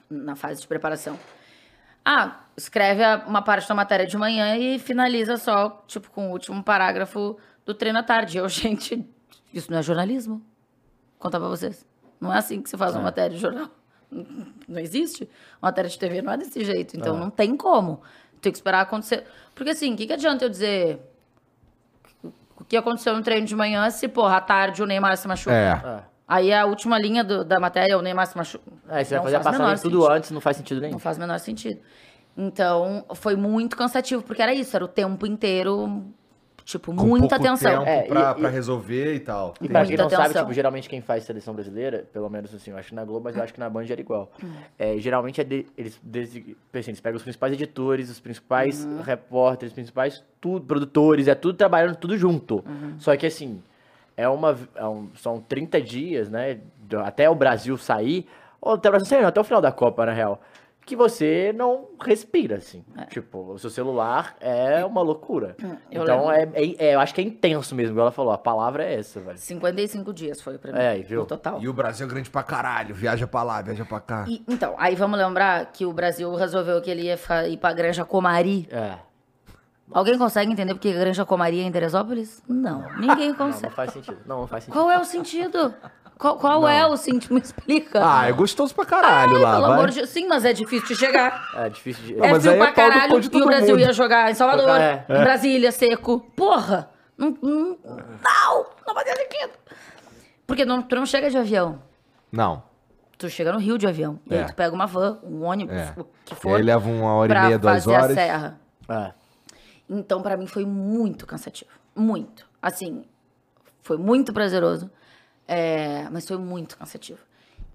[0.10, 1.18] na fase de preparação.
[2.04, 6.64] Ah, escreve uma parte da matéria de manhã e finaliza só, tipo, com o último
[6.64, 8.38] parágrafo do treino à tarde.
[8.38, 9.08] Eu, gente,
[9.54, 10.42] isso não é jornalismo?
[11.18, 11.86] Contar pra vocês.
[12.20, 13.70] Não é assim que se faz uma matéria de jornal.
[14.68, 15.30] Não existe.
[15.62, 16.98] Uma matéria de TV não é desse jeito.
[16.98, 18.02] Então não tem como.
[18.42, 19.24] Tem que esperar acontecer.
[19.54, 21.00] Porque assim, o que, que adianta eu dizer.
[22.66, 25.54] Que aconteceu no treino de manhã se, porra, à tarde o Neymar se machuca.
[25.56, 25.72] É.
[25.84, 26.00] É.
[26.28, 28.64] Aí a última linha do- da matéria, o Neymar se machuca.
[28.88, 30.12] É, você vai Não fazer a faz o passagem tudo sentido.
[30.14, 30.92] antes, não faz sentido nenhum.
[30.94, 31.80] Não faz o menor sentido.
[32.38, 36.04] Então, foi muito cansativo, porque era isso, era o tempo inteiro,
[36.70, 37.84] tipo, Com muita pouco atenção.
[37.84, 39.54] tempo É, pra, e- pra resolver e tal.
[39.62, 40.42] E pra quem não sabe, atenção.
[40.44, 43.36] tipo, geralmente quem faz seleção brasileira, pelo menos assim, eu acho que na Globo, mas
[43.36, 44.32] eu acho que na Band era igual.
[44.44, 44.52] Hum.
[44.78, 49.02] É, geralmente é de- eles, desi- assim, eles pegam os principais editores, os principais Uhum.
[49.02, 52.64] repórteres, os principais tudo, produtores, é tudo trabalhando tudo junto.
[52.66, 52.96] Uhum.
[53.00, 53.62] Só que assim,
[54.16, 56.60] é uma, é um- são 30 dias, né,
[57.04, 58.28] até o Brasil sair,
[58.62, 60.42] ou até o Brasil sair, não, até o final da Copa, na real,
[60.90, 62.84] que você não respira, assim.
[63.10, 65.56] Tipo, o seu celular é uma loucura.
[65.64, 68.38] Hum, eu então, é, é- é- eu acho que é intenso mesmo, ela falou, a
[68.38, 69.38] palavra é essa, velho.
[69.38, 70.80] 55 dias foi pra mim.
[70.80, 71.20] É, e viu?
[71.22, 71.62] No total.
[71.62, 72.96] E o Brasil é grande pra caralho.
[72.96, 74.26] Viaja pra lá, viaja pra cá.
[74.28, 77.18] E, então, aí vamos lembrar que o Brasil resolveu que ele ia
[77.48, 78.68] ir pra Granja Comari.
[78.72, 78.96] É.
[79.92, 82.44] Alguém consegue entender porque a Granja Comari é em Teresópolis?
[82.48, 83.74] Não, ninguém Não, não consegue.
[83.74, 84.18] faz sentido.
[84.26, 84.80] Não, não faz sentido.
[84.80, 85.74] Qual é o sentido?
[86.20, 87.34] Qual, qual é o sentido?
[87.36, 88.02] Me explica.
[88.04, 89.78] Ah, é gostoso pra caralho Ai, lá, pelo vai.
[89.78, 91.50] amor de Sim, mas é difícil de chegar.
[91.56, 92.14] É difícil de.
[92.16, 93.70] Não, é mas frio aí pra é pau caralho cu de e todo o Brasil
[93.76, 93.80] mundo.
[93.80, 95.06] ia jogar em Salvador, É.
[95.10, 96.20] em Brasília, seco.
[96.36, 96.90] Porra!
[97.18, 99.52] Não, não, não, não fazia sentido.
[100.46, 101.82] Porque não, tu não chega de avião.
[102.32, 102.64] Não.
[103.18, 104.20] Tu chega no Rio de avião.
[104.30, 104.40] E É.
[104.40, 105.94] aí tu pega uma van, um ônibus, É.
[105.98, 108.14] o que E for, aí leva uma hora e pra meia, duas fazer a horas.
[108.16, 108.60] serra.
[108.90, 109.12] É.
[109.90, 111.70] Então, pra mim, foi muito cansativo.
[111.96, 112.46] Muito.
[112.62, 113.04] Assim,
[113.82, 114.90] foi muito prazeroso,
[115.52, 117.18] é, mas foi muito cansativo.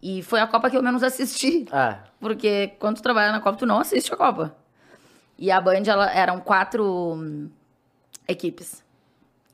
[0.00, 1.66] E foi a Copa que eu menos assisti.
[1.72, 1.98] É.
[2.20, 4.54] Porque quando tu trabalha na Copa, tu não assiste a Copa.
[5.36, 7.50] E a Band, ela, eram quatro hum,
[8.28, 8.84] equipes.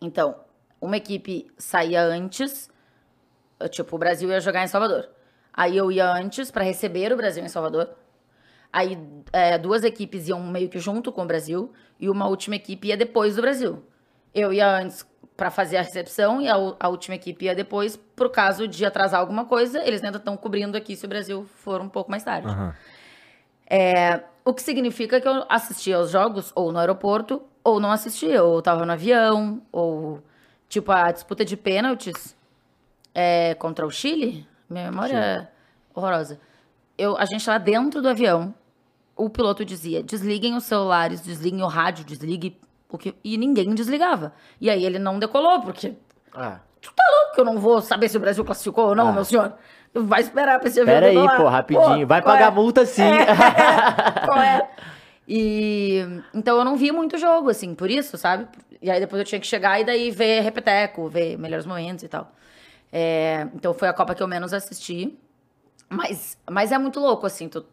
[0.03, 0.37] Então,
[0.79, 2.68] uma equipe saía antes,
[3.71, 5.09] tipo, o Brasil ia jogar em Salvador.
[5.51, 7.89] Aí eu ia antes pra receber o Brasil em Salvador.
[8.71, 8.99] Aí
[9.33, 12.97] eh, duas equipes iam meio que junto com o Brasil e uma última equipe ia
[12.99, 13.83] depois do Brasil.
[14.35, 15.07] Eu ia antes
[15.41, 19.20] pra fazer a recepção e a, a última equipe ia depois, por caso de atrasar
[19.20, 19.82] alguma coisa.
[19.82, 22.47] Eles ainda estão cobrindo aqui se o Brasil for um pouco mais tarde.
[22.47, 22.74] Aham.
[23.66, 28.45] É, o que significa que eu assistia aos jogos ou no aeroporto, ou não assistia,
[28.45, 30.22] ou tava no avião, ou
[30.68, 32.36] tipo a disputa de pênaltis
[33.14, 34.47] é, contra o Chile.
[34.68, 35.49] Minha memória é
[35.95, 36.38] horrorosa.
[36.99, 38.55] Eu, a gente tava dentro do avião,
[39.16, 42.61] o piloto dizia: desliguem os celulares, desliguem o rádio, desligue
[42.97, 43.14] o que.
[43.24, 44.32] E ninguém desligava.
[44.61, 45.88] E aí ele não decolou, porque
[46.36, 46.53] É.
[46.80, 49.12] tu tá louco que eu não vou saber se o Brasil classificou ou não, Ah.
[49.12, 49.55] meu senhor?
[49.93, 52.07] Vai esperar pra esse avião Pera aí, pô, rapidinho.
[52.07, 52.55] Vai qual pagar é?
[52.55, 53.03] multa sim.
[54.24, 54.70] Qual é?
[55.26, 55.99] E
[56.34, 58.47] então eu não vi muito jogo, assim, por isso, sabe?
[58.82, 62.09] E aí depois eu tinha que chegar e daí ver repeteco, ver melhores momentos e
[62.09, 62.30] tal.
[62.93, 65.18] É, então foi a Copa que eu menos assisti.
[65.88, 67.64] Mas, mas é muito louco, assim, tu,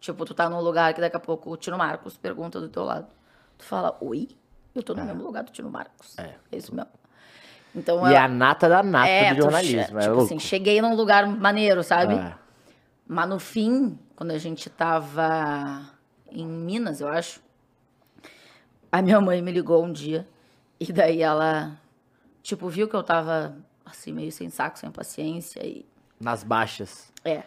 [0.00, 2.82] tipo, tu tá num lugar que daqui a pouco o Tino Marcos pergunta do teu
[2.84, 3.06] lado.
[3.58, 4.28] Tu fala, oi?
[4.74, 6.18] Eu tô no mesmo lugar do Tino Marcos.
[6.18, 6.34] É.
[6.50, 6.90] isso mesmo.
[7.74, 9.98] Então, e é a nata da nata é, do jornalismo.
[9.98, 10.24] é tipo louco.
[10.24, 12.14] assim, cheguei num lugar maneiro, sabe?
[12.14, 12.34] É.
[13.06, 15.88] Mas no fim, quando a gente tava
[16.30, 17.42] em Minas, eu acho,
[18.90, 20.28] a minha mãe me ligou um dia
[20.78, 21.78] e daí ela,
[22.42, 25.86] tipo, viu que eu tava assim, meio sem saco, sem paciência e.
[26.20, 27.12] Nas baixas.
[27.24, 27.42] É.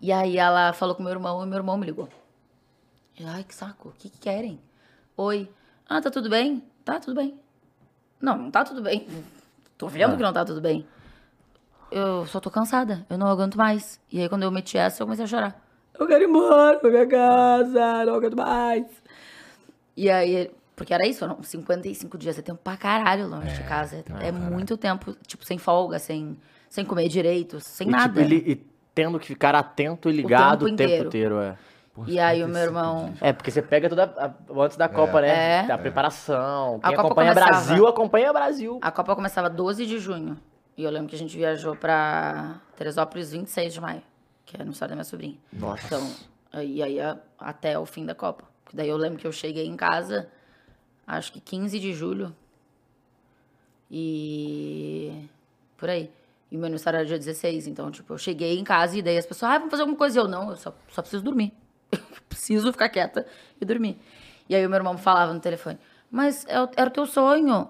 [0.00, 2.08] E aí ela falou com meu irmão e meu irmão me ligou.
[3.24, 4.60] Ai, que saco, o que, que querem?
[5.16, 5.48] Oi.
[5.92, 6.62] Ah, tá tudo bem?
[6.86, 7.38] Tá tudo bem.
[8.18, 9.06] Não, não tá tudo bem.
[9.76, 10.86] Tô vendo que não tá tudo bem.
[11.90, 14.00] Eu só tô cansada, eu não aguento mais.
[14.10, 15.62] E aí quando eu meti essa, eu comecei a chorar.
[15.98, 18.86] Eu quero ir embora pra minha casa, não aguento mais.
[19.94, 24.02] E aí, porque era isso, não, 55 dias, é tempo pra caralho longe de casa.
[24.22, 26.38] É, muito tempo, tipo, sem folga, sem,
[26.70, 28.08] sem comer direito, sem e, nada.
[28.08, 31.08] Tipo, ele, e tendo que ficar atento e ligado o tempo tempo inteiro.
[31.08, 31.40] inteiro.
[31.40, 31.58] é.
[32.06, 33.12] E aí o meu irmão.
[33.20, 34.04] É, porque você pega toda.
[34.16, 34.32] a-
[34.62, 35.58] antes da Copa, né?
[35.58, 35.66] É.
[35.66, 36.80] Da preparação.
[36.82, 38.78] A Quem Copa acompanha começava- Brasil, acompanha Brasil.
[38.80, 40.38] A Copa começava 12 de junho.
[40.76, 44.02] E eu lembro que a gente viajou pra Teresópolis 26 de maio,
[44.46, 45.36] que é aniversário da minha sobrinha.
[45.52, 45.84] Nossa.
[45.86, 46.10] Então,
[46.50, 48.44] aí, aí a- até o fim da Copa.
[48.64, 50.28] Porque daí eu lembro que eu cheguei em casa,
[51.06, 52.34] acho que 15 de julho.
[53.90, 55.28] E.
[55.76, 56.10] por aí.
[56.50, 57.66] E meu aniversário era dia 16.
[57.66, 60.18] Então, tipo, eu cheguei em casa e daí as pessoas, ah, vamos fazer alguma coisa.
[60.18, 61.52] E eu, não, eu só, só preciso dormir.
[62.32, 63.26] Preciso ficar quieta
[63.60, 63.98] e dormir.
[64.48, 65.78] E aí o meu irmão falava no telefone,
[66.10, 67.68] mas é era o teu sonho.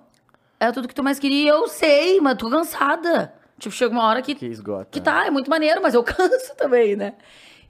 [0.58, 1.50] Era tudo que tu mais queria.
[1.50, 3.34] Eu sei, mas tô cansada.
[3.58, 4.86] Tipo, chega uma hora que, Que esgota.
[4.90, 7.14] que tá, é muito maneiro, mas eu canso também, né?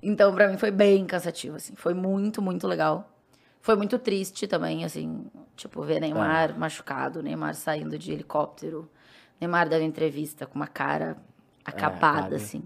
[0.02, 1.74] Então, pra mim foi bem cansativo, assim.
[1.74, 3.08] Foi muito, muito legal.
[3.60, 5.24] Foi muito triste também, assim,
[5.56, 8.90] tipo, ver Neymar machucado, Neymar saindo de helicóptero,
[9.40, 11.16] Neymar dando entrevista com uma cara
[11.64, 12.36] acabada, ali.
[12.36, 12.62] assim.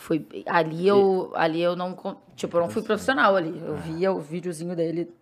[0.00, 1.90] Foi, ali eu, ali eu não,
[2.36, 3.60] tipo, eu não fui profissional ali.
[3.66, 5.12] Eu via o videozinho dele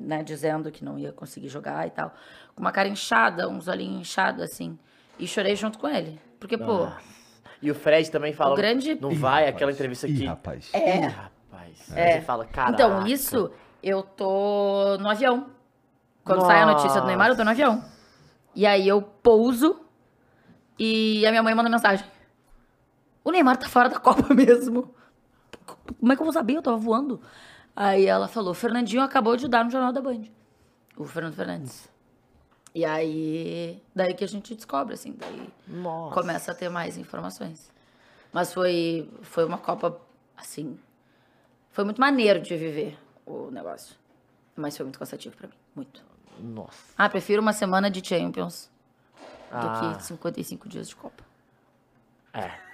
[0.00, 2.14] né, dizendo que não ia conseguir jogar e tal.
[2.54, 4.78] Com uma cara inchada, uns olhinhos inchados, assim.
[5.18, 6.18] E chorei junto com ele.
[6.40, 6.98] Porque, pô, Ah.
[7.60, 8.52] E o Fred também fala.
[8.52, 9.54] O grande- Não Ih, vai, rapaz.
[9.54, 10.26] aquela entrevista Ih, aqui.
[10.26, 10.70] rapaz.
[10.72, 10.96] É.
[10.96, 11.92] Ih, rapaz.
[11.96, 12.12] É.
[12.12, 12.70] Você fala, cara.
[12.70, 13.50] Então, isso,
[13.82, 15.48] eu tô no avião.
[16.24, 17.84] Quando sai a notícia do Neymar, eu tô no avião.
[18.54, 19.78] E aí eu pouso
[20.78, 22.04] e a minha mãe manda mensagem.
[23.26, 24.94] O Neymar tá fora da Copa mesmo.
[25.98, 26.54] Como é que eu vou saber?
[26.54, 27.20] Eu tava voando.
[27.74, 30.22] Aí ela falou, Fernandinho acabou de dar no Jornal da Band.
[30.96, 31.88] O Fernando Fernandes.
[32.72, 36.14] E aí, daí que a gente descobre, assim, daí Nossa.
[36.14, 37.72] começa a ter mais informações.
[38.32, 40.00] Mas foi, foi uma Copa,
[40.36, 40.78] assim,
[41.72, 42.96] foi muito maneiro de viver
[43.26, 43.96] o negócio.
[44.54, 46.00] Mas foi muito cansativo pra mim, muito.
[46.38, 46.92] Nossa.
[46.96, 48.70] Ah, prefiro uma semana de Champions
[49.50, 49.60] Ah.
[49.90, 51.24] do que 55 dias de Copa.
[52.32, 52.65] É.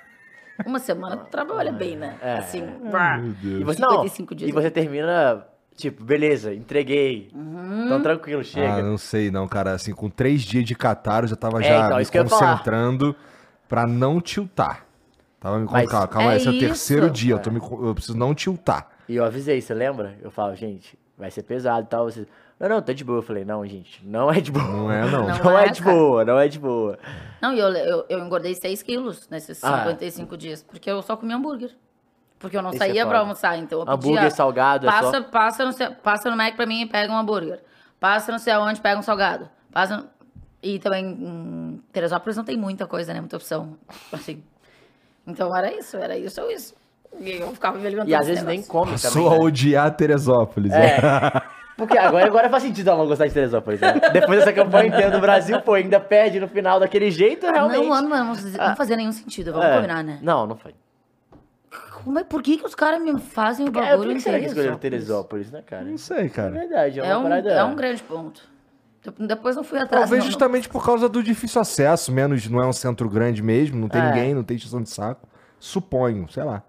[0.67, 2.17] Uma semana tu trabalha bem, né?
[2.23, 2.35] É.
[2.39, 3.21] Assim, brá.
[3.43, 4.51] E você, não, 55 dias.
[4.51, 5.45] e você termina,
[5.77, 7.31] tipo, beleza, entreguei.
[7.35, 7.87] Uhum.
[7.87, 8.75] Então tranquilo, chega.
[8.75, 9.73] Ah, não sei não, cara.
[9.73, 12.19] Assim, com três dias de Catar, eu já tava É, já então, me isso que
[12.19, 12.53] eu ia falar.
[12.53, 13.17] concentrando
[13.69, 14.87] pra não tiltar.
[15.41, 16.67] Tava me Mas- calma, calma, É esse é o isso.
[16.67, 18.89] terceiro dia, eu, tô me co- eu preciso não tiltar.
[19.09, 20.17] E eu avisei, você lembra?
[20.23, 22.05] Eu falo, gente, vai ser pesado e tal.
[22.05, 22.27] Você,
[22.63, 23.19] não, não, tá de boa.
[23.19, 24.65] Eu falei, não, gente, não é de boa.
[24.65, 25.27] Não é, não.
[25.29, 25.39] Não.
[25.45, 25.97] Não é é, de cara.
[25.97, 26.99] boa, não é de boa.
[27.41, 29.79] Não, e eu, eu, eu engordei 6 quilos nesses Ah.
[29.85, 31.71] 55 dias, porque eu só comia hambúrguer.
[32.39, 35.11] Porque eu não Isso saía é pra almoçar, então eu Hambúrguer pedia, salgado, é passa,
[35.11, 37.61] só- passa, no, passa no Mac pra mim e pega um hambúrguer.
[38.01, 39.49] Passa não sei aonde, pega um salgado.
[39.73, 40.07] Passa no-
[40.61, 43.21] E também em Teresópolis não tem muita coisa, né?
[43.21, 43.77] Muita opção.
[44.13, 44.43] Assim.
[45.27, 46.75] Então era isso, era isso ou isso.
[47.21, 48.73] E eu ficava me alimentando E às vezes nem negócio.
[48.73, 49.29] come Passou também.
[49.29, 49.45] a né?
[49.45, 50.73] odiar Teresópolis.
[50.73, 50.99] É.
[51.77, 53.95] Porque agora, agora faz sentido ela não gostar de Teresópolis, né?
[54.13, 57.79] Depois dessa campanha inteira do Brasil, pô, ainda perde no final daquele jeito, realmente.
[57.81, 59.75] Não, mano, não, não fazia nenhum sentido, vamos É.
[59.77, 60.19] combinar, né?
[60.23, 60.75] Não, não foi.
[62.05, 64.39] Como é, por que, que os caras me fazem o É, por bagulho que será
[64.39, 65.49] que em escolheram Teresópolis?
[65.49, 65.85] Teresópolis, né, cara?
[65.85, 66.51] Não sei, É cara.
[66.51, 67.51] verdade, é uma É um, parada...
[67.53, 68.43] é um grande ponto.
[69.03, 70.03] De- Depois não fui atrás.
[70.03, 70.27] Talvez não, não.
[70.27, 74.01] justamente por causa do difícil acesso, menos não é um centro grande mesmo, não tem
[74.03, 74.05] É.
[74.09, 75.27] ninguém, não tem extensão de saco.
[75.59, 76.63] Suponho, sei lá.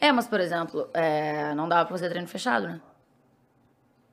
[0.00, 2.80] É, mas, por exemplo, é, não dava pra fazer treino fechado, né?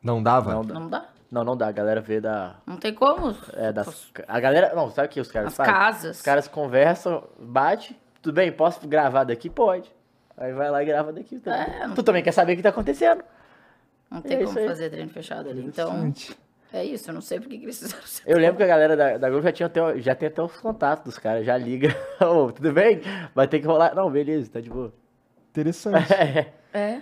[0.02, 0.54] Não dava?
[0.54, 0.74] Não dá.
[0.74, 1.06] Não dá.
[1.32, 2.56] Não, não dá, a galera vê da...
[2.66, 3.36] Não tem como.
[3.54, 4.12] É, das...
[4.28, 4.74] A galera...
[4.74, 5.74] Não, sabe o que os caras As fazem?
[5.74, 6.18] casas.
[6.18, 9.47] Os caras conversam, bate, tudo bem, posso gravar daqui?
[9.50, 9.93] Pode.
[10.36, 11.38] Aí vai lá e grava daqui.
[11.38, 11.60] também.
[11.62, 13.24] É, não- Tu também quer saber o que tá acontecendo.
[14.10, 15.64] Não tem É como fazer treino fechado ali.
[15.64, 16.12] Então,
[16.74, 17.10] é isso.
[17.12, 18.02] Eu não sei por que eles fizeram.
[18.26, 20.56] Eu lembro que a galera da, da Globo já, tinha até, já tem até os
[20.60, 21.95] contatos dos caras, já liga.
[22.26, 23.02] Ô, tudo bem?
[23.36, 23.93] Vai ter que rolar.
[23.93, 24.91] Não, beleza, tá de boa.
[25.52, 26.08] Interessante.
[26.72, 27.02] É.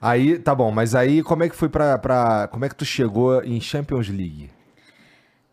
[0.00, 2.48] aí, tá bom, mas aí como é que foi pra, pra.
[2.48, 4.50] Como é que tu chegou em Champions League?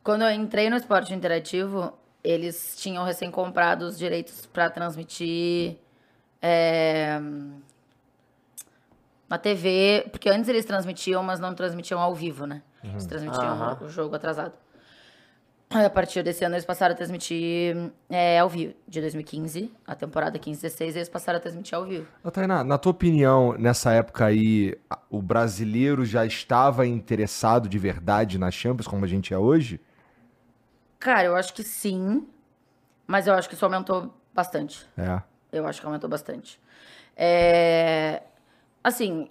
[0.03, 1.93] Quando eu entrei no esporte interativo,
[2.23, 5.77] eles tinham recém comprado os direitos pra transmitir
[6.41, 7.19] é,
[9.29, 12.61] na TV, porque antes eles transmitiam, mas não transmitiam ao vivo, né?
[12.83, 13.77] Eles transmitiam Aham.
[13.81, 14.53] o jogo atrasado.
[15.69, 18.73] A partir desse ano, eles passaram a transmitir é, ao vivo.
[18.87, 22.07] De 2015, a temporada 15-16, eles passaram a transmitir ao vivo.
[22.23, 24.77] Ô, Tainá, na tua opinião, nessa época aí,
[25.09, 29.81] o brasileiro já estava interessado de verdade na Champions, como a gente é hoje?
[30.99, 32.25] Cara, eu acho que sim,
[33.05, 34.87] mas eu acho que isso aumentou bastante.
[34.97, 35.21] É.
[35.51, 36.59] Eu acho que aumentou bastante.
[37.15, 38.21] É,
[38.87, 39.27] Assim,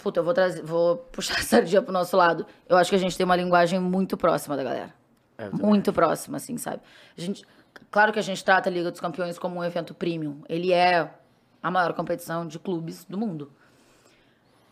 [0.00, 2.46] puta, eu vou trazer, vou puxar a sardinha pro nosso lado.
[2.68, 4.94] Eu acho que a gente tem uma linguagem muito próxima da galera.
[5.40, 5.48] É.
[5.50, 6.80] Muito próxima, assim, sabe?
[7.16, 7.44] A gente,
[7.90, 10.42] claro que a gente trata a Liga dos Campeões como um evento premium.
[10.48, 11.08] Ele é
[11.62, 13.50] a maior competição de clubes do mundo.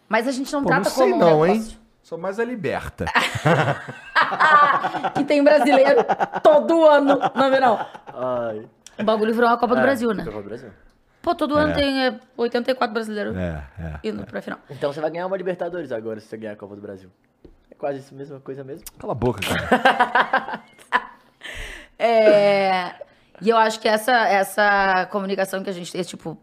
[0.08, 1.66] Mas a gente não Pô, não trata sei como não, um hein?
[2.02, 3.04] Sou mais a liberta.
[5.14, 6.00] que tem brasileiro
[6.42, 7.18] todo ano.
[7.34, 7.78] Não vê, não.
[8.14, 8.66] Ai.
[8.98, 10.24] O bagulho virou uma Copa do É, Brasil, né?
[10.24, 10.70] Copa do Brasil.
[11.20, 14.08] Pô, todo ano tem é, 84 brasileiros É, é.
[14.08, 14.58] indo pra final.
[14.70, 17.10] Então você vai ganhar uma Libertadores agora se você ganhar a Copa do Brasil.
[17.78, 18.84] É quase isso, mesma coisa mesmo.
[18.98, 20.62] Cala a boca, cara.
[21.98, 22.94] É,
[23.40, 26.36] e eu acho que essa, essa comunicação que a gente tem, tipo,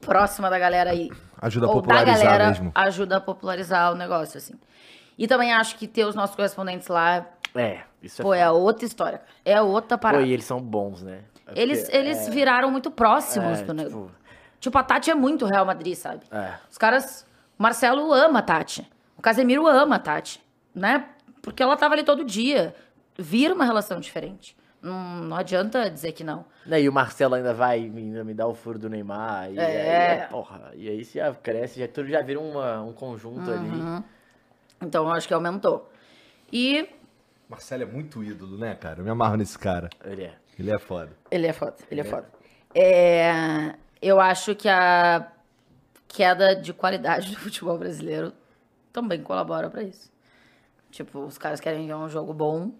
[0.00, 1.10] próxima da galera aí.
[1.40, 2.72] Ajuda a ou da popularizar galera, mesmo.
[2.74, 4.54] ajuda a popularizar o negócio, assim.
[5.18, 8.84] E também acho que ter os nossos correspondentes lá, É, isso é pô, é outra
[8.84, 9.20] história.
[9.44, 10.24] É outra Pô, parada.
[10.24, 11.20] e eles são bons, né?
[11.46, 14.06] É Eles, porque- eles viraram muito próximos é, do negócio.
[14.06, 14.20] tipo,
[14.60, 16.20] Tipo, a Tati é muito Real Madrid, sabe?
[16.30, 16.52] É.
[16.70, 17.26] Os caras.
[17.58, 18.86] O Marcelo ama a Tati.
[19.16, 20.40] O Casemiro ama a Tati.
[20.74, 21.08] Né?
[21.42, 22.74] Porque ela tava ali todo dia.
[23.18, 24.56] Vira uma relação diferente.
[24.82, 26.44] Não, não adianta dizer que não.
[26.64, 29.50] Né, E o Marcelo ainda vai ainda me dar o furo do Neymar.
[29.52, 29.62] E É.
[29.64, 34.02] aí, é, porra, e aí já cresce, já, tudo já vira uma, um conjunto ali.
[34.80, 35.90] Então eu acho que aumentou.
[36.50, 36.88] E
[37.48, 39.00] Marcelo é muito ídolo, né, cara?
[39.00, 39.90] Eu me amarro nesse cara.
[40.04, 40.34] Ele é.
[40.58, 41.10] Ele é foda.
[41.30, 42.28] ele é foda, ele é foda.
[42.74, 45.30] É, eu acho que a
[46.08, 48.32] queda de qualidade do futebol brasileiro
[48.92, 50.09] também colabora pra isso.
[50.90, 52.72] Tipo, os caras querem ver um jogo bom.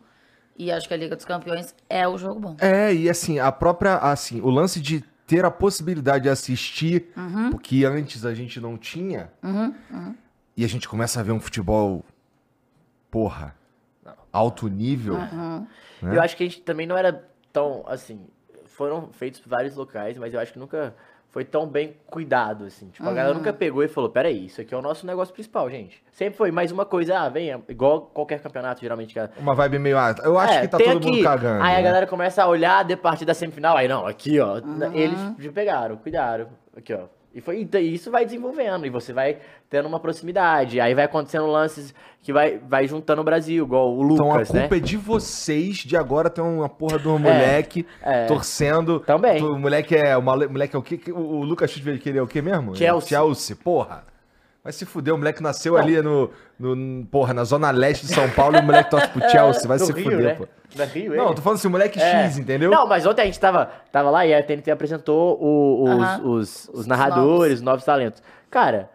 [0.56, 2.56] E acho que a Liga dos Campeões é o jogo bom.
[2.60, 7.50] É, e assim, a própria, assim, o lance de ter a possibilidade de assistir, Uhum.
[7.50, 9.30] porque antes a gente não tinha,
[10.56, 12.04] e a gente começa a ver um futebol,
[13.10, 13.54] porra,
[14.32, 15.14] alto nível.
[15.14, 15.66] Uhum.
[16.02, 16.16] né?
[16.16, 18.26] Eu acho que a gente também não era tão, assim,
[18.66, 20.94] foram feitos vários locais, mas eu acho que nunca
[21.30, 22.88] foi tão bem cuidado, assim.
[22.88, 25.70] Tipo, a galera nunca pegou e falou, peraí, isso aqui é o nosso negócio principal,
[25.70, 26.02] gente.
[26.12, 29.78] Sempre foi mais uma coisa, ah, venha, igual qualquer campeonato, geralmente, que a- Uma vibe
[29.78, 31.22] meio, ah, eu acho É, que tá todo mundo aqui.
[31.22, 31.62] cagando.
[31.62, 31.82] Aí a né?
[31.82, 34.60] galera começa a olhar de partir da semifinal, aí não, aqui ó,
[34.92, 37.04] eles já pegaram, cuidaram, aqui ó.
[37.32, 41.46] E foi e isso vai desenvolvendo e você vai tendo uma proximidade, aí vai acontecendo
[41.46, 44.60] lances que vai, vai juntando o Brasil, igual o Então a Lucas, né?
[44.62, 48.26] culpa é de vocês de agora ter uma porra de um moleque é.
[48.26, 49.00] torcendo.
[49.00, 49.42] Também.
[49.42, 50.16] O moleque é.
[50.16, 50.98] O moleque é o quê?
[50.98, 52.74] Que- O, Lucas Chute que ele é o quê mesmo?
[52.74, 53.08] Chelsea.
[53.08, 54.09] Chelsea, porra.
[54.62, 57.06] Vai se fuder, o moleque nasceu ali no, no.
[57.06, 59.66] Porra, na zona leste de São Paulo e o moleque torce pro Chelsea.
[59.66, 60.34] Vai Do se Rio, fuder, né?
[60.34, 60.46] pô.
[60.76, 62.24] Da Rio, Não, tô falando assim, o moleque É.
[62.26, 62.70] X, entendeu?
[62.70, 66.20] Não, mas ontem a gente tava, tava lá e a TNT apresentou o- os, Aham.
[66.24, 68.22] os, os narradores, os novos talentos.
[68.50, 68.90] Cara,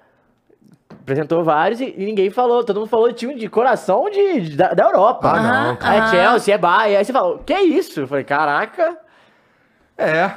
[1.01, 4.55] apresentou vários e, e ninguém falou, todo mundo falou de time de coração de, de-
[4.55, 5.29] da, da Europa.
[5.31, 5.95] Ah, não, Aham, cara.
[5.97, 6.07] É.
[6.11, 6.95] Chelsea, é Bayern.
[6.97, 7.99] Aí você falou, que isso?
[8.01, 8.97] Eu falei, caraca.
[9.97, 10.31] É.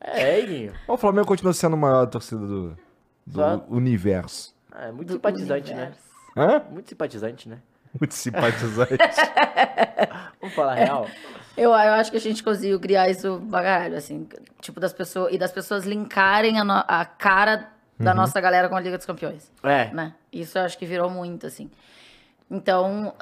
[0.00, 0.72] É, Guinho.
[0.88, 2.70] O Flamengo continua sendo a maior torcida do,
[3.26, 4.54] do Só- universo.
[4.78, 5.92] É muito simpatizante, né?
[6.36, 6.62] Hã?
[6.70, 7.58] Muito simpatizante, né?
[7.98, 8.92] Muito simpatizante.
[10.40, 11.06] Vamos falar real.
[11.56, 14.28] Eu, eu acho que a gente conseguiu criar isso pra caralho, assim.
[14.60, 15.32] Tipo, das pessoas.
[15.34, 19.04] E das pessoas linkarem a, no- a cara da nossa galera com a Liga dos
[19.04, 19.52] Campeões.
[19.62, 19.92] É.
[19.92, 20.14] Né?
[20.32, 21.70] Isso eu acho que virou muito, assim.
[22.50, 23.12] Então,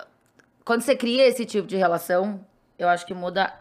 [0.64, 2.40] quando você cria esse tipo de relação,
[2.78, 3.52] eu acho que muda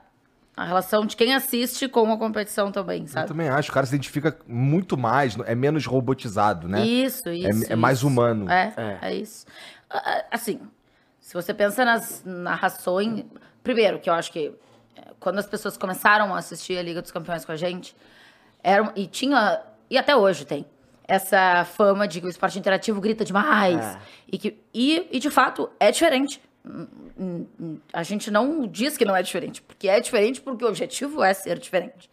[0.58, 3.28] a relação de quem assiste com a competição também, Eu sabe?
[3.28, 3.70] também acho.
[3.70, 6.84] O cara se identifica muito mais, é menos robotizado, né?
[6.84, 7.72] Isso, isso.
[7.72, 8.08] é mais isso.
[8.08, 8.49] humano.
[8.49, 8.97] É, É.
[9.03, 9.45] é, isso.
[9.88, 10.60] Ah, ah, Assim,
[11.22, 13.24] se você pensa nas narrações.
[13.64, 14.51] Primeiro, que eu acho que
[14.95, 17.95] eh, quando as pessoas começaram a assistir a Liga dos Campeões com a gente,
[18.64, 19.62] era, e tinha.
[19.89, 20.66] E até hoje tem.
[21.08, 23.78] Essa fama de que o esporte interativo grita demais.
[23.80, 23.99] É.
[24.32, 26.41] E, que, e, e, de fato, é diferente.
[27.93, 31.34] A gente não diz que não é diferente, porque é diferente porque o objetivo é
[31.34, 32.09] ser diferente.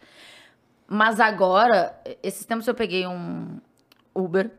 [0.86, 3.59] Mas agora, esses tempos eu peguei um
[4.14, 4.50] Uber,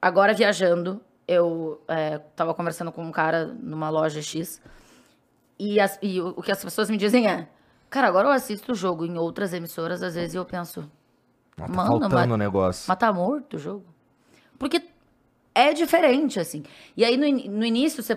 [0.00, 4.60] agora viajando, eu é, tava conversando com um cara numa loja X,
[5.58, 7.48] e, as- e o, o que as pessoas me dizem é,
[7.88, 10.80] cara, agora eu assisto o jogo em outras emissoras, às vezes eu penso,
[11.56, 12.84] Não, tá Mano, faltando mas- o negócio.
[12.88, 13.84] mas tá morto o jogo?
[14.58, 14.82] Porque
[15.54, 16.62] é diferente, assim.
[16.96, 18.16] E aí, no, in- no início, você...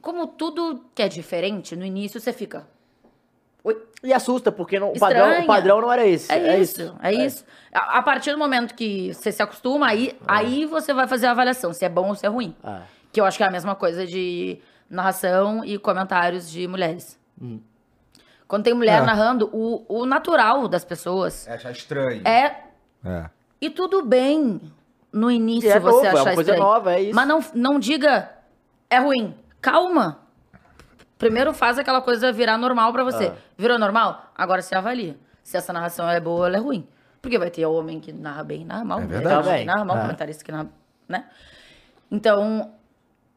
[0.00, 2.66] Como tudo que é diferente, no início você fica...
[3.64, 3.82] Oi?
[4.04, 6.30] E assusta, porque não- o, padrão, o padrão não era esse.
[6.32, 7.44] É, isso, é, isso.
[7.74, 11.32] A, a partir do momento que você se acostuma, aí, aí você vai fazer a
[11.32, 12.54] avaliação, se é bom ou se é ruim.
[12.62, 12.82] Ah.
[13.12, 17.18] Que eu acho que é a mesma coisa de narração e comentários de mulheres.
[18.46, 19.04] Quando tem mulher É.
[19.04, 22.22] narrando, o, o natural das pessoas É achar estranho.
[22.24, 22.62] é.
[23.04, 23.30] É.
[23.60, 24.60] E tudo bem
[25.12, 26.62] no início E é você novo, é achar uma coisa estranho.
[26.62, 27.14] nova, é isso.
[27.16, 28.30] Mas não, não diga
[28.88, 29.34] é ruim.
[29.66, 30.20] Calma.
[31.18, 33.32] Primeiro faz aquela coisa virar normal pra você.
[33.34, 33.36] Ah.
[33.58, 34.30] Virou normal?
[34.36, 35.16] Agora você avalia.
[35.42, 36.86] Se essa narração é boa ou ela é ruim.
[37.20, 39.00] Porque vai ter homem que narra bem, narra mal.
[39.00, 39.58] É verdade.
[39.58, 40.00] que narra mal, É.
[40.02, 40.68] comentarista que narra,
[41.08, 41.28] né?
[42.08, 42.74] Então,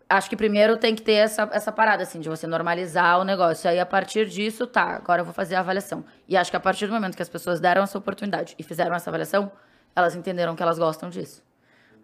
[0.07, 3.67] acho que primeiro tem que ter essa, essa parada, assim, de você normalizar o negócio.
[3.67, 6.05] Aí, a partir disso, tá, agora eu vou fazer a avaliação.
[6.27, 8.95] E acho que a partir do momento que as pessoas deram essa oportunidade e fizeram
[8.95, 9.51] essa avaliação,
[9.95, 11.43] elas entenderam que elas gostam disso.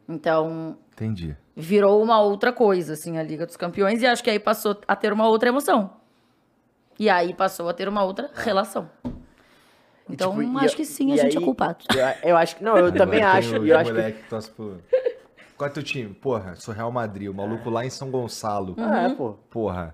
[0.09, 1.37] Então, Entendi.
[1.55, 4.95] Virou uma outra coisa, assim, a Liga dos Campeões, e acho que aí passou a
[4.95, 5.91] ter uma outra emoção.
[6.99, 8.89] E aí passou a ter uma outra relação.
[10.09, 11.83] Então, tipo, acho que sim, a gente é aí- culpado.
[12.23, 12.63] Eu, eu acho que.
[12.63, 13.55] Não, eu também acho.
[13.55, 13.97] eu acho que.
[13.97, 14.79] moleque que torce pro...
[15.57, 16.13] Qual é teu time?
[16.13, 17.29] Porra, sou Real Madrid.
[17.29, 18.75] O maluco lá em São Gonçalo.
[18.77, 19.33] Ah, é, pô.
[19.49, 19.93] Porra.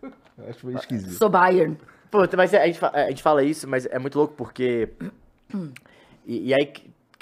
[0.38, 1.12] Eu acho meio esquisito.
[1.18, 1.76] Sou Bayern.
[2.10, 4.88] Pô, mas a gente, fa- a gente fala isso, mas é muito louco porque.
[6.24, 6.72] E, e aí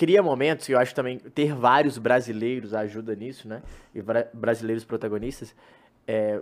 [0.00, 3.60] cria momentos, e eu acho também ter vários brasileiros ajuda nisso, né?
[3.94, 5.54] E bra- brasileiros protagonistas.
[6.08, 6.40] É,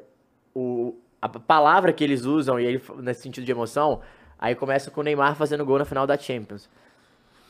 [0.54, 4.00] o, a palavra que eles usam, e ele, nesse sentido de emoção,
[4.38, 6.70] aí começa com o Neymar fazendo gol na final da Champions.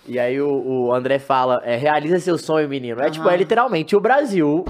[0.07, 3.03] E aí o, o André fala, é, realiza seu sonho, menino.
[3.03, 4.65] É tipo, é literalmente o Brasil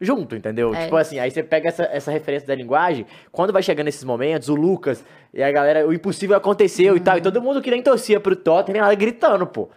[0.00, 0.74] junto, entendeu?
[0.74, 4.04] É Tipo assim, aí você pega essa, essa referência da linguagem, quando vai chegando nesses
[4.04, 7.20] momentos, o Lucas e a galera, o impossível aconteceu e tal, Uhum.
[7.20, 9.68] e todo mundo que nem torcia pro Tottenham, ela gritando, pô.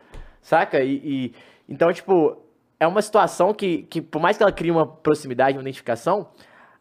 [0.42, 0.82] Saca?
[0.82, 1.34] E, e-
[1.70, 2.38] então, tipo,
[2.80, 6.28] é uma situação que, que, por mais que ela crie uma proximidade, uma identificação,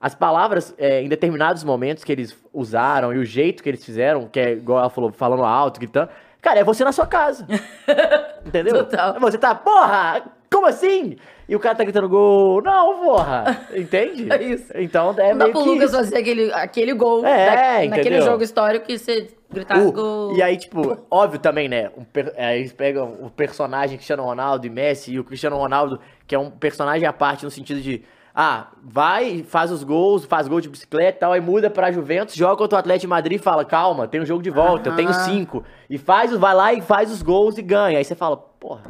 [0.00, 4.26] as palavras, é, em determinados momentos que eles usaram e o jeito que eles fizeram,
[4.28, 6.08] que é igual ela falou, falando alto, gritando,
[6.40, 7.46] cara, é você na sua casa.
[8.44, 8.74] Entendeu?
[8.84, 9.20] Total.
[9.20, 11.16] Você tá, porra, como assim?
[11.48, 12.62] E o cara tá gritando gol.
[12.62, 13.66] Não, porra.
[13.76, 14.26] Entende?
[14.32, 14.72] É isso.
[14.74, 15.96] Então é Não dá meio pro que Lucas isso.
[15.96, 20.36] fazer aquele, aquele gol É, da- naquele jogo histórico que você gritar O- gol.
[20.36, 21.90] E aí, tipo, óbvio também, né?
[21.96, 22.04] Um
[22.36, 26.38] é, eles pegam o personagem Cristiano Ronaldo e Messi, e o Cristiano Ronaldo, que é
[26.38, 28.02] um personagem à parte no sentido de.
[28.32, 32.34] Ah, vai, faz os gols, faz gol de bicicleta e tal, aí muda pra Juventus,
[32.36, 34.94] joga contra o Atlético de Madrid e fala, calma, tem um jogo de volta, eu
[34.96, 35.64] tenho cinco.
[35.90, 37.98] E faz, vai lá e faz os gols e ganha.
[37.98, 38.82] Aí você fala, porra.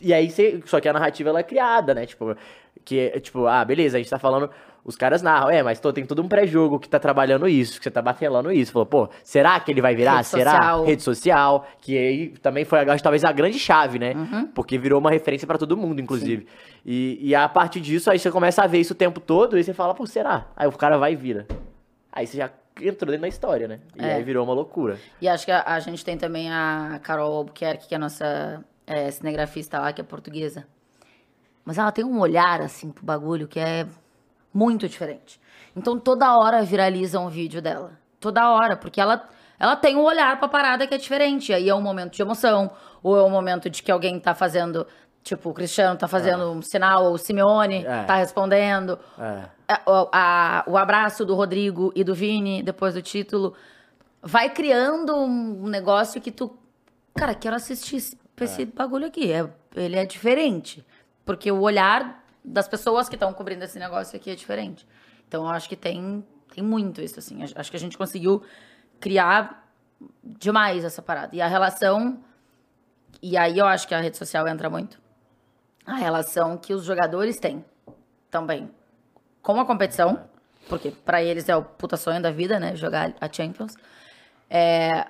[0.00, 0.62] E aí você.
[0.66, 2.06] Só que a narrativa ela é criada, né?
[2.06, 2.36] Tipo,
[2.84, 4.48] que é, tipo, ah, beleza, a gente tá falando.
[4.84, 7.84] Os caras narram, é, mas tô, tem todo um pré-jogo que tá trabalhando isso, que
[7.84, 8.72] você tá batelando isso.
[8.72, 10.16] Falou, pô, será que ele vai virar?
[10.16, 10.52] Rede será?
[10.52, 10.84] social.
[10.84, 11.68] Rede social.
[11.80, 14.14] Que aí também foi, acho, talvez, a grande chave, né?
[14.14, 14.46] Uhum.
[14.46, 16.46] Porque virou uma referência pra todo mundo, inclusive.
[16.86, 19.64] E, e a partir disso, aí você começa a ver isso o tempo todo e
[19.64, 20.46] você fala, pô, será?
[20.56, 21.46] Aí o cara vai e vira.
[22.10, 22.50] Aí você já
[22.80, 23.80] entrou dentro da história, né?
[23.96, 24.14] E É.
[24.14, 24.98] aí virou uma loucura.
[25.20, 28.64] E acho que a, a gente tem também a Carol Albuquerque, que é a nossa
[28.86, 30.64] é, cinegrafista lá, que é portuguesa.
[31.64, 33.86] Mas ela tem um olhar, assim, pro bagulho que é
[34.52, 35.40] muito diferente.
[35.76, 37.92] Então toda hora viraliza um vídeo dela.
[38.20, 41.52] Toda hora, porque ela, ela tem um olhar pra parada que é diferente.
[41.52, 42.70] Aí é um momento de emoção,
[43.02, 44.86] ou é um momento de que alguém tá fazendo.
[45.22, 48.04] Tipo, o Cristiano tá fazendo um sinal, ou o Simeone É.
[48.04, 48.98] tá respondendo.
[49.18, 49.44] É.
[49.74, 53.52] É, o, a- o abraço do Rodrigo e do Vini depois do título
[54.22, 56.56] vai criando um negócio que tu.
[57.14, 59.30] Cara, quero assistir esse, pra esse bagulho aqui.
[59.30, 59.46] É,
[59.76, 60.84] ele é diferente.
[61.24, 64.86] Porque o olhar das pessoas que estão cobrindo esse negócio aqui é diferente.
[65.26, 66.24] Então eu acho que tem,
[66.54, 67.42] tem muito isso, assim.
[67.42, 68.42] Acho- que a gente conseguiu
[69.00, 69.68] criar
[70.22, 71.34] demais essa parada.
[71.34, 72.22] E a relação.
[73.20, 75.00] E aí eu acho que a rede social entra muito.
[75.86, 77.64] A relação que os jogadores têm
[78.30, 78.70] também
[79.42, 80.28] com a competição,
[80.68, 82.76] porque pra eles é o puta sonho da vida, né?
[82.76, 83.74] Jogar a Champions.
[84.50, 85.06] É,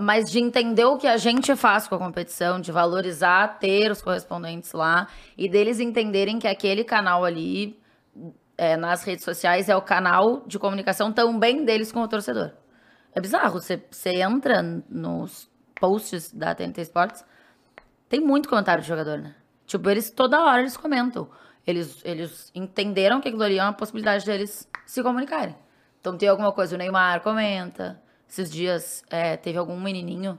[0.00, 4.02] mas de entender o que a gente faz com a competição, de valorizar ter os
[4.02, 5.06] correspondentes lá
[5.38, 7.78] e deles entenderem que aquele canal ali
[8.56, 12.52] é, nas redes sociais é o canal de comunicação também deles com o torcedor.
[13.14, 17.24] É bizarro, você, você entra nos posts da TNT Sports,
[18.08, 19.34] tem muito comentário de jogador, né?
[19.66, 21.28] Tipo, eles toda hora eles comentam.
[21.66, 25.56] Eles, eles entenderam que aquilo ali é uma possibilidade deles se comunicarem.
[26.00, 28.02] Então tem alguma coisa, o Neymar comenta.
[28.34, 30.36] Esses dias é, teve algum menininho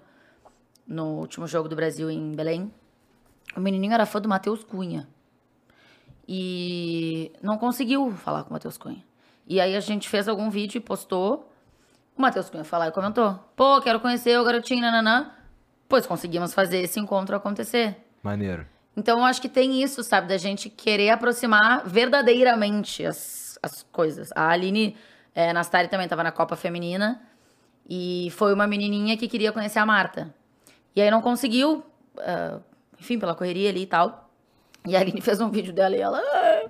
[0.86, 2.70] no último jogo do Brasil em Belém.
[3.56, 5.08] O menininho era fã do Matheus Cunha.
[6.28, 9.02] E não conseguiu falar com o Matheus Cunha.
[9.48, 11.50] E aí a gente fez algum vídeo e postou.
[12.18, 13.40] O Matheus Cunha lá e comentou.
[13.56, 15.32] Pô, quero conhecer o garotinho, nananã.
[15.88, 17.96] Pois conseguimos fazer esse encontro acontecer.
[18.22, 18.68] Maneiro.
[18.98, 24.32] Então eu acho que tem isso, sabe, da gente querer aproximar verdadeiramente as, as coisas.
[24.36, 24.98] A Aline
[25.34, 27.22] é, Nastari também estava na Copa Feminina
[27.88, 30.34] e foi uma menininha que queria conhecer a Marta.
[30.96, 31.84] E aí não conseguiu,
[32.20, 32.60] ah,
[33.00, 34.30] enfim, pela correria ali e tal.
[34.86, 36.20] E a Aline fez um vídeo dela e ela.
[36.20, 36.70] "Ah".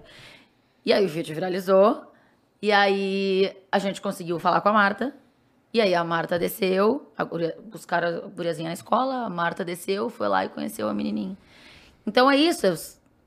[0.85, 2.11] E aí o vídeo viralizou.
[2.61, 5.13] E aí a gente conseguiu falar com a Marta.
[5.73, 10.09] E aí a Marta desceu, a guria, buscaram a guriazinha na escola, a Marta desceu,
[10.09, 11.37] foi lá e conheceu a menininha.
[12.07, 12.65] Então é isso.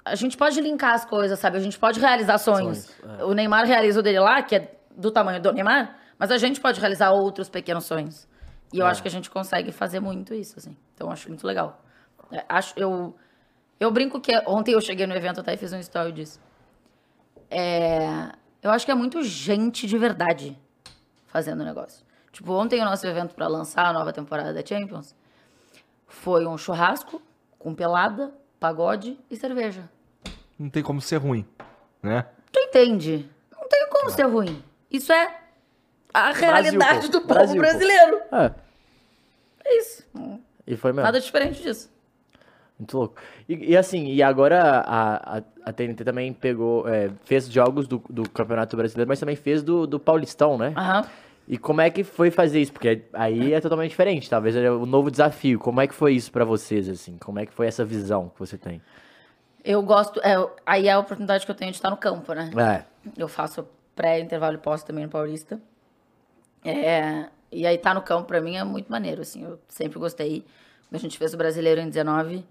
[0.03, 1.59] A gente pode linkar as coisas, sabe?
[1.59, 2.85] A gente pode realizar sonhos.
[2.87, 3.25] Sonhos, é.
[3.25, 6.61] O Neymar realiza o dele lá, que é do tamanho do Neymar, mas a gente
[6.61, 8.27] pode realizar outros pequenos sonhos.
[8.73, 8.91] E eu É.
[8.91, 10.77] acho que a gente consegue fazer muito isso, assim.
[10.95, 11.83] Então eu acho muito legal.
[12.31, 13.17] É, acho, eu,
[13.81, 16.39] eu brinco que ontem eu cheguei no evento até e fiz um story disso.
[17.51, 18.31] É,
[18.63, 20.59] eu acho que é muito gente de verdade
[21.27, 22.05] fazendo o negócio.
[22.33, 25.15] Tipo, ontem o nosso evento para lançar a nova temporada da Champions
[26.07, 27.23] foi um churrasco
[27.59, 29.89] com pelada, pagode e cerveja.
[30.59, 31.47] Não tem como ser ruim,
[32.03, 32.27] né?
[32.53, 33.29] Tu entende?
[33.51, 34.63] Não tem como ser ruim.
[34.91, 35.41] Isso é
[36.19, 37.13] a realidade pô.
[37.13, 38.21] do povo Brasil, brasileiro.
[38.33, 38.51] É.
[39.65, 40.05] É isso.
[40.67, 41.05] E foi mesmo.
[41.05, 41.91] Nada diferente disso.
[42.79, 43.17] Muito louco.
[43.49, 48.03] E, e assim, e agora a, a, a TNT também pegou, é, fez jogos do,
[48.09, 50.73] do Campeonato Brasileiro, mas também fez do, do Paulistão, né?
[50.77, 51.05] Aham.
[51.49, 52.73] E como é que foi fazer isso?
[52.73, 55.59] Porque aí é totalmente diferente, talvez é um novo desafio.
[55.59, 57.17] Como é que foi isso pra vocês, assim?
[57.17, 58.83] Como é que foi essa visão que você tem?
[59.65, 60.21] Eu gosto.
[60.23, 60.37] é,
[60.67, 62.51] aí é a oportunidade que eu tenho de estar no campo, né?
[62.55, 62.85] É,
[63.17, 63.67] Eu faço
[63.97, 65.59] pré-intervalo e pós também no Paulista.
[66.65, 69.45] É, e aí tá no campo pra mim é muito maneiro, assim.
[69.45, 70.45] Eu sempre gostei.
[70.89, 72.45] Quando a gente fez o Brasileiro em 19,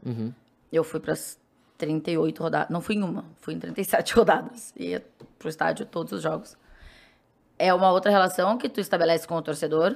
[0.72, 1.40] eu fui pras
[1.78, 2.70] 38 rodadas.
[2.70, 4.74] Não fui em uma, fui em 37 rodadas.
[4.76, 5.06] E ia
[5.38, 6.58] pro estádio todos os jogos.
[7.60, 9.96] É uma outra relação que tu estabelece com o torcedor.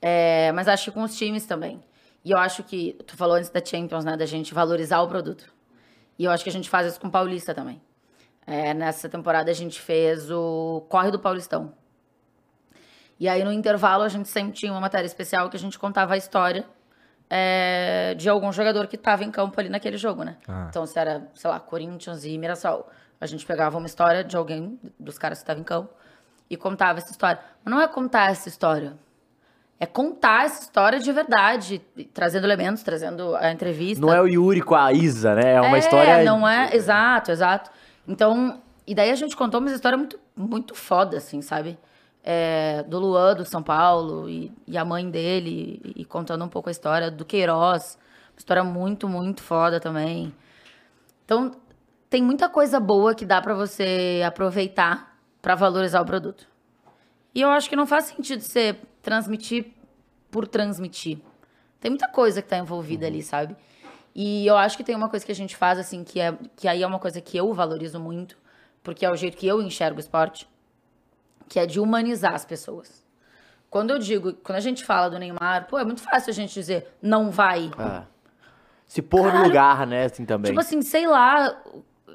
[0.00, 1.82] É, mas acho que com os times também.
[2.24, 4.16] E eu acho que, tu falou antes da Champions, né?
[4.16, 5.52] Da gente valorizar o produto.
[6.18, 7.80] E eu acho que a gente faz isso com o Paulista também.
[8.46, 11.72] É, nessa temporada a gente fez o Corre do Paulistão.
[13.20, 16.14] E aí no intervalo a gente sempre tinha uma matéria especial que a gente contava
[16.14, 16.64] a história
[17.30, 20.36] é, de algum jogador que estava em campo ali naquele jogo, né?
[20.46, 20.66] Ah.
[20.68, 22.88] Então, se era, sei lá, Corinthians e Mirassol,
[23.20, 25.90] a gente pegava uma história de alguém, dos caras que estavam em campo,
[26.48, 27.40] e contava essa história.
[27.64, 28.94] Mas não é contar essa história.
[29.80, 31.80] É contar essa história de verdade,
[32.12, 34.04] trazendo elementos, trazendo a entrevista.
[34.04, 35.52] Não é o Yuri com a Isa, né?
[35.54, 36.24] É uma É, história.
[36.24, 37.70] Não é, exato, exato.
[38.06, 41.78] Então, e daí a gente contou uma história muito, muito foda, assim, sabe?
[42.30, 46.48] É, do Luan, do São Paulo, e, e a mãe dele, e, e contando um
[46.48, 47.96] pouco a história do Queiroz.
[48.34, 50.34] Uma história muito, muito foda também.
[51.24, 51.52] Então,
[52.10, 56.46] tem muita coisa boa que dá pra você aproveitar pra valorizar o produto.
[57.34, 59.72] E eu acho que não faz sentido você transmitir
[60.30, 61.18] por transmitir.
[61.80, 63.56] Tem muita coisa que tá envolvida ali, sabe?
[64.14, 66.66] E eu acho que tem uma coisa que a gente faz, assim, que, é, que
[66.66, 68.36] aí é uma coisa que eu valorizo muito,
[68.82, 70.48] porque é o jeito que eu enxergo o esporte,
[71.48, 73.04] que é de humanizar as pessoas.
[73.70, 76.52] Quando eu digo, quando a gente fala do Neymar, pô, é muito fácil a gente
[76.54, 77.70] dizer, não vai.
[77.78, 78.02] É.
[78.86, 80.04] Se pôr no lugar, né?
[80.04, 80.50] Assim também.
[80.50, 81.54] Tipo assim, sei lá,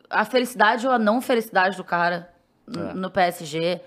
[0.10, 2.30] a felicidade ou a não felicidade do cara
[2.68, 2.94] É.
[2.94, 3.82] no PSG.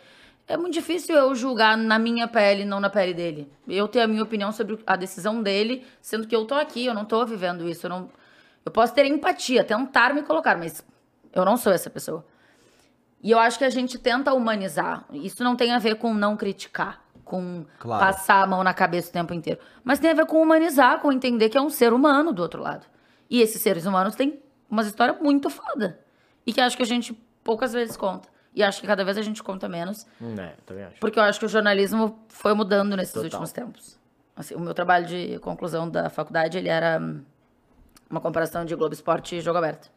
[0.49, 3.51] É muito difícil eu julgar na minha pele, não na pele dele.
[3.67, 6.95] Eu ter a minha opinião sobre a decisão dele, sendo que eu tô aqui, eu
[6.95, 7.87] não tô vivendo isso.
[7.87, 8.09] Eu, não...
[8.65, 10.85] eu posso ter empatia, tentar me colocar, mas
[11.33, 12.25] eu não sou essa pessoa.
[13.27, 15.05] E eu acho que a gente tenta humanizar.
[15.13, 18.05] Isso não tem a ver com não criticar, com Claro.
[18.05, 19.59] passar a mão na cabeça o tempo inteiro.
[19.83, 22.63] Mas tem a ver com humanizar, com entender que é um ser humano do outro
[22.63, 22.87] lado.
[23.29, 24.41] E esses seres humanos têm
[24.71, 25.99] umas histórias muito foda.
[26.47, 27.13] E que acho que a gente
[27.43, 28.29] poucas vezes conta.
[28.55, 30.07] E acho que cada vez a gente conta menos.
[30.23, 31.01] Hum, É, também acho.
[31.01, 33.25] Porque eu acho que o jornalismo foi mudando nesses Total.
[33.27, 33.99] últimos tempos.
[34.37, 37.23] Assim, o meu trabalho de conclusão da faculdade, ele era hum,
[38.09, 39.91] uma comparação de Globo Esporte e Jogo Aberto.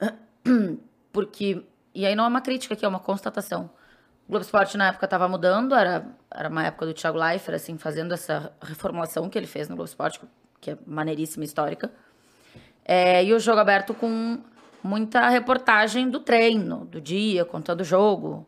[1.12, 1.64] Porque,
[1.96, 3.70] e aí não é uma crítica aqui, é uma constatação.
[4.28, 7.78] O Globo Esporte na época estava mudando, era, era uma época do Thiago Leifert, assim,
[7.78, 10.20] fazendo essa reformulação que ele fez no Globo Esporte,
[10.60, 11.90] que é maneiríssima histórica.
[12.84, 14.38] É, e o jogo aberto com
[14.82, 18.46] muita reportagem do treino, do dia, contando o jogo.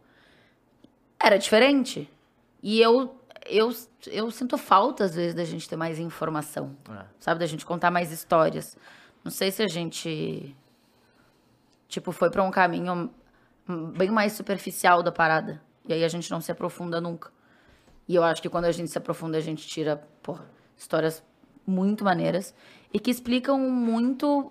[1.19, 2.07] Era diferente.
[2.63, 3.75] E eu, eu,
[4.09, 6.77] eu sinto falta, às vezes, da gente ter mais informação.
[6.91, 7.05] É.
[7.19, 7.41] Sabe?
[7.41, 8.77] Da gente contar mais histórias.
[9.25, 10.55] Não sei se a gente,
[11.89, 13.11] tipo, foi pra um caminho
[13.97, 15.61] bem mais superficial da parada.
[15.87, 17.31] E aí a gente não se aprofunda nunca.
[18.09, 20.47] E eu acho que quando a gente se aprofunda, a gente tira, porra,
[20.77, 21.23] histórias
[21.67, 22.55] muito maneiras
[22.93, 24.51] e que explicam muito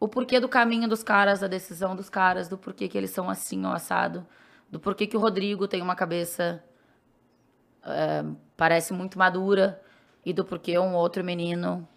[0.00, 3.30] o porquê do caminho dos caras, da decisão dos caras, do porquê que eles são
[3.30, 4.26] assim ou assado,
[4.68, 6.62] do porquê que o Rodrigo tem uma cabeça
[7.84, 8.24] é,
[8.56, 9.80] parece muito madura
[10.24, 11.88] e do porquê um outro menino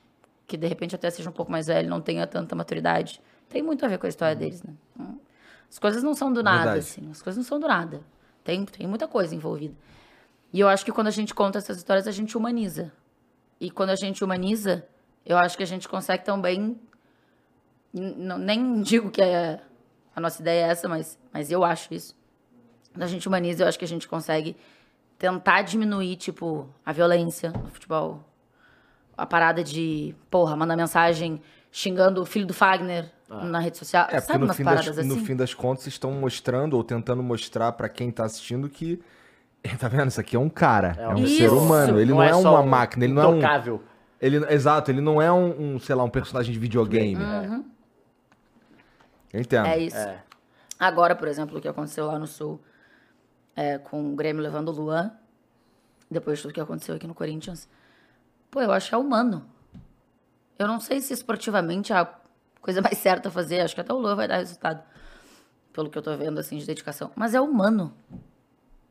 [0.45, 3.21] que de repente até seja um pouco mais velho não tenha tanta maturidade.
[3.49, 4.73] Tem muito a ver com a história deles, né?
[5.69, 6.79] As coisas não são do nada, Verdade.
[6.79, 7.11] assim.
[7.11, 8.01] As coisas não são do nada.
[8.43, 9.75] Tem, tem muita coisa envolvida.
[10.51, 12.91] E eu acho que quando a gente conta essas histórias, a gente humaniza.
[13.59, 14.87] E quando a gente humaniza,
[15.25, 16.79] eu acho que a gente consegue também.
[17.93, 19.61] Nem digo que é,
[20.15, 22.17] a nossa ideia é essa, mas, mas eu acho isso.
[22.91, 24.57] Quando a gente humaniza, eu acho que a gente consegue
[25.19, 28.23] tentar diminuir, tipo, a violência no futebol.
[29.15, 31.41] A parada de, porra, mandar mensagem
[31.71, 34.05] xingando o filho do Fagner na rede social.
[34.05, 35.25] É, porque Sabe no umas fim, das, paradas no assim?
[35.25, 39.01] fim das contas estão mostrando ou tentando mostrar pra quem tá assistindo que.
[39.77, 40.07] Tá vendo?
[40.07, 40.95] Isso aqui é um cara.
[40.97, 41.37] É, um Isso.
[41.37, 41.99] ser humano.
[41.99, 43.03] Ele não, é, só uma um máquina.
[43.03, 43.37] Ele não é um.
[43.37, 43.83] intocável.
[44.21, 47.21] Ele, exato, ele não é um, um, sei lá, um personagem de videogame.
[49.33, 49.67] Eu entendo.
[49.67, 49.97] É isso.
[49.97, 50.23] É.
[50.79, 52.59] Agora, por exemplo, o que aconteceu lá no Sul,
[53.55, 55.11] é, com o Grêmio levando o Luan,
[56.09, 57.67] depois de tudo que aconteceu aqui no Corinthians,
[58.49, 59.45] pô, eu acho que é humano.
[60.57, 62.05] Eu não sei se esportivamente é a
[62.61, 64.83] coisa mais certa a fazer, acho que até o Luan vai dar resultado,
[65.73, 67.11] pelo que eu tô vendo, assim, de dedicação.
[67.15, 67.93] Mas é humano.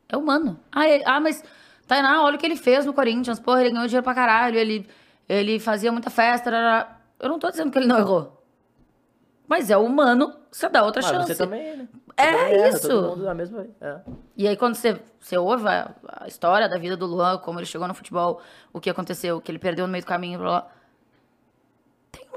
[0.09, 0.59] É humano.
[0.73, 1.43] Ah, é- ah mas,
[1.87, 4.89] Tainá, olha o que ele fez no Corinthians, porra, ele ganhou dinheiro pra caralho, ele,
[5.29, 6.99] ele fazia muita festa, rará.
[7.21, 8.35] eu não tô dizendo que ele não errou.
[9.47, 11.35] Mas é humano, você dá outra Mas chance.
[11.35, 11.89] você também, né?
[12.17, 12.89] É Você também erra, isso.
[12.89, 13.67] Todo mundo da mesma.
[13.81, 14.01] É.
[14.37, 17.65] E aí, quando você, você ouve a, a história da vida do Luan, como ele
[17.67, 18.43] chegou no futebol,
[18.73, 20.71] o que aconteceu, que ele perdeu no meio do caminho, blá, blá.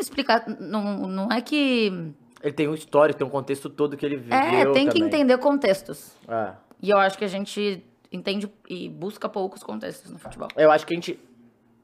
[0.02, 0.58] Explicação.
[0.60, 2.14] Não, não é que.
[2.44, 4.38] Ele tem um histórico, tem um contexto todo que ele viveu.
[4.38, 5.08] É, tem que também.
[5.08, 6.16] entender contextos.
[6.28, 6.54] É.
[6.82, 10.48] E eu acho que a gente entende e busca poucos contextos no futebol.
[10.56, 11.20] Eu acho que a gente.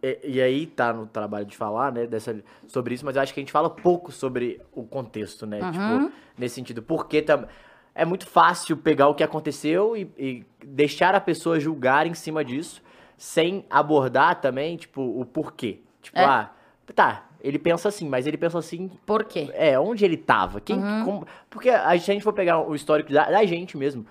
[0.01, 3.33] E, e aí tá no trabalho de falar, né, dessa, sobre isso, mas eu acho
[3.33, 5.59] que a gente fala pouco sobre o contexto, né?
[5.59, 6.81] Tipo, nesse sentido.
[6.81, 7.47] Porque tam,
[7.95, 12.45] é muito fácil pegar o que aconteceu e, e deixar a pessoa julgar em cima
[12.45, 12.81] disso,
[13.17, 15.81] sem abordar também, tipo, o porquê.
[16.01, 16.23] Tipo, É.
[16.23, 16.51] ah,
[16.93, 19.49] tá, ele pensa assim, mas ele pensa assim Por quê?
[19.53, 20.59] é, onde ele tava?
[20.61, 24.05] Quem, como- porque a, se a gente for pegar o histórico da, da gente mesmo,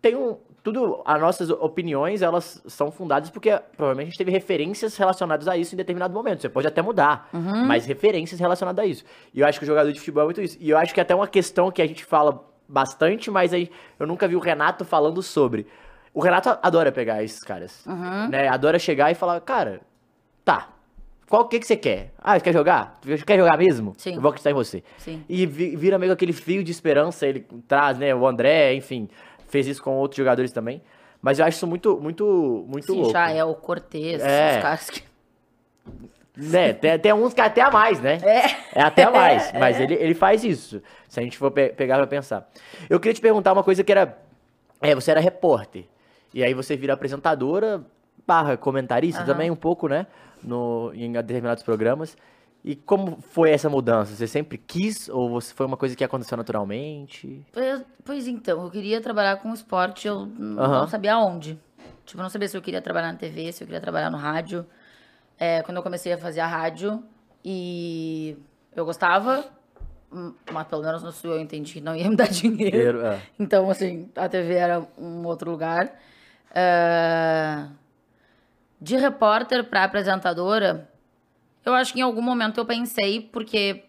[0.00, 0.36] tem um.
[0.64, 5.56] tudo, as nossas opiniões, elas são fundadas porque provavelmente a gente teve referências relacionadas a
[5.56, 6.40] isso em determinado momento.
[6.40, 7.28] Você pode até mudar,
[7.66, 9.04] mas referências relacionadas a isso.
[9.34, 10.56] E eu acho que o jogador de futebol é muito isso.
[10.60, 14.06] E eu acho que até uma questão que a gente fala bastante, mas aí eu
[14.06, 15.66] nunca vi o Renato falando sobre.
[16.14, 17.84] O Renato adora pegar esses caras,
[18.30, 18.48] né?
[18.48, 19.80] Adora chegar e falar, cara,
[21.28, 22.12] qual que que você quer?
[22.18, 22.98] Ah, você quer jogar?
[23.04, 23.94] Você quer jogar mesmo?
[23.96, 24.14] Sim.
[24.14, 24.82] Eu vou acreditar em você.
[24.98, 25.24] Sim.
[25.28, 28.14] E vi- vira meio aquele fio de esperança, ele traz, né?
[28.14, 29.08] O André, enfim,
[29.48, 30.82] fez isso com outros jogadores também.
[31.20, 33.12] Mas eu acho isso muito, muito, muito Sim, louco.
[33.12, 34.56] já é o Cortez, É.
[34.56, 35.02] os caras que.
[36.36, 36.72] Né?
[36.72, 38.18] Tem, tem uns que é até a mais, né?
[38.22, 38.80] É.
[38.80, 39.52] É até a mais.
[39.58, 40.82] Mas ele, ele faz isso.
[41.08, 42.50] Se a gente for pe- pegar pra pensar.
[42.88, 44.18] Eu queria te perguntar uma coisa que era.
[44.80, 45.84] É, você era repórter.
[46.32, 47.84] E aí você vira apresentadora,
[48.26, 49.32] barra comentarista Aham.
[49.32, 50.06] também, um pouco, né?
[50.42, 52.16] No, em determinados programas.
[52.64, 54.14] E como foi essa mudança?
[54.14, 57.44] Você sempre quis ou você foi uma coisa que aconteceu naturalmente?
[57.52, 61.58] Pois, pois então, eu queria trabalhar com esporte, eu não sabia aonde.
[62.04, 64.16] Tipo, eu não sabia se eu queria trabalhar na TV, se eu queria trabalhar no
[64.16, 64.64] rádio.
[65.38, 67.02] É, quando eu comecei a fazer a rádio,
[67.44, 68.36] e
[68.76, 69.44] eu gostava,
[70.12, 73.04] hum, mas pelo menos no Sul eu entendi que não ia me dar dinheiro.
[73.04, 73.20] É.
[73.38, 75.92] Então, assim, a TV era um outro lugar.
[76.54, 77.66] É,
[78.82, 80.88] De repórter para apresentadora,
[81.64, 83.84] eu acho que em algum momento eu pensei, porque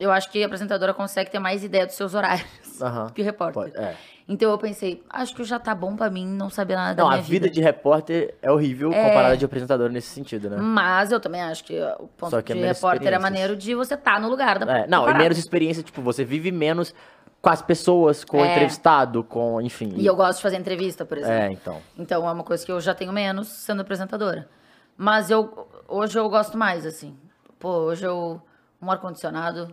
[0.00, 2.46] eu acho que a apresentadora consegue ter mais ideia dos seus horários
[2.80, 3.10] Aham.
[3.14, 3.62] que repórter.
[3.72, 3.94] Pode- é.
[4.26, 7.10] Então eu pensei, acho que já tá bom pra mim não saber nada da Não,
[7.10, 9.04] a minha vida de repórter é horrível É.
[9.08, 10.56] comparada de apresentador nesse sentido, né?
[10.58, 13.74] Mas eu também acho que o ponto que é de menos repórter é maneiro de
[13.74, 15.18] você estar no lugar da É, não, da e parada.
[15.18, 16.94] menos experiência, tipo, você vive menos
[17.42, 18.52] com as pessoas, com o É.
[18.52, 19.92] entrevistado, com, enfim.
[19.96, 21.34] E eu gosto de fazer entrevista, por exemplo.
[21.34, 21.82] É, então.
[21.98, 24.48] Então é uma coisa que eu já tenho menos sendo apresentadora.
[24.96, 27.16] Mas eu hoje eu gosto mais, assim.
[27.58, 28.40] Pô, hoje eu.
[28.80, 29.72] Um ar-condicionado.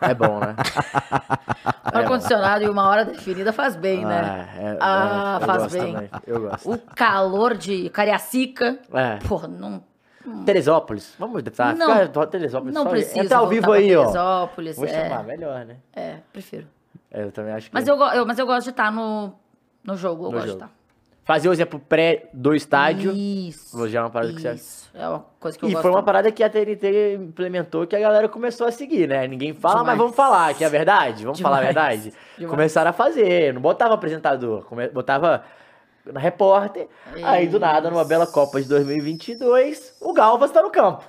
[0.00, 0.54] É bom, né?
[1.92, 4.20] Um ar-condicionado e uma hora definida faz bem, né?
[4.20, 5.92] Ah, é- Ah, é, eu faz bem.
[5.94, 6.72] também, Eu gosto.
[6.72, 8.78] O calor de Cariacica.
[8.92, 9.16] É.
[9.28, 9.82] Porra, não,
[10.46, 11.14] Teresópolis.
[11.18, 11.74] Vamos tentar.
[11.76, 11.86] Não.
[12.26, 12.74] Teresópolis.
[12.74, 13.20] não só- precisa.
[13.20, 14.02] Entra ao vivo aí, ó.
[14.02, 15.76] Teresópolis, Vou é, chamar, melhor, né?
[15.92, 16.66] é, prefiro.
[17.10, 17.74] É, Eu também acho que.
[17.74, 19.32] Mas eu, eu- mas eu gosto de estar no,
[19.84, 20.58] no jogo, eu No gosto jogo.
[20.58, 20.84] de estar.
[21.26, 23.10] Fazer o exemplo pré do estádio.
[23.12, 23.88] Isso.
[23.88, 24.90] Já é uma parada que você- Isso.
[24.92, 25.82] É uma coisa que eu E gosto.
[25.82, 29.26] foi uma parada que a TNT implementou que a galera começou a seguir, né?
[29.26, 29.98] Ninguém fala, mas Demais.
[29.98, 31.24] vamos falar, que é a verdade.
[31.24, 31.74] Vamos falar a Demais.
[32.04, 32.18] verdade.
[32.36, 32.50] Demais.
[32.50, 35.44] Começaram a fazer, não botava apresentador, botava
[36.04, 36.88] na repórter.
[37.22, 41.04] Aí do nada, numa bela Copa de 2022, o Galvas tá no campo.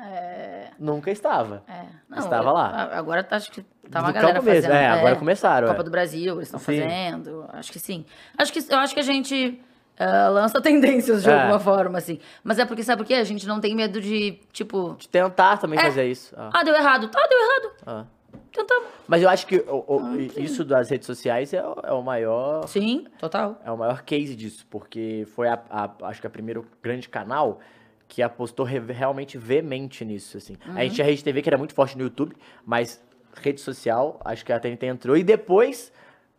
[0.00, 1.62] É, Nunca estava.
[1.68, 1.84] é.
[2.08, 2.66] Não, Estava lá.
[2.68, 4.76] a- Agora tá- acho que tá uma Do galera campo mesmo, fazendo.
[4.78, 5.84] é, agora começaram, Copa é.
[5.84, 7.44] do Brasil, eles estão fazendo.
[7.52, 8.04] Acho que sim.
[8.36, 9.60] Acho que, eu acho que a gente
[9.98, 11.32] ah, lança tendências de É.
[11.40, 12.20] alguma forma, assim.
[12.44, 13.14] Mas é porque, sabe por quê?
[13.14, 14.94] A gente não tem medo de, tipo...
[14.98, 15.82] De tentar também É.
[15.82, 16.34] fazer isso.
[16.38, 17.08] Ah, Ah, deu errado.
[17.08, 17.72] Tá, deu errado.
[17.86, 18.04] ah.
[18.52, 18.88] Tentamos.
[19.06, 22.02] Mas eu acho que o- o- Ah, isso das redes sociais é, o- é o
[22.02, 23.60] maior Sim, total.
[23.64, 27.60] É o maior case disso, porque foi a, a- acho que a primeiro grande canal
[28.08, 30.56] que apostou re- realmente veemente nisso, assim.
[30.66, 30.76] A Uhum.
[30.78, 33.00] gente tinha a Rede TV, que era muito forte no YouTube, mas
[33.36, 35.16] rede social, acho que a TNT entrou.
[35.16, 35.92] E depois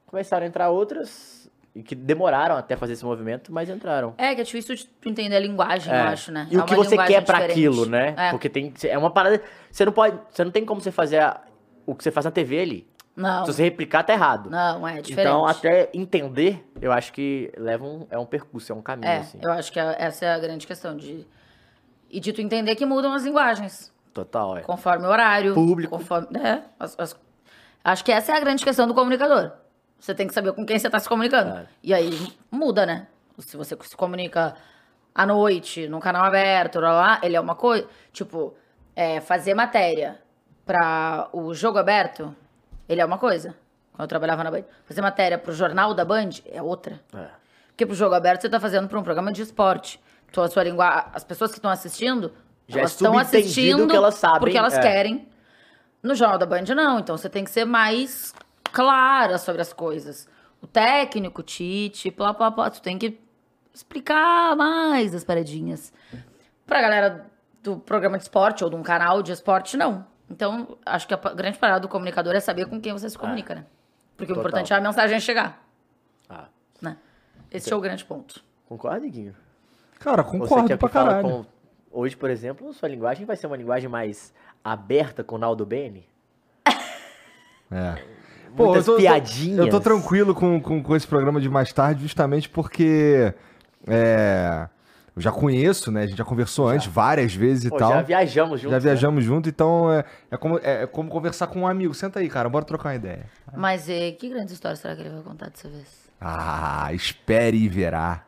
[0.07, 4.15] começaram a entrar outras, e que demoraram até fazer esse movimento, mas entraram.
[4.17, 6.01] É, que é difícil de entender a linguagem, É.
[6.01, 6.47] eu acho, né?
[6.49, 7.51] E É o que você quer pra diferente.
[7.51, 8.15] aquilo, né?
[8.17, 8.31] É.
[8.31, 9.39] Porque tem é uma parada,
[9.71, 11.39] você não pode, você não tem como você fazer a-
[11.85, 12.87] o que você faz na TV ali.
[13.15, 14.49] Não, Se você replicar tá errado.
[14.49, 15.27] não, é diferente.
[15.27, 19.17] Então, até entender, eu acho que leva um, é um percurso, é um caminho, É,
[19.17, 19.37] assim.
[19.41, 21.27] eu acho que a- essa é a grande questão de...
[22.09, 23.93] E de tu entender que mudam as linguagens.
[24.13, 24.61] Total, é.
[24.61, 25.53] Conforme o horário.
[25.53, 25.97] Público.
[25.97, 27.15] Conforme, é, as- as-
[27.83, 29.51] acho que essa é a grande questão do comunicador.
[29.99, 31.51] Você tem que saber com quem você está se comunicando.
[31.57, 31.65] É.
[31.83, 33.07] E aí muda, né?
[33.39, 34.55] Se você se comunica
[35.13, 37.87] à noite, num canal aberto, lá, lá, ele é uma coisa.
[38.11, 38.53] Tipo,
[38.95, 40.19] é, fazer matéria
[40.65, 42.35] para o jogo aberto,
[42.87, 43.55] ele é uma coisa.
[43.93, 44.63] Quando eu trabalhava na Band.
[44.85, 46.99] Fazer matéria pro jornal da Band é outra.
[47.13, 47.27] É.
[47.67, 49.99] Porque pro jogo aberto você tá fazendo para um programa de esporte.
[50.29, 52.31] Então, a sua língua, as pessoas que estão assistindo,
[52.67, 54.81] Já é elas estão assistindo que elas sabem, porque elas é.
[54.81, 55.27] querem.
[56.01, 56.99] No Jornal da Band, não.
[56.99, 58.33] Então, você tem que ser mais
[58.71, 60.27] clara sobre as coisas.
[60.61, 63.19] O técnico, o Tite, plá, plá, plá, tu tem que
[63.73, 65.91] explicar mais as paradinhas.
[66.65, 67.25] Pra galera
[67.63, 70.05] do programa de esporte ou de um canal de esporte, não.
[70.29, 73.55] Então, acho que a grande parada do comunicador é saber com quem você se comunica,
[73.55, 73.65] né?
[74.15, 74.49] Porque o Total.
[74.49, 75.65] importante é a mensagem chegar,
[76.29, 76.45] Ah,
[76.81, 76.97] né?
[77.51, 78.43] Esse é o grande ponto.
[78.67, 79.35] concorda, Guinho?
[79.99, 81.29] Cara, concordo pra caralho.
[81.29, 81.45] com-
[81.91, 86.07] Hoje, por exemplo, sua linguagem vai ser uma linguagem mais aberta com o Naldo Bene?
[87.71, 87.95] É.
[88.57, 89.59] Muitas eu tô, piadinhas.
[89.59, 93.31] Eu tô tranquilo com, com, com esse programa de mais tarde, justamente porque
[93.87, 94.67] é,
[95.15, 96.01] eu já conheço, né?
[96.01, 97.91] A gente já conversou antes várias vezes e Pô, tal.
[97.91, 98.71] já viajamos juntos.
[98.71, 98.79] Já né?
[98.79, 101.93] viajamos junto, então é, é, como, é, é como conversar com um amigo.
[101.93, 103.25] Senta aí, cara, bora trocar uma ideia.
[103.55, 106.09] Mas eh, que grandes histórias será que ele vai contar dessa vez?
[106.19, 108.25] Ah, espere e verá.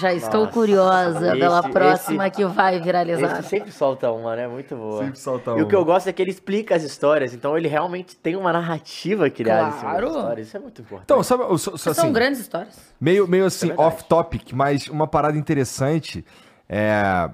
[0.00, 3.38] Já estou Nossa, curiosa pela esse- próxima esse- que vai viralizar.
[3.40, 4.46] Esse sempre solta uma, né?
[4.48, 5.02] Muito boa.
[5.04, 5.80] Sempre solta E o que uma.
[5.82, 9.68] eu gosto é que ele explica as histórias, então ele realmente tem uma narrativa criada
[9.68, 10.06] em cima Claro.
[10.06, 10.46] das histórias.
[10.48, 11.04] Isso é muito importante.
[11.04, 12.78] Então, sabe, sou São assim, grandes histórias.
[13.00, 13.86] meio, meio assim, verdade.
[13.88, 16.24] off-topic, mas uma parada interessante
[16.68, 17.30] é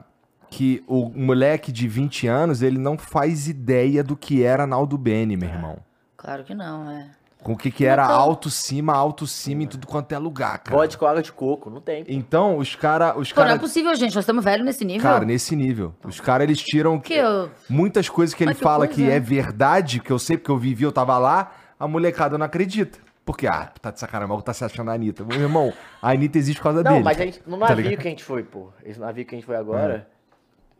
[0.51, 5.36] que o moleque de 20 anos, ele não faz ideia do que era Naldo Bene,
[5.36, 5.77] meu irmão.
[6.16, 7.07] Claro que não, é.
[7.47, 10.59] Com o que que era Então- alto cima, alto cima em tudo quanto é lugar,
[10.59, 10.77] cara.
[10.77, 12.05] Vodka com água de coco, não tem.
[12.09, 13.14] Então, os caras...
[13.16, 14.16] Os Pô, não é cara, possível, gente.
[14.16, 15.02] Nós estamos velhos nesse nível.
[15.09, 15.94] cara, nesse nível.
[16.02, 17.48] Os caras, eles tiram que eu...
[17.70, 20.51] muitas coisas que ele Mas que fala coisa, que é verdade, que eu sei porque
[20.51, 22.98] eu vivi, eu tava lá, a molecada não acredita.
[23.24, 25.24] Porque, ah, tá de sacanagem, mas tá se achando a Anitta.
[25.24, 27.05] Meu irmão, a Anitta existe por causa Não, dele.
[27.05, 28.02] mas a gente, no Tá navio ligado?
[28.02, 28.70] que a gente foi, pô.
[28.85, 30.09] Esse navio que a gente foi agora.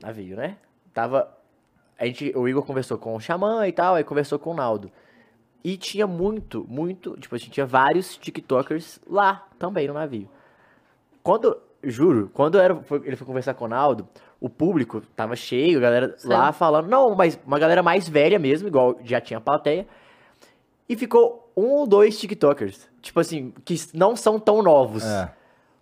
[0.03, 0.57] Navio, né?
[0.93, 1.29] Tava.
[1.97, 4.91] A gente, o Igor conversou com o Xamã e tal, aí conversou com o Naldo.
[5.67, 7.17] E tinha muito, muito.
[7.19, 10.29] Tipo, a gente tinha vários TikTokers lá também no navio.
[11.25, 11.61] Quando.
[11.83, 14.09] Juro, quando era, foi- ele foi conversar com o Naldo,
[14.41, 16.29] o público tava cheio, a galera Sim.
[16.29, 16.87] lá falando.
[16.89, 19.89] Não, mas uma galera mais velha mesmo, igual já tinha plateia.
[20.89, 22.89] E ficou um ou dois TikTokers.
[23.03, 25.05] Tipo assim, que não são tão novos.
[25.05, 25.33] É.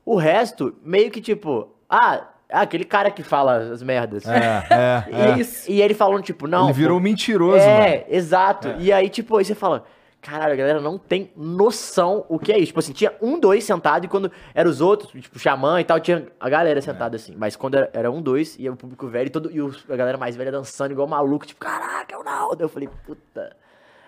[0.04, 2.26] O resto, meio que tipo, ah,
[2.60, 4.26] aquele cara que fala as merdas.
[4.26, 4.36] É,
[4.70, 5.38] é, é.
[5.68, 6.64] E, e ele falando, tipo, não.
[6.64, 8.04] Ele virou pô, mentiroso, É, mano.
[8.08, 8.74] exato.
[8.78, 9.84] E aí, tipo, aí você fala,
[10.20, 12.68] caralho, a galera não tem noção o que é isso.
[12.68, 16.00] Tipo assim, tinha um, dois sentado e quando eram os outros, tipo, xamã e tal,
[16.00, 17.34] tinha a galera sentada assim.
[17.36, 19.96] Mas quando era, era um, dois, e o público velho e, todo, e os- a
[19.96, 22.62] galera mais velha dançando igual maluco, tipo, caraca, é o Naldo.
[22.62, 23.54] Eu falei, puta.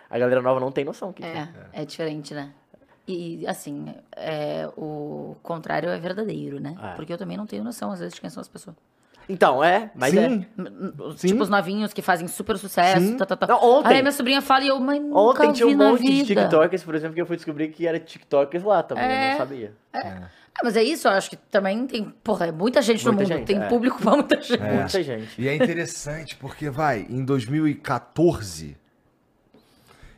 [0.08, 1.12] A galera nova não tem noção.
[1.12, 2.50] Que É, é diferente, né?
[3.08, 6.74] E, assim, é, o contrário é verdadeiro, né?
[6.82, 6.88] É.
[6.96, 8.74] Porque eu também não tenho noção, às vezes, de quem são as pessoas.
[9.28, 10.28] Então, é, mas é.
[10.28, 10.46] Sim.
[11.16, 11.28] Sim.
[11.28, 13.00] Tipo, os novinhos que fazem super sucesso.
[13.04, 13.16] Sim.
[13.16, 13.46] Tá, tá, tá.
[13.48, 15.90] Não, ontem- Aí minha sobrinha fala e eu, mas nunca Ontem tinha vi um na
[15.90, 16.42] monte de vida.
[16.42, 19.30] TikTokers, por exemplo, que eu fui descobrir que era TikTokers lá também, eu É.
[19.32, 19.72] não sabia.
[19.92, 20.28] Ah,
[20.62, 22.04] mas é isso, eu acho que também tem.
[22.24, 23.36] Porra, é muita gente Muita no mundo.
[23.38, 23.68] gente, tem é.
[23.68, 24.62] público pra muita gente.
[24.62, 25.40] Muita gente.
[25.42, 28.76] E é interessante porque, vai, em 2014,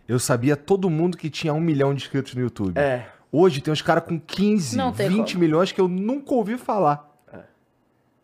[0.08, 2.76] eu sabia todo mundo que tinha um milhão de inscritos no YouTube.
[2.78, 3.06] É.
[3.30, 5.40] Hoje tem uns caras com 15, Não tem 20 como.
[5.44, 7.06] milhões que eu nunca ouvi falar.
[7.32, 7.40] É.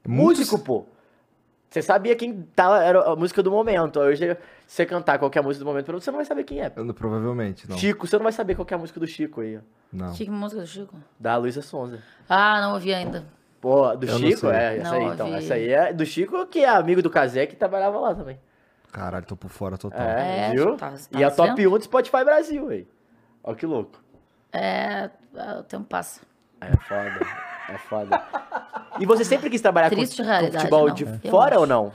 [0.07, 0.87] Músico, pô.
[1.69, 3.99] Você sabia quem tá, era a música do momento.
[3.99, 4.25] Hoje,
[4.67, 6.73] se você cantar qualquer música do momento, você não vai saber quem é.
[6.75, 7.77] Eu provavelmente, não.
[7.77, 9.59] Chico, você não vai saber qual que é a música do Chico aí.
[9.93, 10.13] Não.
[10.13, 10.97] Que música do Chico?
[11.19, 11.99] Da Luísa Sonza.
[12.29, 13.27] Ah, não ouvi ainda.
[13.61, 14.47] Pô, do Eu Chico?
[14.49, 15.27] É, essa Não aí, então.
[15.27, 15.39] ouvi.
[15.39, 18.39] Essa aí é do Chico, que é amigo do Kazé, que trabalhava lá também.
[18.95, 20.01] Caralho, tô por fora total.
[20.07, 20.77] É, É, viu?
[20.77, 21.75] tá- e a tá top vendo?
[21.75, 22.87] 1 do Spotify Brasil, aí.
[23.43, 24.01] Ó que louco.
[24.53, 25.11] É.
[25.59, 26.21] O tempo passa.
[26.61, 27.27] É foda.
[27.71, 28.23] É foda.
[29.01, 30.95] E você sempre quis trabalhar com, Triste com realidade, futebol não.
[30.95, 31.93] de Eu fora ou não?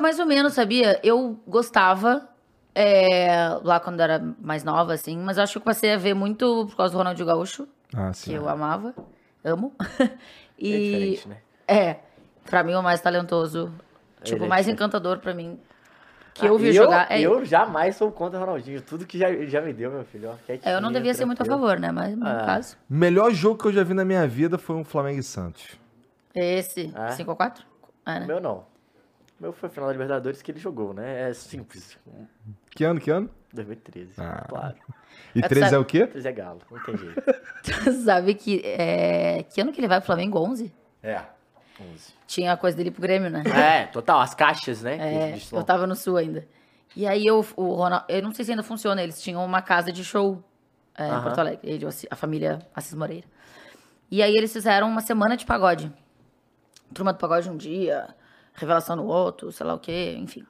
[0.00, 0.98] Mais ou menos, sabia?
[1.04, 2.28] Eu gostava
[2.74, 6.14] é, lá quando era mais nova, assim, mas eu acho que eu passei a ver
[6.14, 8.92] muito por causa do Ronaldinho Gaúcho, Ah, que eu amava,
[9.44, 9.72] amo.
[10.62, 11.36] É e diferente, né?
[11.66, 11.96] é,
[12.44, 13.72] pra mim o mais talentoso,
[14.22, 14.78] tipo, é o mais diferente.
[14.82, 15.58] encantador pra mim
[16.34, 17.10] que Ah, eu vi e jogar.
[17.10, 18.80] é, Eu jamais sou contra o Ronaldinho.
[18.82, 20.30] Tudo que já, já me deu, meu filho.
[20.30, 21.66] Ó, é, eu não devia ser muito a tranquilo.
[21.68, 21.90] favor, né?
[21.90, 22.44] Mas no Ah.
[22.46, 25.78] caso, Melhor jogo que eu já vi na minha vida foi um Flamengo e Santos.
[26.34, 27.10] esse, Ah.
[27.12, 27.64] 5x4?
[28.06, 28.26] É, O né?
[28.26, 28.58] meu não.
[29.38, 31.30] O meu foi final da Libertadores que ele jogou, né?
[31.30, 31.98] É simples.
[32.70, 33.28] Que ano, que ano?
[33.52, 34.44] 2013, Ah.
[34.48, 34.76] claro.
[35.34, 36.06] E É, 13 é sabe- o quê?
[36.06, 37.22] 13 é galo, não tem jeito.
[37.62, 40.38] Tu sabe que, é, que ano que ele vai pro Flamengo?
[40.40, 40.72] 11?
[41.02, 41.20] É.
[41.80, 42.12] 11.
[42.26, 43.42] Tinha a coisa dele pro Grêmio, né?
[43.46, 44.96] É, total, as caixas, né?
[44.96, 46.46] que É, eu tava no sul ainda.
[46.94, 49.92] E aí eu, o Ronaldo, eu não sei se ainda funciona, eles tinham uma casa
[49.92, 50.42] de show
[50.96, 51.22] é, em.
[51.22, 53.26] Porto Alegre, ele, a família Assis Moreira.
[54.10, 55.92] E aí eles fizeram uma semana de pagode.
[56.92, 58.08] Turma do pagode um dia,
[58.54, 60.44] revelação no outro, sei lá o quê, enfim.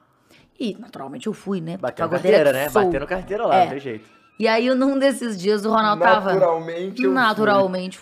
[0.59, 1.77] E naturalmente eu fui, né?
[1.77, 2.69] pagodeira carteira, né?
[2.69, 2.83] sou.
[2.83, 3.63] Batendo carteira lá, É.
[3.63, 4.09] não tem jeito.
[4.39, 6.33] E aí, num desses dias, o Ronaldo tava.
[6.33, 7.11] Naturalmente fui.
[7.11, 7.99] Naturalmente.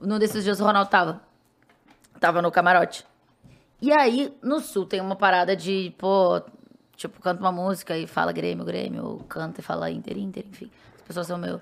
[0.00, 1.22] Num desses dias, o Ronaldo tava.
[2.20, 3.04] Tava no camarote.
[3.80, 6.40] E aí, no sul, tem uma parada de, pô,
[6.94, 10.70] tipo, canta uma música e fala Grêmio, Grêmio, ou canta e fala Inter, Inter, enfim.
[10.96, 11.60] As pessoas são meio.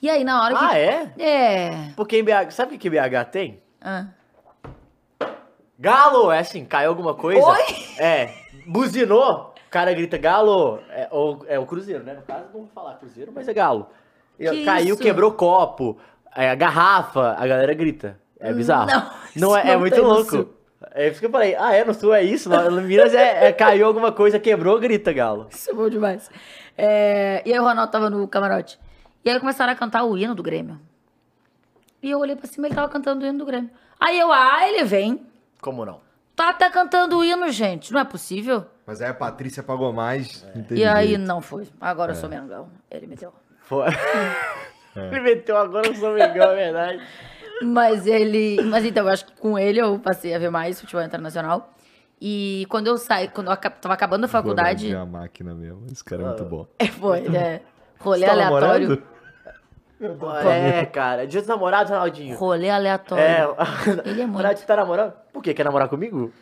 [0.00, 0.64] E aí, na hora que.
[0.64, 1.12] Ah, é?
[1.18, 1.92] É.
[1.94, 3.62] Porque em BH, sabe o que BH tem?
[3.80, 4.06] Ah.
[5.78, 6.32] Galo!
[6.32, 7.46] É assim, caiu alguma coisa.
[7.46, 7.62] Oi?
[7.98, 8.32] É,
[8.66, 10.80] buzinou, o cara grita galo.
[10.88, 12.14] É, ou, é o Cruzeiro, né?
[12.14, 13.88] No caso, não vou falar Cruzeiro, mas é galo.
[14.38, 15.02] Que caiu, isso?
[15.02, 15.98] quebrou copo,
[16.34, 18.18] é, a garrafa, a galera grita.
[18.44, 18.86] É bizarro.
[18.86, 20.48] Não, Não é, é não muito louco.
[20.92, 21.56] É isso que eu falei.
[21.56, 21.84] Ah, é?
[21.84, 22.48] No sul é isso?
[22.50, 25.48] No Minas é, é caiu alguma coisa, quebrou, grita galo.
[25.50, 26.30] Isso é bom demais.
[26.76, 28.78] É, e aí, o Ronaldo tava no camarote.
[29.24, 30.78] E aí, começaram a cantar o hino do Grêmio.
[32.02, 33.70] E eu olhei pra cima e ele tava cantando o hino do Grêmio.
[33.98, 35.26] Aí eu, ah, ele vem.
[35.62, 36.00] Como não?
[36.36, 37.92] Tá até cantando o hino, gente.
[37.92, 38.66] Não é possível.
[38.86, 40.44] Mas aí a Patrícia pagou mais.
[40.54, 41.22] não teve E aí jeito.
[41.22, 41.66] não foi.
[41.80, 42.68] Agora eu sou Mengão.
[42.90, 43.32] Ele me deu.
[43.62, 43.86] Foi.
[44.94, 47.02] Ele meteu agora o Domingão, é verdade.
[47.64, 48.60] Mas ele.
[48.64, 51.70] Mas então, eu acho que com ele eu passei a ver mais futebol internacional.
[52.20, 54.92] E quando eu saí, quando eu tava acabando a faculdade.
[54.92, 55.82] É a máquina mesmo.
[55.90, 56.66] Esse cara é muito bom.
[56.78, 57.60] É, foi, né?
[58.00, 58.88] Rolê Você tá aleatório.
[58.88, 59.14] namorando?
[60.50, 61.26] É, cara.
[61.26, 62.36] Dia dos namorados, Ronaldinho.
[62.36, 63.22] Rolê aleatório.
[63.24, 63.46] É,
[64.08, 64.36] Ele é muito.
[64.38, 65.12] Ronaldinho tá namorando?
[65.32, 65.54] Por quê?
[65.54, 66.32] Quer namorar comigo?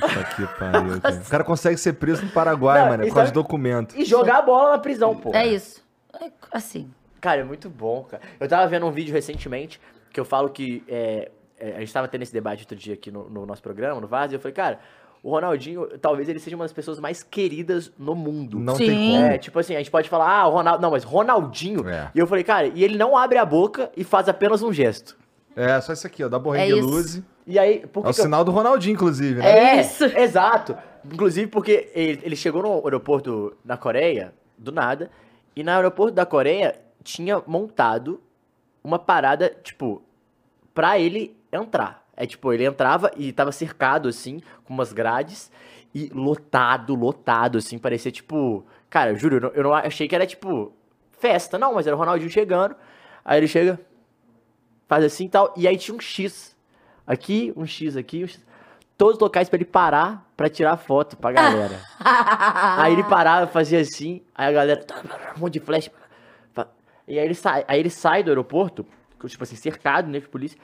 [0.00, 1.00] Tá que pariu.
[1.02, 1.14] cara.
[1.16, 3.02] O cara consegue ser preso no Paraguai, Não, mano.
[3.04, 3.94] Com causa de sabe- documento.
[3.96, 5.30] E jogar a bola na prisão, pô.
[5.34, 5.84] É isso.
[6.20, 6.90] É assim.
[7.20, 8.22] Cara, é muito bom, cara.
[8.38, 9.80] Eu tava vendo um vídeo recentemente
[10.14, 10.82] que eu falo que.
[10.88, 14.00] é, é, a gente tava tendo esse debate outro dia aqui no, no nosso programa,
[14.00, 14.78] no Vaz, e eu falei, cara,
[15.22, 18.58] o Ronaldinho, talvez ele seja uma das pessoas mais queridas no mundo.
[18.58, 18.86] Não Sim.
[18.86, 19.24] tem como.
[19.26, 20.82] É, tipo assim, a gente pode falar, ah, o Ronaldo.
[20.82, 21.88] Não, mas Ronaldinho.
[21.88, 22.10] É.
[22.14, 25.16] E eu falei, cara, e ele não abre a boca e faz apenas um gesto.
[25.56, 26.28] É, só isso aqui, ó.
[26.28, 26.88] Dá borrinho É de isso.
[26.88, 27.22] luz.
[27.46, 29.76] E aí, por É que o que eu- sinal do Ronaldinho, inclusive, né?
[29.76, 30.04] É, isso.
[30.04, 30.76] Exato.
[31.04, 35.10] Inclusive porque ele, ele chegou no aeroporto da Coreia, do nada,
[35.54, 38.20] e no aeroporto da Coreia tinha montado
[38.84, 40.02] uma parada, tipo,
[40.74, 42.04] pra ele entrar.
[42.16, 45.50] É tipo, ele entrava e tava cercado, assim, com umas grades,
[45.94, 48.64] e lotado, lotado, assim, parecia tipo.
[48.90, 50.72] Cara, eu juro, eu não, eu não achei que era tipo
[51.18, 52.76] festa, não, mas era o Ronaldinho chegando.
[53.24, 53.80] Aí ele chega,
[54.86, 56.54] faz assim e tal, e aí tinha um X.
[57.06, 58.44] Aqui, um X aqui, um X.
[58.96, 61.80] Todos os locais pra ele parar pra tirar foto pra galera.
[62.78, 64.86] aí ele parava, fazia assim, aí a galera,
[65.36, 65.90] um monte de flash.
[67.06, 68.86] E aí ele sai, aí ele sai do aeroporto,
[69.26, 70.58] tipo assim, cercado, né, de polícia.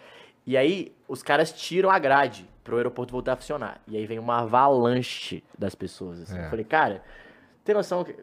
[0.47, 3.81] E aí os caras tiram a grade pro aeroporto voltar a funcionar.
[3.87, 6.21] E aí vem uma avalanche das pessoas.
[6.23, 6.39] Assim.
[6.39, 6.47] É.
[6.47, 7.03] Eu falei, cara,
[7.65, 8.15] tem noção que.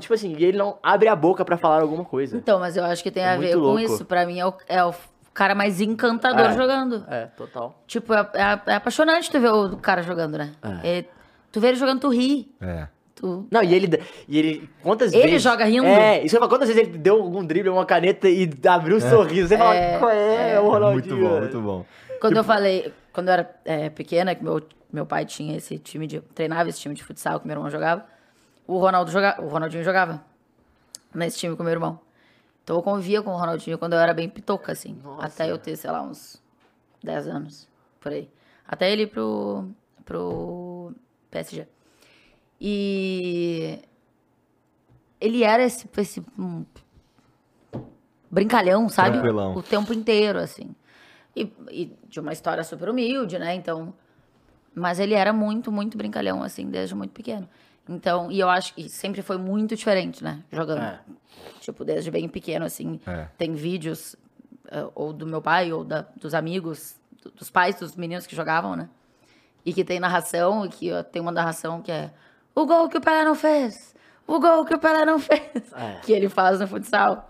[0.00, 2.36] Tipo assim, e ele não abre a boca pra falar alguma coisa.
[2.36, 3.80] Então, mas eu acho que tem É a ver muito com louco.
[3.80, 4.04] isso.
[4.04, 4.92] Pra mim é o, é o
[5.32, 6.52] cara mais encantador É.
[6.54, 7.04] jogando.
[7.08, 7.80] É, total.
[7.86, 10.52] Tipo, é, é- é apaixonante tu ver o cara jogando, né?
[10.82, 11.04] É,
[11.52, 12.52] tu vê ele jogando, tu ri.
[12.60, 12.88] É.
[13.50, 14.02] Não, e ele.
[14.28, 15.42] E ele quantas Ele vezes.
[15.42, 15.86] joga rindo?
[15.86, 19.00] É, isso eu falo, quantas vezes ele deu algum drible, uma caneta e abriu um
[19.00, 19.48] sorriso.
[19.48, 21.16] Você fala, É, qual é, o Ronaldinho?
[21.16, 21.86] Muito bom, muito bom.
[22.20, 24.60] Quando eu falei, quando eu era é, pequena, que meu,
[24.92, 26.20] meu pai tinha esse time de.
[26.20, 28.04] treinava esse time de futsal que meu irmão jogava,
[28.66, 30.22] o Ronaldo jogava, o Ronaldinho jogava
[31.14, 32.00] nesse time com meu irmão.
[32.64, 34.96] Então eu convivia com o Ronaldinho quando eu era bem pitoca, assim.
[35.02, 35.26] Nossa.
[35.26, 36.40] Até eu ter, sei lá, uns
[37.02, 37.68] 10 anos,
[38.00, 38.28] por aí.
[38.66, 39.68] Até ele ir pro,
[40.04, 40.92] pro
[41.30, 41.66] PSG.
[42.64, 43.80] E
[45.20, 46.64] ele era esse, esse hum,
[48.30, 49.14] brincalhão, sabe?
[49.18, 49.56] Tranquilão.
[49.56, 50.72] O tempo inteiro, assim.
[51.34, 53.52] E, e de uma história super humilde, né?
[53.56, 53.92] Então.
[54.74, 57.48] Mas ele era muito, muito brincalhão, assim, desde muito pequeno.
[57.88, 60.44] Então, e eu acho que sempre foi muito diferente, né?
[60.52, 60.82] Jogando.
[60.82, 61.00] É.
[61.60, 63.00] Tipo, desde bem pequeno, assim.
[63.04, 63.26] É.
[63.36, 64.14] Tem vídeos,
[64.70, 68.36] eh, ou do meu pai, ou da- dos amigos, do- dos pais dos meninos que
[68.36, 68.88] jogavam, né?
[69.66, 72.12] E que tem narração, e que tem uma narração que é
[72.54, 73.94] o gol que o Pelé não fez!
[74.26, 75.72] O gol que o Pelé não fez!
[75.74, 76.00] É.
[76.02, 77.28] Que ele faz no futsal.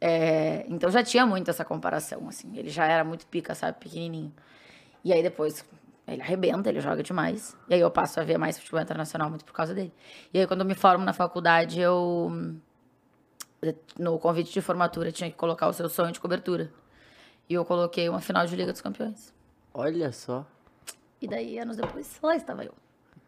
[0.00, 2.56] É, então já tinha muito essa comparação, assim.
[2.56, 3.78] Ele já era muito pica, sabe?
[3.78, 4.32] Pequenininho.
[5.04, 5.64] E aí depois
[6.06, 7.56] ele arrebenta, ele joga demais.
[7.68, 9.92] E aí eu passo a ver mais futebol internacional muito por causa dele.
[10.32, 12.58] E aí quando eu me formo na faculdade, eu...
[13.98, 16.72] No convite de formatura, tinha que colocar o seu sonho de cobertura.
[17.46, 19.34] E eu coloquei uma final de Liga dos Campeões.
[19.74, 20.46] Olha só.
[21.20, 22.72] E daí, anos depois, lá estava eu.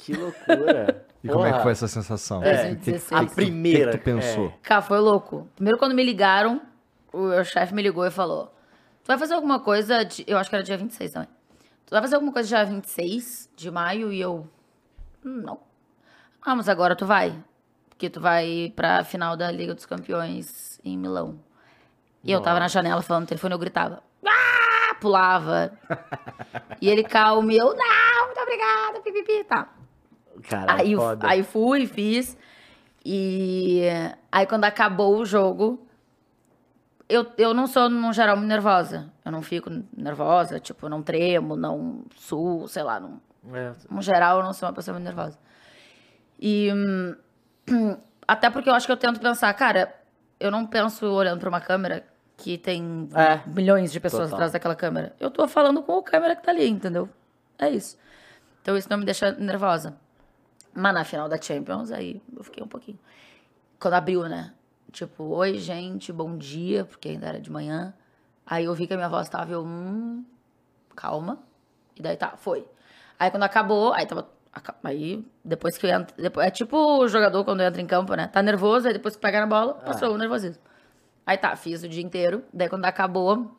[0.05, 1.07] Que loucura.
[1.23, 1.63] E como é que Porra.
[1.63, 2.43] foi essa sensação?
[2.43, 2.75] É.
[2.75, 3.09] Que- que- 2016.
[3.09, 3.93] que- A que- que primeira.
[3.93, 4.47] tu pensou?
[4.49, 4.53] é.
[4.63, 5.49] Cara, foi louco.
[5.55, 6.61] Primeiro, quando me ligaram,
[7.13, 8.47] o meu chefe me ligou e falou:
[9.05, 10.05] Tu vai fazer alguma coisa.
[10.05, 10.25] De...
[10.27, 11.29] Eu acho que era dia 26 também.
[11.87, 14.13] Tu vai fazer alguma coisa dia 26 de maio?
[14.13, 14.49] E eu.
[15.25, 15.61] "Hum, Não.
[16.45, 17.33] Ah, mas agora tu vai.
[17.89, 21.39] Porque tu vai pra final da Liga dos Campeões em Milão.
[22.25, 24.03] E eu tava na janela falando no telefone, eu gritava.
[24.27, 24.95] Ah!
[25.01, 25.73] Pulava.
[26.81, 29.45] e ele calmo, e eu, não, muito obrigada, pipipi.
[29.45, 29.69] Tá.
[30.49, 31.27] Cara, Aí, foda.
[31.29, 32.37] aí fui, fiz.
[33.05, 33.83] E
[34.31, 35.87] aí quando acabou o jogo,
[37.09, 39.11] eu, eu não sou, no geral, muito nervosa.
[39.25, 43.01] Eu não fico nervosa, tipo, não tremo, não suo, sei lá.
[43.01, 43.21] Não,
[43.53, 45.39] É, no geral, eu não sou uma pessoa muito nervosa.
[46.41, 46.69] E
[48.27, 49.95] até porque eu acho que eu tento pensar, cara,
[50.39, 52.05] eu não penso olhando pra uma câmera
[52.37, 53.41] que tem É.
[53.49, 54.37] milhões de pessoas Total.
[54.37, 55.15] atrás daquela câmera.
[55.21, 57.09] Eu tô falando com o câmera que tá ali, entendeu?
[57.59, 57.97] É isso.
[58.63, 59.97] Então isso não me deixa nervosa.
[60.75, 62.99] Mas na final da Champions, aí eu fiquei um pouquinho.
[63.79, 64.53] Quando abriu, né?
[64.91, 67.95] Tipo, oi, gente, bom dia, porque ainda era de manhã.
[68.47, 70.25] Aí eu vi que a minha voz tava, eu, hum,
[70.95, 71.39] calma.
[71.97, 72.67] E daí tá, foi.
[73.19, 74.29] Aí quando acabou, aí tava.
[74.85, 76.15] Aí, depois que eu entro.
[76.21, 78.27] Depois, é tipo o jogador quando entra em campo, né?
[78.27, 80.63] Tá nervoso, aí depois que pega na bola, passou o nervosismo.
[81.27, 82.45] Aí tá, fiz o dia inteiro.
[82.53, 83.57] Daí quando acabou,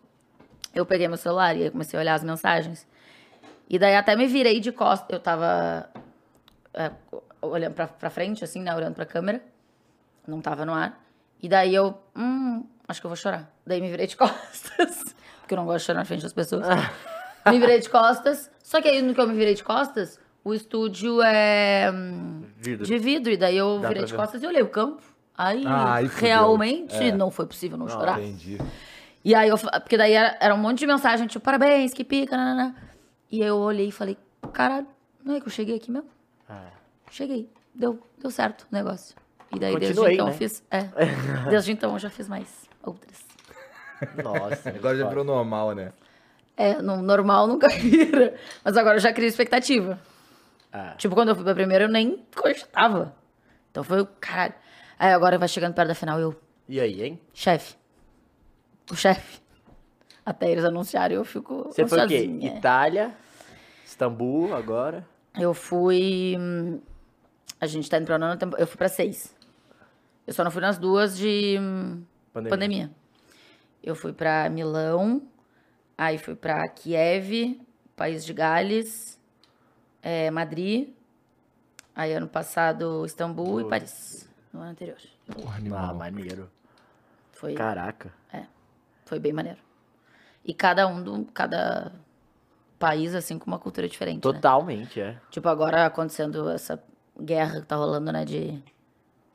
[0.75, 2.87] eu peguei meu celular e aí comecei a olhar as mensagens.
[3.69, 5.09] E daí até me virei de costas.
[5.09, 5.89] Eu tava
[6.73, 6.91] é,
[7.41, 8.75] olhando pra, pra frente, assim, né?
[8.75, 9.41] Olhando pra câmera.
[10.27, 11.01] Não tava no ar.
[11.41, 11.97] E daí eu.
[12.15, 13.51] Hum, acho que eu vou chorar.
[13.65, 16.65] Daí me virei de costas, porque eu não gosto de chorar na frente das pessoas.
[17.47, 20.53] me virei de costas, só que aí no que eu me virei de costas, o
[20.53, 22.85] estúdio é hum, Vidro.
[22.85, 24.17] de vidro, e daí eu Dá virei de ver.
[24.17, 25.01] costas e olhei o campo.
[25.37, 27.11] Aí, Ah, realmente É.
[27.11, 28.21] não foi possível não chorar.
[28.21, 28.57] Entendi.
[29.25, 32.35] E aí eu, porque daí era, era um monte de mensagem, tipo, parabéns, que pica,
[32.37, 32.75] nanana.
[33.31, 34.17] E aí eu olhei e falei,
[34.53, 34.85] caralho,
[35.23, 36.07] não é que eu cheguei aqui mesmo?
[36.49, 36.69] Ah.
[37.11, 39.15] Cheguei, deu, deu certo o negócio.
[39.55, 40.33] E daí desde Continuei, então né?
[40.33, 40.81] eu fiz, é,
[41.49, 43.23] desde então eu já fiz mais outras.
[44.23, 44.69] Nossa.
[44.69, 45.93] Agora já virou normal, né?
[46.57, 49.99] É, no normal nunca vira, mas agora eu já criei expectativa.
[50.71, 50.95] Ah.
[50.97, 53.15] Tipo, quando eu fui pra primeira eu nem cogitava.
[53.71, 54.53] Então foi o caralho.
[54.97, 56.35] Aí agora vai chegando perto da final eu,
[56.67, 57.19] E aí, hein?
[57.33, 57.75] chefe,
[58.91, 59.41] o chefe.
[60.25, 62.23] Até eles anunciarem eu fico Você foi o quê?
[62.41, 63.11] Itália,
[63.85, 65.05] Istambul agora.
[65.39, 66.35] Eu fui.
[67.59, 68.63] A gente tá indo pra nona temporada.
[68.63, 69.35] Eu fui pra seis.
[70.27, 71.57] Eu só não fui nas duas de
[72.31, 72.49] Pandemia.
[72.49, 72.91] pandemia.
[73.83, 75.21] Eu fui pra Milão,
[75.97, 77.59] aí fui pra Kiev,
[77.95, 79.19] País de Gales,
[80.01, 80.89] é, Madrid,
[81.93, 84.97] aí ano passado Istambul e Paris, no ano anterior.
[85.33, 86.49] Porra, Ah, maneiro.
[87.33, 88.13] Foi, Caraca.
[89.05, 89.59] foi bem maneiro.
[90.45, 91.91] E cada um, do, cada
[92.83, 94.21] país, assim, com uma cultura diferente, né?
[94.33, 95.17] Totalmente, é.
[95.29, 96.81] Tipo, agora acontecendo essa
[97.19, 98.61] guerra que tá rolando, né, de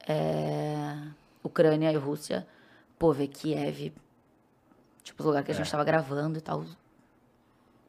[0.07, 0.97] é,
[1.43, 2.47] Ucrânia e Rússia.
[2.99, 3.93] Pô, ver Kiev,
[5.03, 6.65] tipo, os lugares que a gente tava gravando e tal.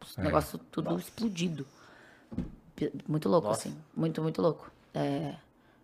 [0.02, 1.66] Os negócios tudo explodido.
[2.76, 3.68] P- Muito louco, Nossa.
[3.68, 3.78] assim.
[3.96, 4.72] Muito, muito louco.
[4.94, 5.36] É,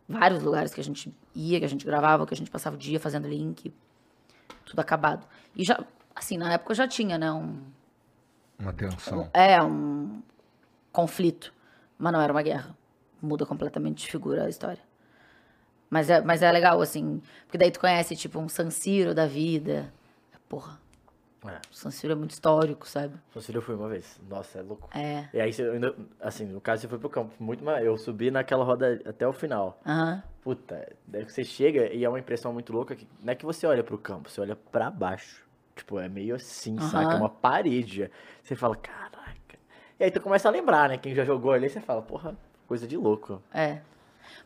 [0.08, 2.80] vários lugares que a gente ia, que a gente gravava, que a gente passava o
[2.80, 3.74] dia fazendo link.
[4.66, 5.28] Tudo acabado.
[5.56, 5.84] E já,
[6.16, 7.60] assim, na época já tinha, né, um...
[8.60, 9.30] Uma tensão.
[9.34, 10.22] É, um
[10.92, 11.54] conflito.
[11.98, 12.76] Mas não era uma guerra.
[13.22, 14.82] Muda completamente de figura a história.
[15.90, 17.22] Mas é, mas é legal, assim.
[17.46, 19.92] Porque daí tu conhece, tipo, um San Siro da vida.
[20.50, 20.80] Porra,
[21.46, 21.60] É.
[21.72, 23.16] o San Siro é muito histórico, sabe?
[23.34, 24.20] São Ciro eu fui uma vez.
[24.30, 24.90] Nossa, é louco.
[24.98, 25.28] É.
[25.34, 27.32] E aí, você ainda, assim, no caso você foi pro campo.
[27.40, 27.84] Muito mais.
[27.86, 29.80] Eu subi naquela roda até o final.
[29.86, 30.24] Aham.
[30.42, 33.46] Puta, daí que você chega e é uma impressão muito louca que não é que
[33.46, 35.44] você olha pro campo, você olha pra baixo.
[35.76, 36.90] Tipo, é meio assim, Aham.
[36.90, 37.14] saca?
[37.16, 38.10] É uma parede.
[38.42, 39.58] Você fala, caraca.
[40.00, 40.98] E aí tu começa a lembrar, né?
[40.98, 42.36] Quem já jogou ali, você fala, porra,
[42.68, 43.42] coisa de louco.
[43.54, 43.82] É.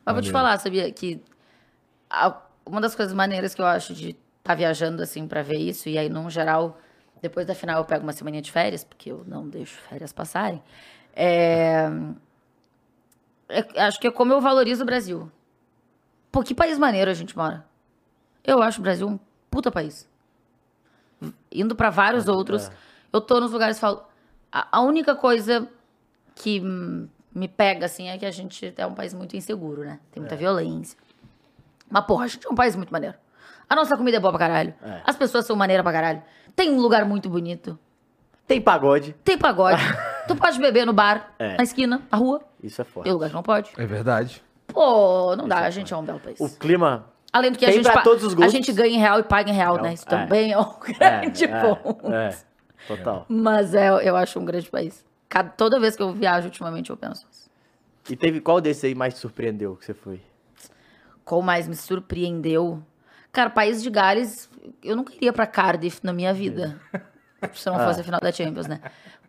[0.06, 1.22] Mas vou te falar, sabia, que
[2.10, 5.88] a- uma das coisas maneiras que eu acho de estar viajando, assim, pra ver isso,
[5.90, 6.80] e aí, num geral,
[7.22, 10.62] depois da final eu pego uma semana de férias, porque eu não deixo férias passarem,
[11.16, 11.90] é...
[13.50, 15.32] é- Acho que é como eu valorizo o Brasil.
[16.32, 17.66] Pô, que país maneiro a gente mora.
[18.44, 19.20] Eu acho o Brasil um
[19.50, 20.08] puta país.
[21.52, 22.72] Indo pra vários outros,
[23.12, 24.04] eu tô nos lugares e falo...
[24.52, 25.68] A, a única coisa
[26.36, 30.00] que me pega, assim, é que a gente é um país muito inseguro, né?
[30.12, 30.98] Tem muita violência.
[31.90, 33.16] Mas, porra, a gente é um país muito maneiro.
[33.70, 34.74] A nossa comida é boa pra caralho.
[34.82, 35.02] É.
[35.06, 36.24] As pessoas são maneiras pra caralho.
[36.56, 37.78] Tem um lugar muito bonito.
[38.48, 39.80] Tem pagode, Tem pagode.
[40.28, 41.56] tu pode beber no bar, É.
[41.58, 42.41] na esquina, na rua.
[42.64, 43.12] isso é Tem forte.
[43.12, 43.72] lugar que não pode.
[43.78, 44.41] É verdade.
[44.66, 45.60] Pô, não dá.
[45.60, 46.40] A gente é um belo país.
[46.40, 47.06] O clima.
[47.32, 49.84] Além do que a gente, a gente ganha em real e paga em real, Real,
[49.84, 49.94] né?
[49.94, 50.10] Isso é.
[50.10, 50.62] também é um
[51.00, 52.12] É, grande é, ponto.
[52.12, 52.38] é,
[52.88, 53.26] total.
[53.30, 55.06] Mas é, eu acho um grande país.
[55.28, 57.50] Cada- toda vez que eu viajo ultimamente, eu penso isso.
[58.10, 60.20] E teve qual desses aí mais te surpreendeu que você foi?
[61.24, 62.82] Qual mais me surpreendeu?
[63.32, 64.50] Cara, País de Gales,
[64.84, 66.80] eu não queria pra Cardiff na minha vida.
[67.54, 67.86] Se não Ah.
[67.86, 68.82] fosse a final da Champions, né?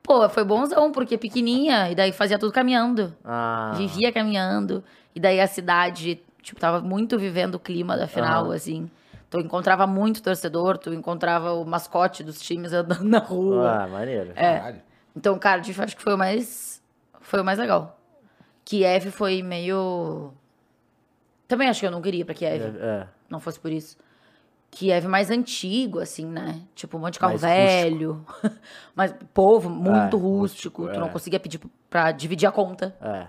[0.02, 3.14] Pô, foi bonzão, porque pequenininha, e daí fazia tudo caminhando.
[3.22, 4.82] Ah, Vivia caminhando.
[5.14, 8.54] E daí a cidade, tipo, tava muito vivendo o clima da final, Aham.
[8.54, 8.90] assim.
[9.28, 13.82] Tu encontrava muito torcedor, tu encontrava o mascote dos times andando na rua.
[13.84, 14.30] ah, maneiro.
[14.34, 14.58] É.
[14.58, 14.82] Caralho.
[15.16, 16.82] Então, Cardiff acho que foi o mais.
[17.20, 17.98] Foi o mais legal.
[18.64, 20.32] Kiev foi meio.
[21.46, 22.76] Também acho que eu não queria ir pra Kiev.
[22.78, 23.96] É, Não fosse por isso.
[24.70, 26.60] Kiev mais antigo, assim, né?
[26.76, 28.24] Tipo, um monte de carro Mais velho.
[28.94, 30.82] Mas povo muito É, rústico.
[30.82, 31.10] rústico, Tu não é.
[31.10, 32.94] conseguia pedir pra dividir a conta.
[33.00, 33.26] é.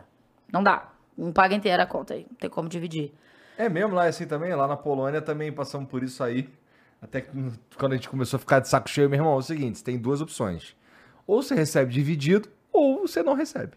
[0.52, 0.90] Não dá.
[1.22, 2.26] Um paga inteira a conta aí.
[2.30, 3.14] Não tem como dividir.
[3.58, 4.54] É mesmo lá é assim também?
[4.56, 6.50] Lá na Polônia também passamos por isso aí.
[7.00, 9.38] Até que hum, quando a gente começou a ficar de saco cheio, meu irmão, é
[9.38, 10.76] o seguinte: você tem duas opções.
[11.28, 13.74] Ou você recebe dividido, ou você não recebe.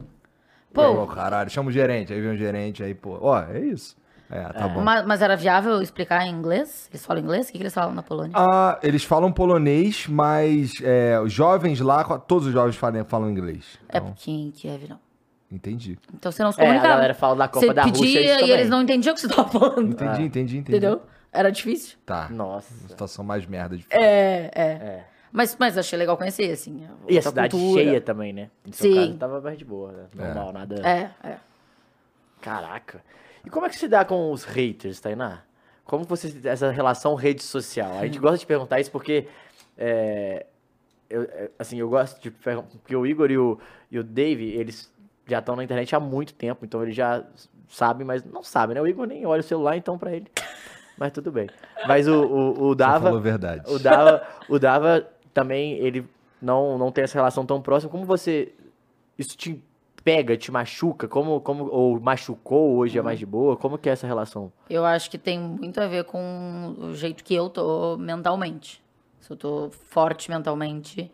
[0.73, 0.83] Pô.
[0.83, 3.97] E ó, caralho, chama o gerente, aí vem o gerente, aí, pô, ó, é isso.
[4.31, 4.81] É, tá bom.
[4.81, 6.89] Mas, mas era viável explicar em inglês?
[6.91, 7.49] Eles falam inglês?
[7.49, 8.33] O que, que eles falam na Polônia?
[8.35, 13.79] Ah, eles falam polonês, mas é, os jovens lá, todos os jovens falam, falam inglês.
[13.89, 14.99] É Então, porque em Kiev não.
[15.51, 15.99] Entendi.
[16.15, 16.95] Então você não se É, a comunicava.
[16.95, 18.51] galera fala da Copa você da Rússia, pedia isso e também.
[18.55, 19.89] eles não entendiam o que você tava falando.
[19.93, 20.77] Entendi, entendi, entendi.
[20.79, 21.03] Entendeu?
[21.33, 21.99] Era difícil.
[22.07, 22.29] Tá.
[22.31, 22.73] Nossa.
[22.89, 24.63] Situação mais merda de É, é.
[24.65, 25.05] É.
[25.33, 26.87] Mas, mas achei legal conhecer, assim.
[27.09, 27.83] E a cidade cultura.
[27.83, 28.51] cheia também, né?
[28.65, 28.95] No seu Sim.
[29.01, 30.05] caso, tava mais de boa, né?
[30.15, 30.77] Normal, nada.
[30.87, 31.37] É, é.
[32.41, 33.03] Caraca.
[33.45, 35.43] E como é que se dá com os haters, Tainá?
[35.85, 37.99] como você essa relação rede social?
[37.99, 39.27] A gente gosta de perguntar isso porque
[39.77, 40.47] é,
[41.11, 43.59] eu, é, assim, eu gosto de perguntar, porque o Igor e o,
[43.91, 44.91] e o Dave, eles
[45.27, 47.25] já estão na internet há muito tempo, então eles já
[47.69, 48.81] sabem, mas não sabem, né?
[48.81, 50.27] O Igor nem olha o celular, então pra ele.
[50.97, 51.49] Mas tudo bem.
[51.89, 53.07] Mas o, o, o Dava.
[53.07, 53.65] falou a verdade.
[53.69, 56.09] O Dava, o Dava também, ele
[56.41, 57.91] não, não tem essa relação tão próxima.
[57.91, 58.53] Como você.
[59.19, 59.61] Isso te
[60.05, 61.09] pega, te machuca?
[61.09, 63.57] Como, como, ou machucou, hoje é mais de boa?
[63.57, 64.53] Como que é essa relação?
[64.69, 68.83] Eu acho que tem muito a ver com o jeito que eu tô mentalmente.
[69.21, 71.11] Se eu tô forte mentalmente,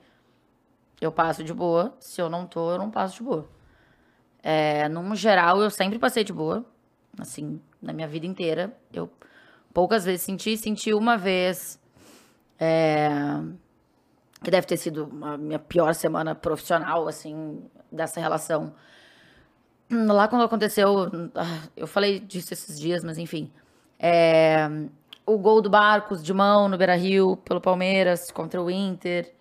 [1.01, 1.95] eu passo de boa.
[2.01, 3.47] Se eu não tô, eu não passo de boa.
[4.43, 6.65] É, num geral, eu sempre passei de boa.
[7.19, 8.73] Assim, na minha vida inteira.
[8.93, 9.11] Eu
[9.73, 11.79] poucas vezes senti, senti uma vez.
[12.59, 13.09] É,
[14.43, 18.75] que deve ter sido a minha pior semana profissional, assim, dessa relação.
[19.91, 21.11] Lá quando aconteceu,
[21.77, 23.51] eu falei disso esses dias, mas enfim.
[23.99, 24.69] É,
[25.27, 29.33] o gol do Barcos de mão no Beira Rio pelo Palmeiras contra o Inter.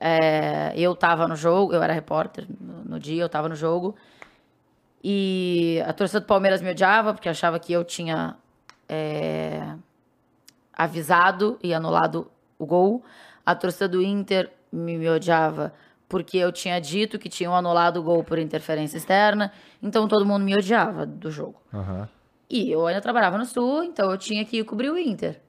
[0.00, 3.94] É, eu tava no jogo, eu era repórter no, dia, eu tava no jogo.
[5.02, 8.36] E a torcida do Palmeiras me odiava porque achava que eu tinha
[8.88, 9.74] é,
[10.72, 13.02] avisado e anulado o gol.
[13.44, 15.72] A torcida do Inter me, me odiava
[16.08, 19.52] porque eu tinha dito que tinham anulado o gol por interferência externa.
[19.82, 21.60] Então todo mundo me odiava do jogo.
[21.72, 22.06] Uhum.
[22.50, 25.40] E eu ainda trabalhava no Sul, então eu tinha que cobrir o Inter.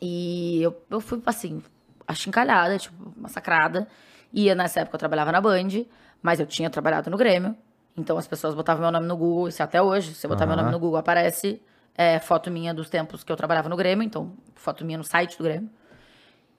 [0.00, 1.60] E eu, eu fui, assim,
[2.06, 3.88] achincalhada, tipo, massacrada.
[4.32, 5.84] E nessa época eu trabalhava na Band,
[6.22, 7.56] mas eu tinha trabalhado no Grêmio.
[7.96, 10.14] Então as pessoas botavam meu nome no Google, isso até hoje.
[10.14, 10.48] Se eu botar uhum.
[10.48, 11.60] meu nome no Google, aparece
[11.94, 15.36] é, foto minha dos tempos que eu trabalhava no Grêmio, então foto minha no site
[15.36, 15.70] do Grêmio.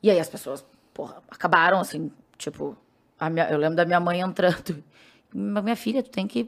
[0.02, 2.78] E aí as pessoas, porra, acabaram assim, tipo,
[3.30, 4.84] minha, eu lembro da minha mãe entrando.
[5.34, 6.48] Minha filha, tu tem que.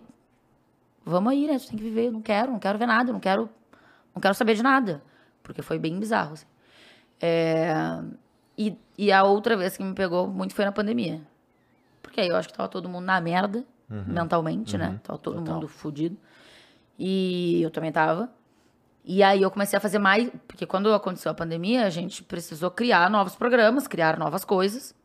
[1.04, 1.58] Vamos aí, né?
[1.58, 2.08] Tu tem que viver.
[2.08, 3.50] Eu não quero, não quero ver nada, não quero.
[4.14, 5.02] Não quero saber de nada.
[5.42, 6.46] Porque foi bem bizarro, assim.
[7.20, 7.74] É,
[8.58, 11.22] e, e a outra vez que me pegou muito foi na pandemia.
[12.02, 14.04] Porque aí eu acho que tava todo mundo na merda, uhum.
[14.08, 14.88] mentalmente, né?
[14.88, 14.92] uhum.
[14.94, 15.00] né?
[15.04, 15.54] Tava todo Total.
[15.56, 16.18] mundo fudido.
[16.98, 18.30] E eu também tava.
[19.04, 22.72] E aí eu comecei a fazer mais, porque quando aconteceu a pandemia, a gente precisou
[22.72, 24.96] criar novos programas, criar novas coisas.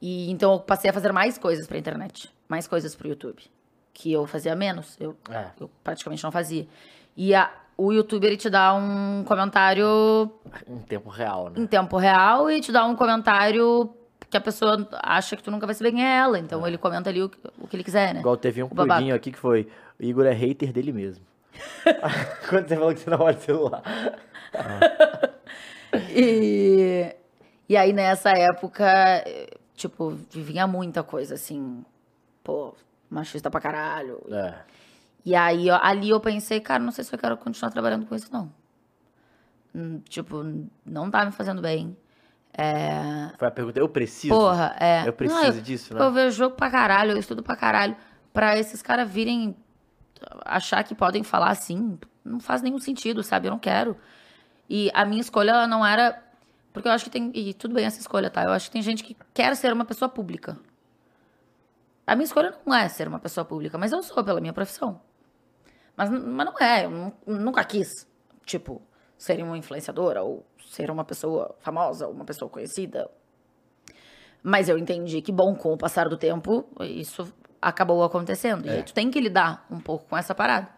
[0.00, 3.42] E então eu passei a fazer mais coisas pra internet, mais coisas pro YouTube,
[3.92, 5.50] que eu fazia menos, eu, é.
[5.60, 6.66] eu praticamente não fazia.
[7.16, 10.30] E a, o YouTube ele te dá um comentário
[10.68, 11.60] em tempo real, né?
[11.60, 13.92] Em tempo real e te dá um comentário
[14.30, 16.68] que a pessoa acha que tu nunca vai saber quem é ela, então é.
[16.68, 18.20] ele comenta ali o, o, que ele quiser, né?
[18.20, 21.24] Igual teve um pulinho aqui que foi, o Igor é hater dele mesmo.
[22.48, 23.82] Quando você falou que você não olha o celular.
[26.14, 27.14] e,
[27.68, 29.24] e aí, nessa época,
[29.74, 31.84] tipo, vinha muita coisa assim,
[32.44, 32.74] pô,
[33.10, 34.22] machista pra caralho.
[34.30, 34.54] É.
[35.24, 38.14] E aí, ó, ali eu pensei, cara, não sei se eu quero continuar trabalhando com
[38.14, 38.50] isso, não.
[39.74, 40.44] Hum, tipo,
[40.84, 41.96] não tá me fazendo bem.
[42.52, 43.30] É...
[43.38, 44.34] Foi a pergunta, eu preciso?
[44.34, 45.06] Porra, é.
[45.06, 46.00] Eu preciso não, eu, disso, né?
[46.00, 47.96] Eu vejo jogo pra caralho, eu estudo pra caralho.
[48.32, 49.56] Pra esses caras virem
[50.44, 53.48] achar que podem falar assim, não faz nenhum sentido, sabe?
[53.48, 53.96] Eu não quero.
[54.68, 56.22] E a minha escolha não era.
[56.72, 57.32] Porque eu acho que tem.
[57.34, 58.44] E tudo bem essa escolha, tá?
[58.44, 60.56] Eu acho que tem gente que quer ser uma pessoa pública.
[62.06, 65.00] A minha escolha não é ser uma pessoa pública, mas eu sou pela minha profissão.
[65.96, 68.06] Mas, mas não é, eu nunca quis,
[68.44, 68.82] tipo,
[69.20, 73.10] ser uma influenciadora ou ser uma pessoa famosa, uma pessoa conhecida.
[74.42, 77.30] Mas eu entendi que, bom, com o passar do tempo, isso
[77.60, 78.66] acabou acontecendo.
[78.66, 78.72] É.
[78.72, 80.68] E aí tu tem que lidar um pouco com essa parada.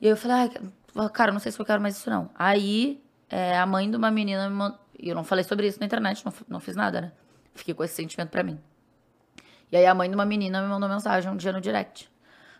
[0.00, 0.50] E aí eu falei,
[0.96, 2.28] ah, cara, não sei se eu quero mais isso não.
[2.34, 3.00] Aí
[3.30, 6.24] é, a mãe de uma menina me mandou, eu não falei sobre isso na internet,
[6.24, 7.12] não, não fiz nada, né?
[7.54, 8.58] Fiquei com esse sentimento pra mim.
[9.70, 12.10] E aí a mãe de uma menina me mandou mensagem um dia no direct.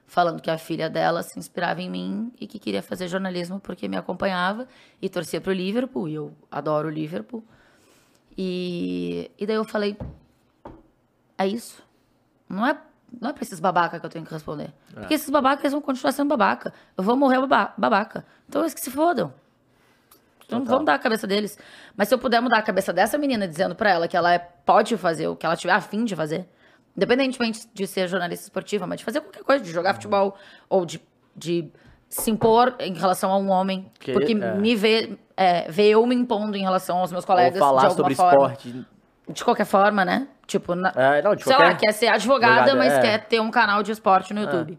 [0.06, 3.88] Falando que a filha dela se inspirava em mim e que queria fazer jornalismo porque
[3.88, 4.68] me acompanhava
[5.02, 6.08] e torcia pro Liverpool.
[6.08, 7.44] E eu adoro o Liverpool.
[8.38, 9.96] E, e daí eu falei:
[11.36, 11.82] é isso.
[12.48, 12.78] Não é
[13.20, 14.72] não é pra esses babaca que eu tenho que responder.
[14.94, 15.00] É.
[15.00, 16.72] Porque esses babacas vão continuar sendo babaca.
[16.96, 17.38] Eu vou morrer
[17.76, 18.24] babaca.
[18.48, 19.32] Então eles que se fodam.
[20.44, 21.58] Então vamos dar a cabeça deles.
[21.96, 24.38] Mas se eu puder mudar a cabeça dessa menina dizendo para ela que ela é,
[24.38, 26.48] pode fazer o que ela tiver afim de fazer,
[26.96, 30.36] independentemente de ser jornalista esportiva, mas de fazer qualquer coisa, de jogar futebol
[30.68, 31.00] ou de,
[31.34, 31.70] de
[32.08, 33.90] se impor em relação a um homem.
[33.98, 34.54] Que, porque é.
[34.54, 37.60] me vê, é, vê eu me impondo em relação aos meus colegas.
[37.60, 38.52] Ou falar de alguma sobre forma.
[38.52, 38.86] esporte
[39.28, 40.28] de qualquer forma, né?
[40.46, 41.64] Tipo, na, é, não, sei qualquer...
[41.64, 43.00] lá, quer ser advogada, mas é.
[43.00, 44.78] quer ter um canal de esporte no YouTube.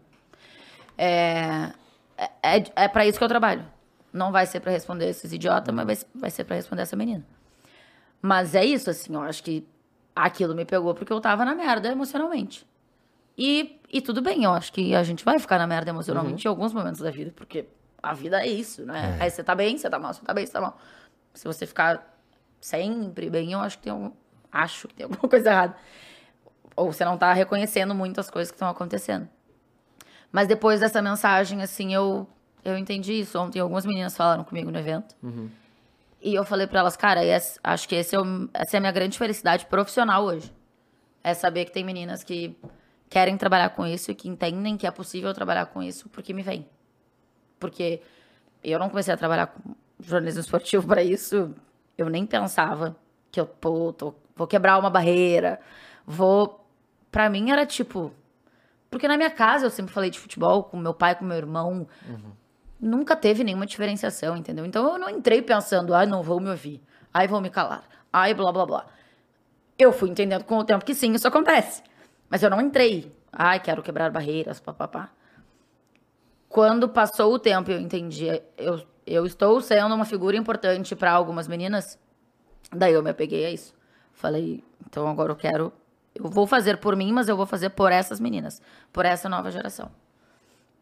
[0.96, 1.70] É,
[2.16, 3.64] é, é, é para isso que eu trabalho.
[4.12, 7.24] Não vai ser para responder esses idiotas, mas vai, vai ser para responder essa menina.
[8.22, 9.66] Mas é isso, assim, eu acho que
[10.24, 12.66] aquilo me pegou porque eu tava na merda emocionalmente.
[13.36, 16.52] E, e tudo bem, eu acho que a gente vai ficar na merda emocionalmente uhum.
[16.52, 17.66] em alguns momentos da vida, porque
[18.02, 19.16] a vida é isso, né?
[19.20, 20.78] Aí você tá bem, você tá mal, você tá bem, você tá mal.
[21.34, 22.18] Se você ficar
[22.60, 24.12] sempre bem, eu acho que tem um,
[24.50, 25.76] acho que tem alguma coisa errada.
[26.74, 29.28] Ou você não tá reconhecendo muito as coisas que estão acontecendo.
[30.32, 32.26] Mas depois dessa mensagem, assim, eu,
[32.64, 33.38] eu entendi isso.
[33.38, 35.14] Ontem algumas meninas falaram comigo no evento.
[36.20, 37.20] E eu falei pra elas, cara,
[37.62, 40.52] acho que esse é o- essa é a minha grande felicidade profissional hoje.
[41.22, 42.56] É saber que tem meninas que
[43.08, 46.42] querem trabalhar com isso e que entendem que é possível trabalhar com isso porque me
[46.42, 46.66] vem.
[47.58, 48.00] Porque
[48.62, 51.54] eu não comecei a trabalhar com jornalismo esportivo para isso.
[51.96, 52.96] Eu nem pensava
[53.30, 55.60] que eu, tô- vou quebrar uma barreira.
[56.06, 56.64] Vou.
[57.10, 58.12] Pra mim era tipo.
[58.90, 61.86] Porque na minha casa eu sempre falei de futebol com meu pai, com meu irmão.
[62.80, 64.64] Nunca teve nenhuma diferenciação, entendeu?
[64.64, 66.80] Então eu não entrei pensando, ai, não vou me ouvir.
[67.12, 67.82] Ai, vou me calar.
[68.12, 68.86] Ai, blá, blá, blá.
[69.78, 71.82] Eu fui entendendo com o tempo que sim, isso acontece.
[72.28, 73.12] Mas eu não entrei.
[73.32, 75.10] Ai, quero quebrar barreiras, papapá.
[76.48, 78.26] Quando passou o tempo eu entendi,
[78.56, 81.98] eu, eu estou sendo uma figura importante para algumas meninas,
[82.72, 83.74] daí eu me apeguei a isso.
[84.12, 85.72] Falei, então agora eu quero.
[86.14, 89.50] Eu vou fazer por mim, mas eu vou fazer por essas meninas, por essa nova
[89.50, 89.90] geração.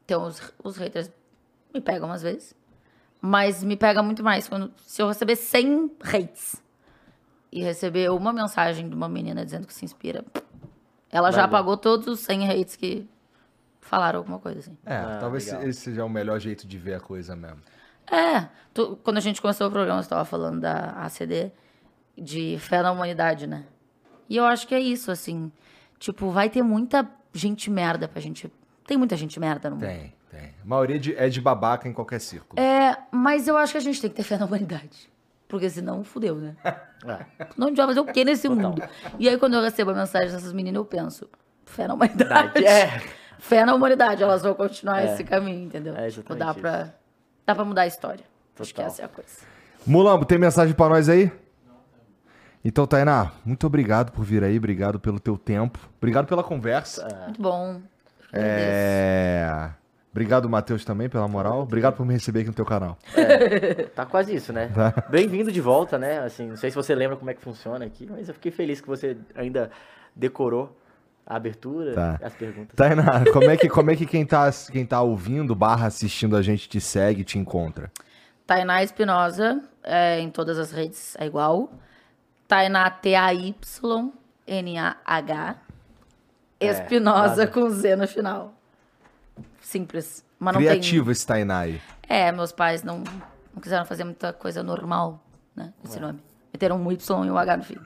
[0.05, 1.10] Então os, os haters
[1.77, 2.55] me pegam às vezes,
[3.20, 6.62] mas me pega muito mais quando se eu receber 100 hates
[7.53, 10.24] e receber uma mensagem de uma menina dizendo que se inspira,
[11.11, 13.07] ela já apagou todos os 100 hates que
[13.81, 14.77] falaram alguma coisa assim.
[14.85, 15.62] É, Ah, talvez legal.
[15.62, 17.61] esse seja o melhor jeito de ver a coisa mesmo.
[18.11, 21.51] É, tu- quando a gente começou o programa, você estava falando da ACD,
[22.16, 23.65] de fé na humanidade, né?
[24.28, 25.51] E eu acho que é isso, assim.
[25.98, 28.51] Tipo, vai ter muita gente merda pra gente.
[28.86, 29.86] Tem muita gente merda no mundo.
[29.86, 30.55] Tem, tem.
[30.63, 32.61] A maioria de- é de babaca em qualquer círculo.
[32.61, 35.11] É, mas eu acho que a gente tem que ter fé na humanidade.
[35.49, 36.57] Porque senão fudeu, né?
[37.07, 37.25] É.
[37.57, 38.83] Não a gente vai fazer o que nesse mundo?
[39.19, 41.29] E aí, quando eu recebo a mensagem dessas meninas, eu penso,
[41.67, 42.65] fé na humanidade.
[42.65, 43.01] É.
[43.39, 45.13] Fé na humanidade, elas vão continuar É.
[45.13, 45.95] esse caminho, entendeu?
[45.95, 46.59] É tipo, dá isso.
[46.61, 46.89] pra,
[47.47, 48.25] dá pra mudar a história.
[48.59, 48.87] Acho que Total.
[48.91, 49.29] essa é a coisa.
[49.87, 51.31] Mulambo, tem mensagem pra nós aí?
[52.65, 57.07] Então, Tainá, muito obrigado por vir aí, obrigado pelo teu tempo, obrigado pela conversa.
[57.27, 57.81] Muito bom.
[58.33, 59.71] É...
[60.16, 61.60] Obrigado, Matheus, também, pela moral.
[61.60, 62.97] Obrigado por me receber aqui no teu canal.
[63.94, 64.70] Tá quase isso, né?
[64.74, 65.05] Tá.
[65.10, 66.20] Bem-vindo de volta, né?
[66.20, 68.80] Assim, não sei se você lembra como é que funciona aqui, mas eu fiquei feliz
[68.80, 69.70] que você ainda
[70.14, 70.74] decorou
[71.26, 72.18] a abertura, Tá.
[72.22, 72.74] as perguntas.
[72.74, 76.40] Tainá, como é que, como é que quem, tá, quem tá ouvindo barra assistindo a
[76.40, 77.93] gente te segue, te encontra?
[78.47, 81.70] Tainá Espinosa, é, em todas as redes é igual.
[82.48, 83.56] Tainá T-A-Y-N-A-H.
[86.59, 87.47] É, Espinosa nada.
[87.48, 88.56] com Z no final.
[89.66, 90.24] Simples.
[90.38, 91.80] Mas não Criativo esse Tainá aí.
[92.06, 92.16] tem.
[92.16, 92.98] É, meus pais não,
[93.52, 95.20] não quiseram fazer muita coisa normal,
[95.56, 95.72] né?
[95.84, 95.88] É.
[95.88, 96.20] Esse nome.
[96.52, 97.76] Meteram um Y e um H no fim.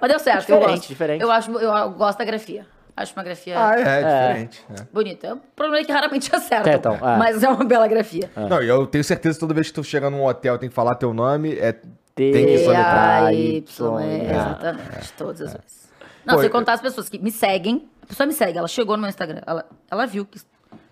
[0.00, 0.88] Mas deu certo, eu Diferente, gosto.
[0.88, 1.22] diferente.
[1.22, 2.66] Eu, acho, eu gosto da grafia.
[2.96, 4.64] Acho uma grafia Ah, é, diferente.
[4.70, 4.86] é.
[4.92, 5.34] bonita.
[5.34, 6.72] O problema é que raramente acertam.
[6.72, 7.16] Acertam, é.
[7.16, 8.28] Mas é uma bela grafia.
[8.34, 10.74] Não, e eu tenho certeza que toda vez que tu chega num hotel tem que
[10.74, 11.72] falar teu nome, é...
[12.14, 13.32] Tem que T, soletrar.
[13.34, 14.30] Y, é, é.
[14.30, 15.88] exatamente, todas as vezes.
[16.24, 17.88] Não, Pô, sem eu- contar as pessoas que me seguem.
[18.02, 20.38] A pessoa me segue, ela chegou no meu Instagram, ela, ela viu que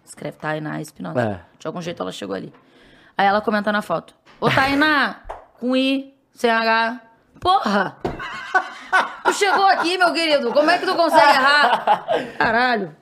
[0.04, 1.20] escreve Tainá Espinosa.
[1.20, 1.40] É.
[1.58, 2.52] De algum jeito ela chegou ali.
[3.16, 4.14] Aí ela comenta na foto.
[4.40, 5.22] Ô Tainá,
[5.58, 7.00] com I, sem H.
[7.40, 7.96] Porra!
[9.24, 12.06] Tu chegou aqui, meu querido, como é que tu consegue errar?
[12.38, 12.94] Caralho.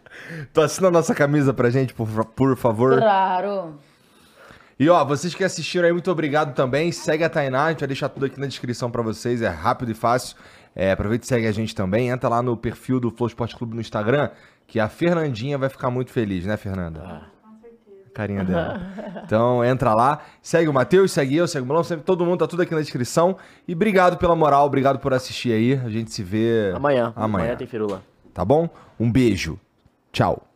[0.53, 2.99] Tu assina a nossa camisa pra gente, por, por favor?
[2.99, 3.79] Claro.
[4.79, 6.91] E ó, vocês que assistiram aí, muito obrigado também.
[6.91, 9.91] Segue a Tainá, a gente vai deixar tudo aqui na descrição pra vocês, é rápido
[9.91, 10.37] e fácil.
[10.75, 12.09] É, aproveita e segue a gente também.
[12.09, 14.31] Entra lá no perfil do Flow Esporte Clube no Instagram,
[14.71, 17.03] que a Fernandinha vai ficar muito feliz, né, Fernanda?
[17.03, 18.81] A Carinha dela.
[19.25, 22.47] Então entra lá, segue o Matheus, segue eu, segue o Melão, segue todo mundo, tá
[22.49, 23.37] tudo aqui na descrição.
[23.67, 25.75] E obrigado pela moral, obrigado por assistir aí.
[25.75, 27.13] A gente se vê Amanhã.
[27.15, 27.43] amanhã.
[27.45, 28.03] Amanhã tem firula.
[28.35, 28.69] Tá bom?
[28.99, 29.59] Um beijo.
[30.13, 30.50] Tchau.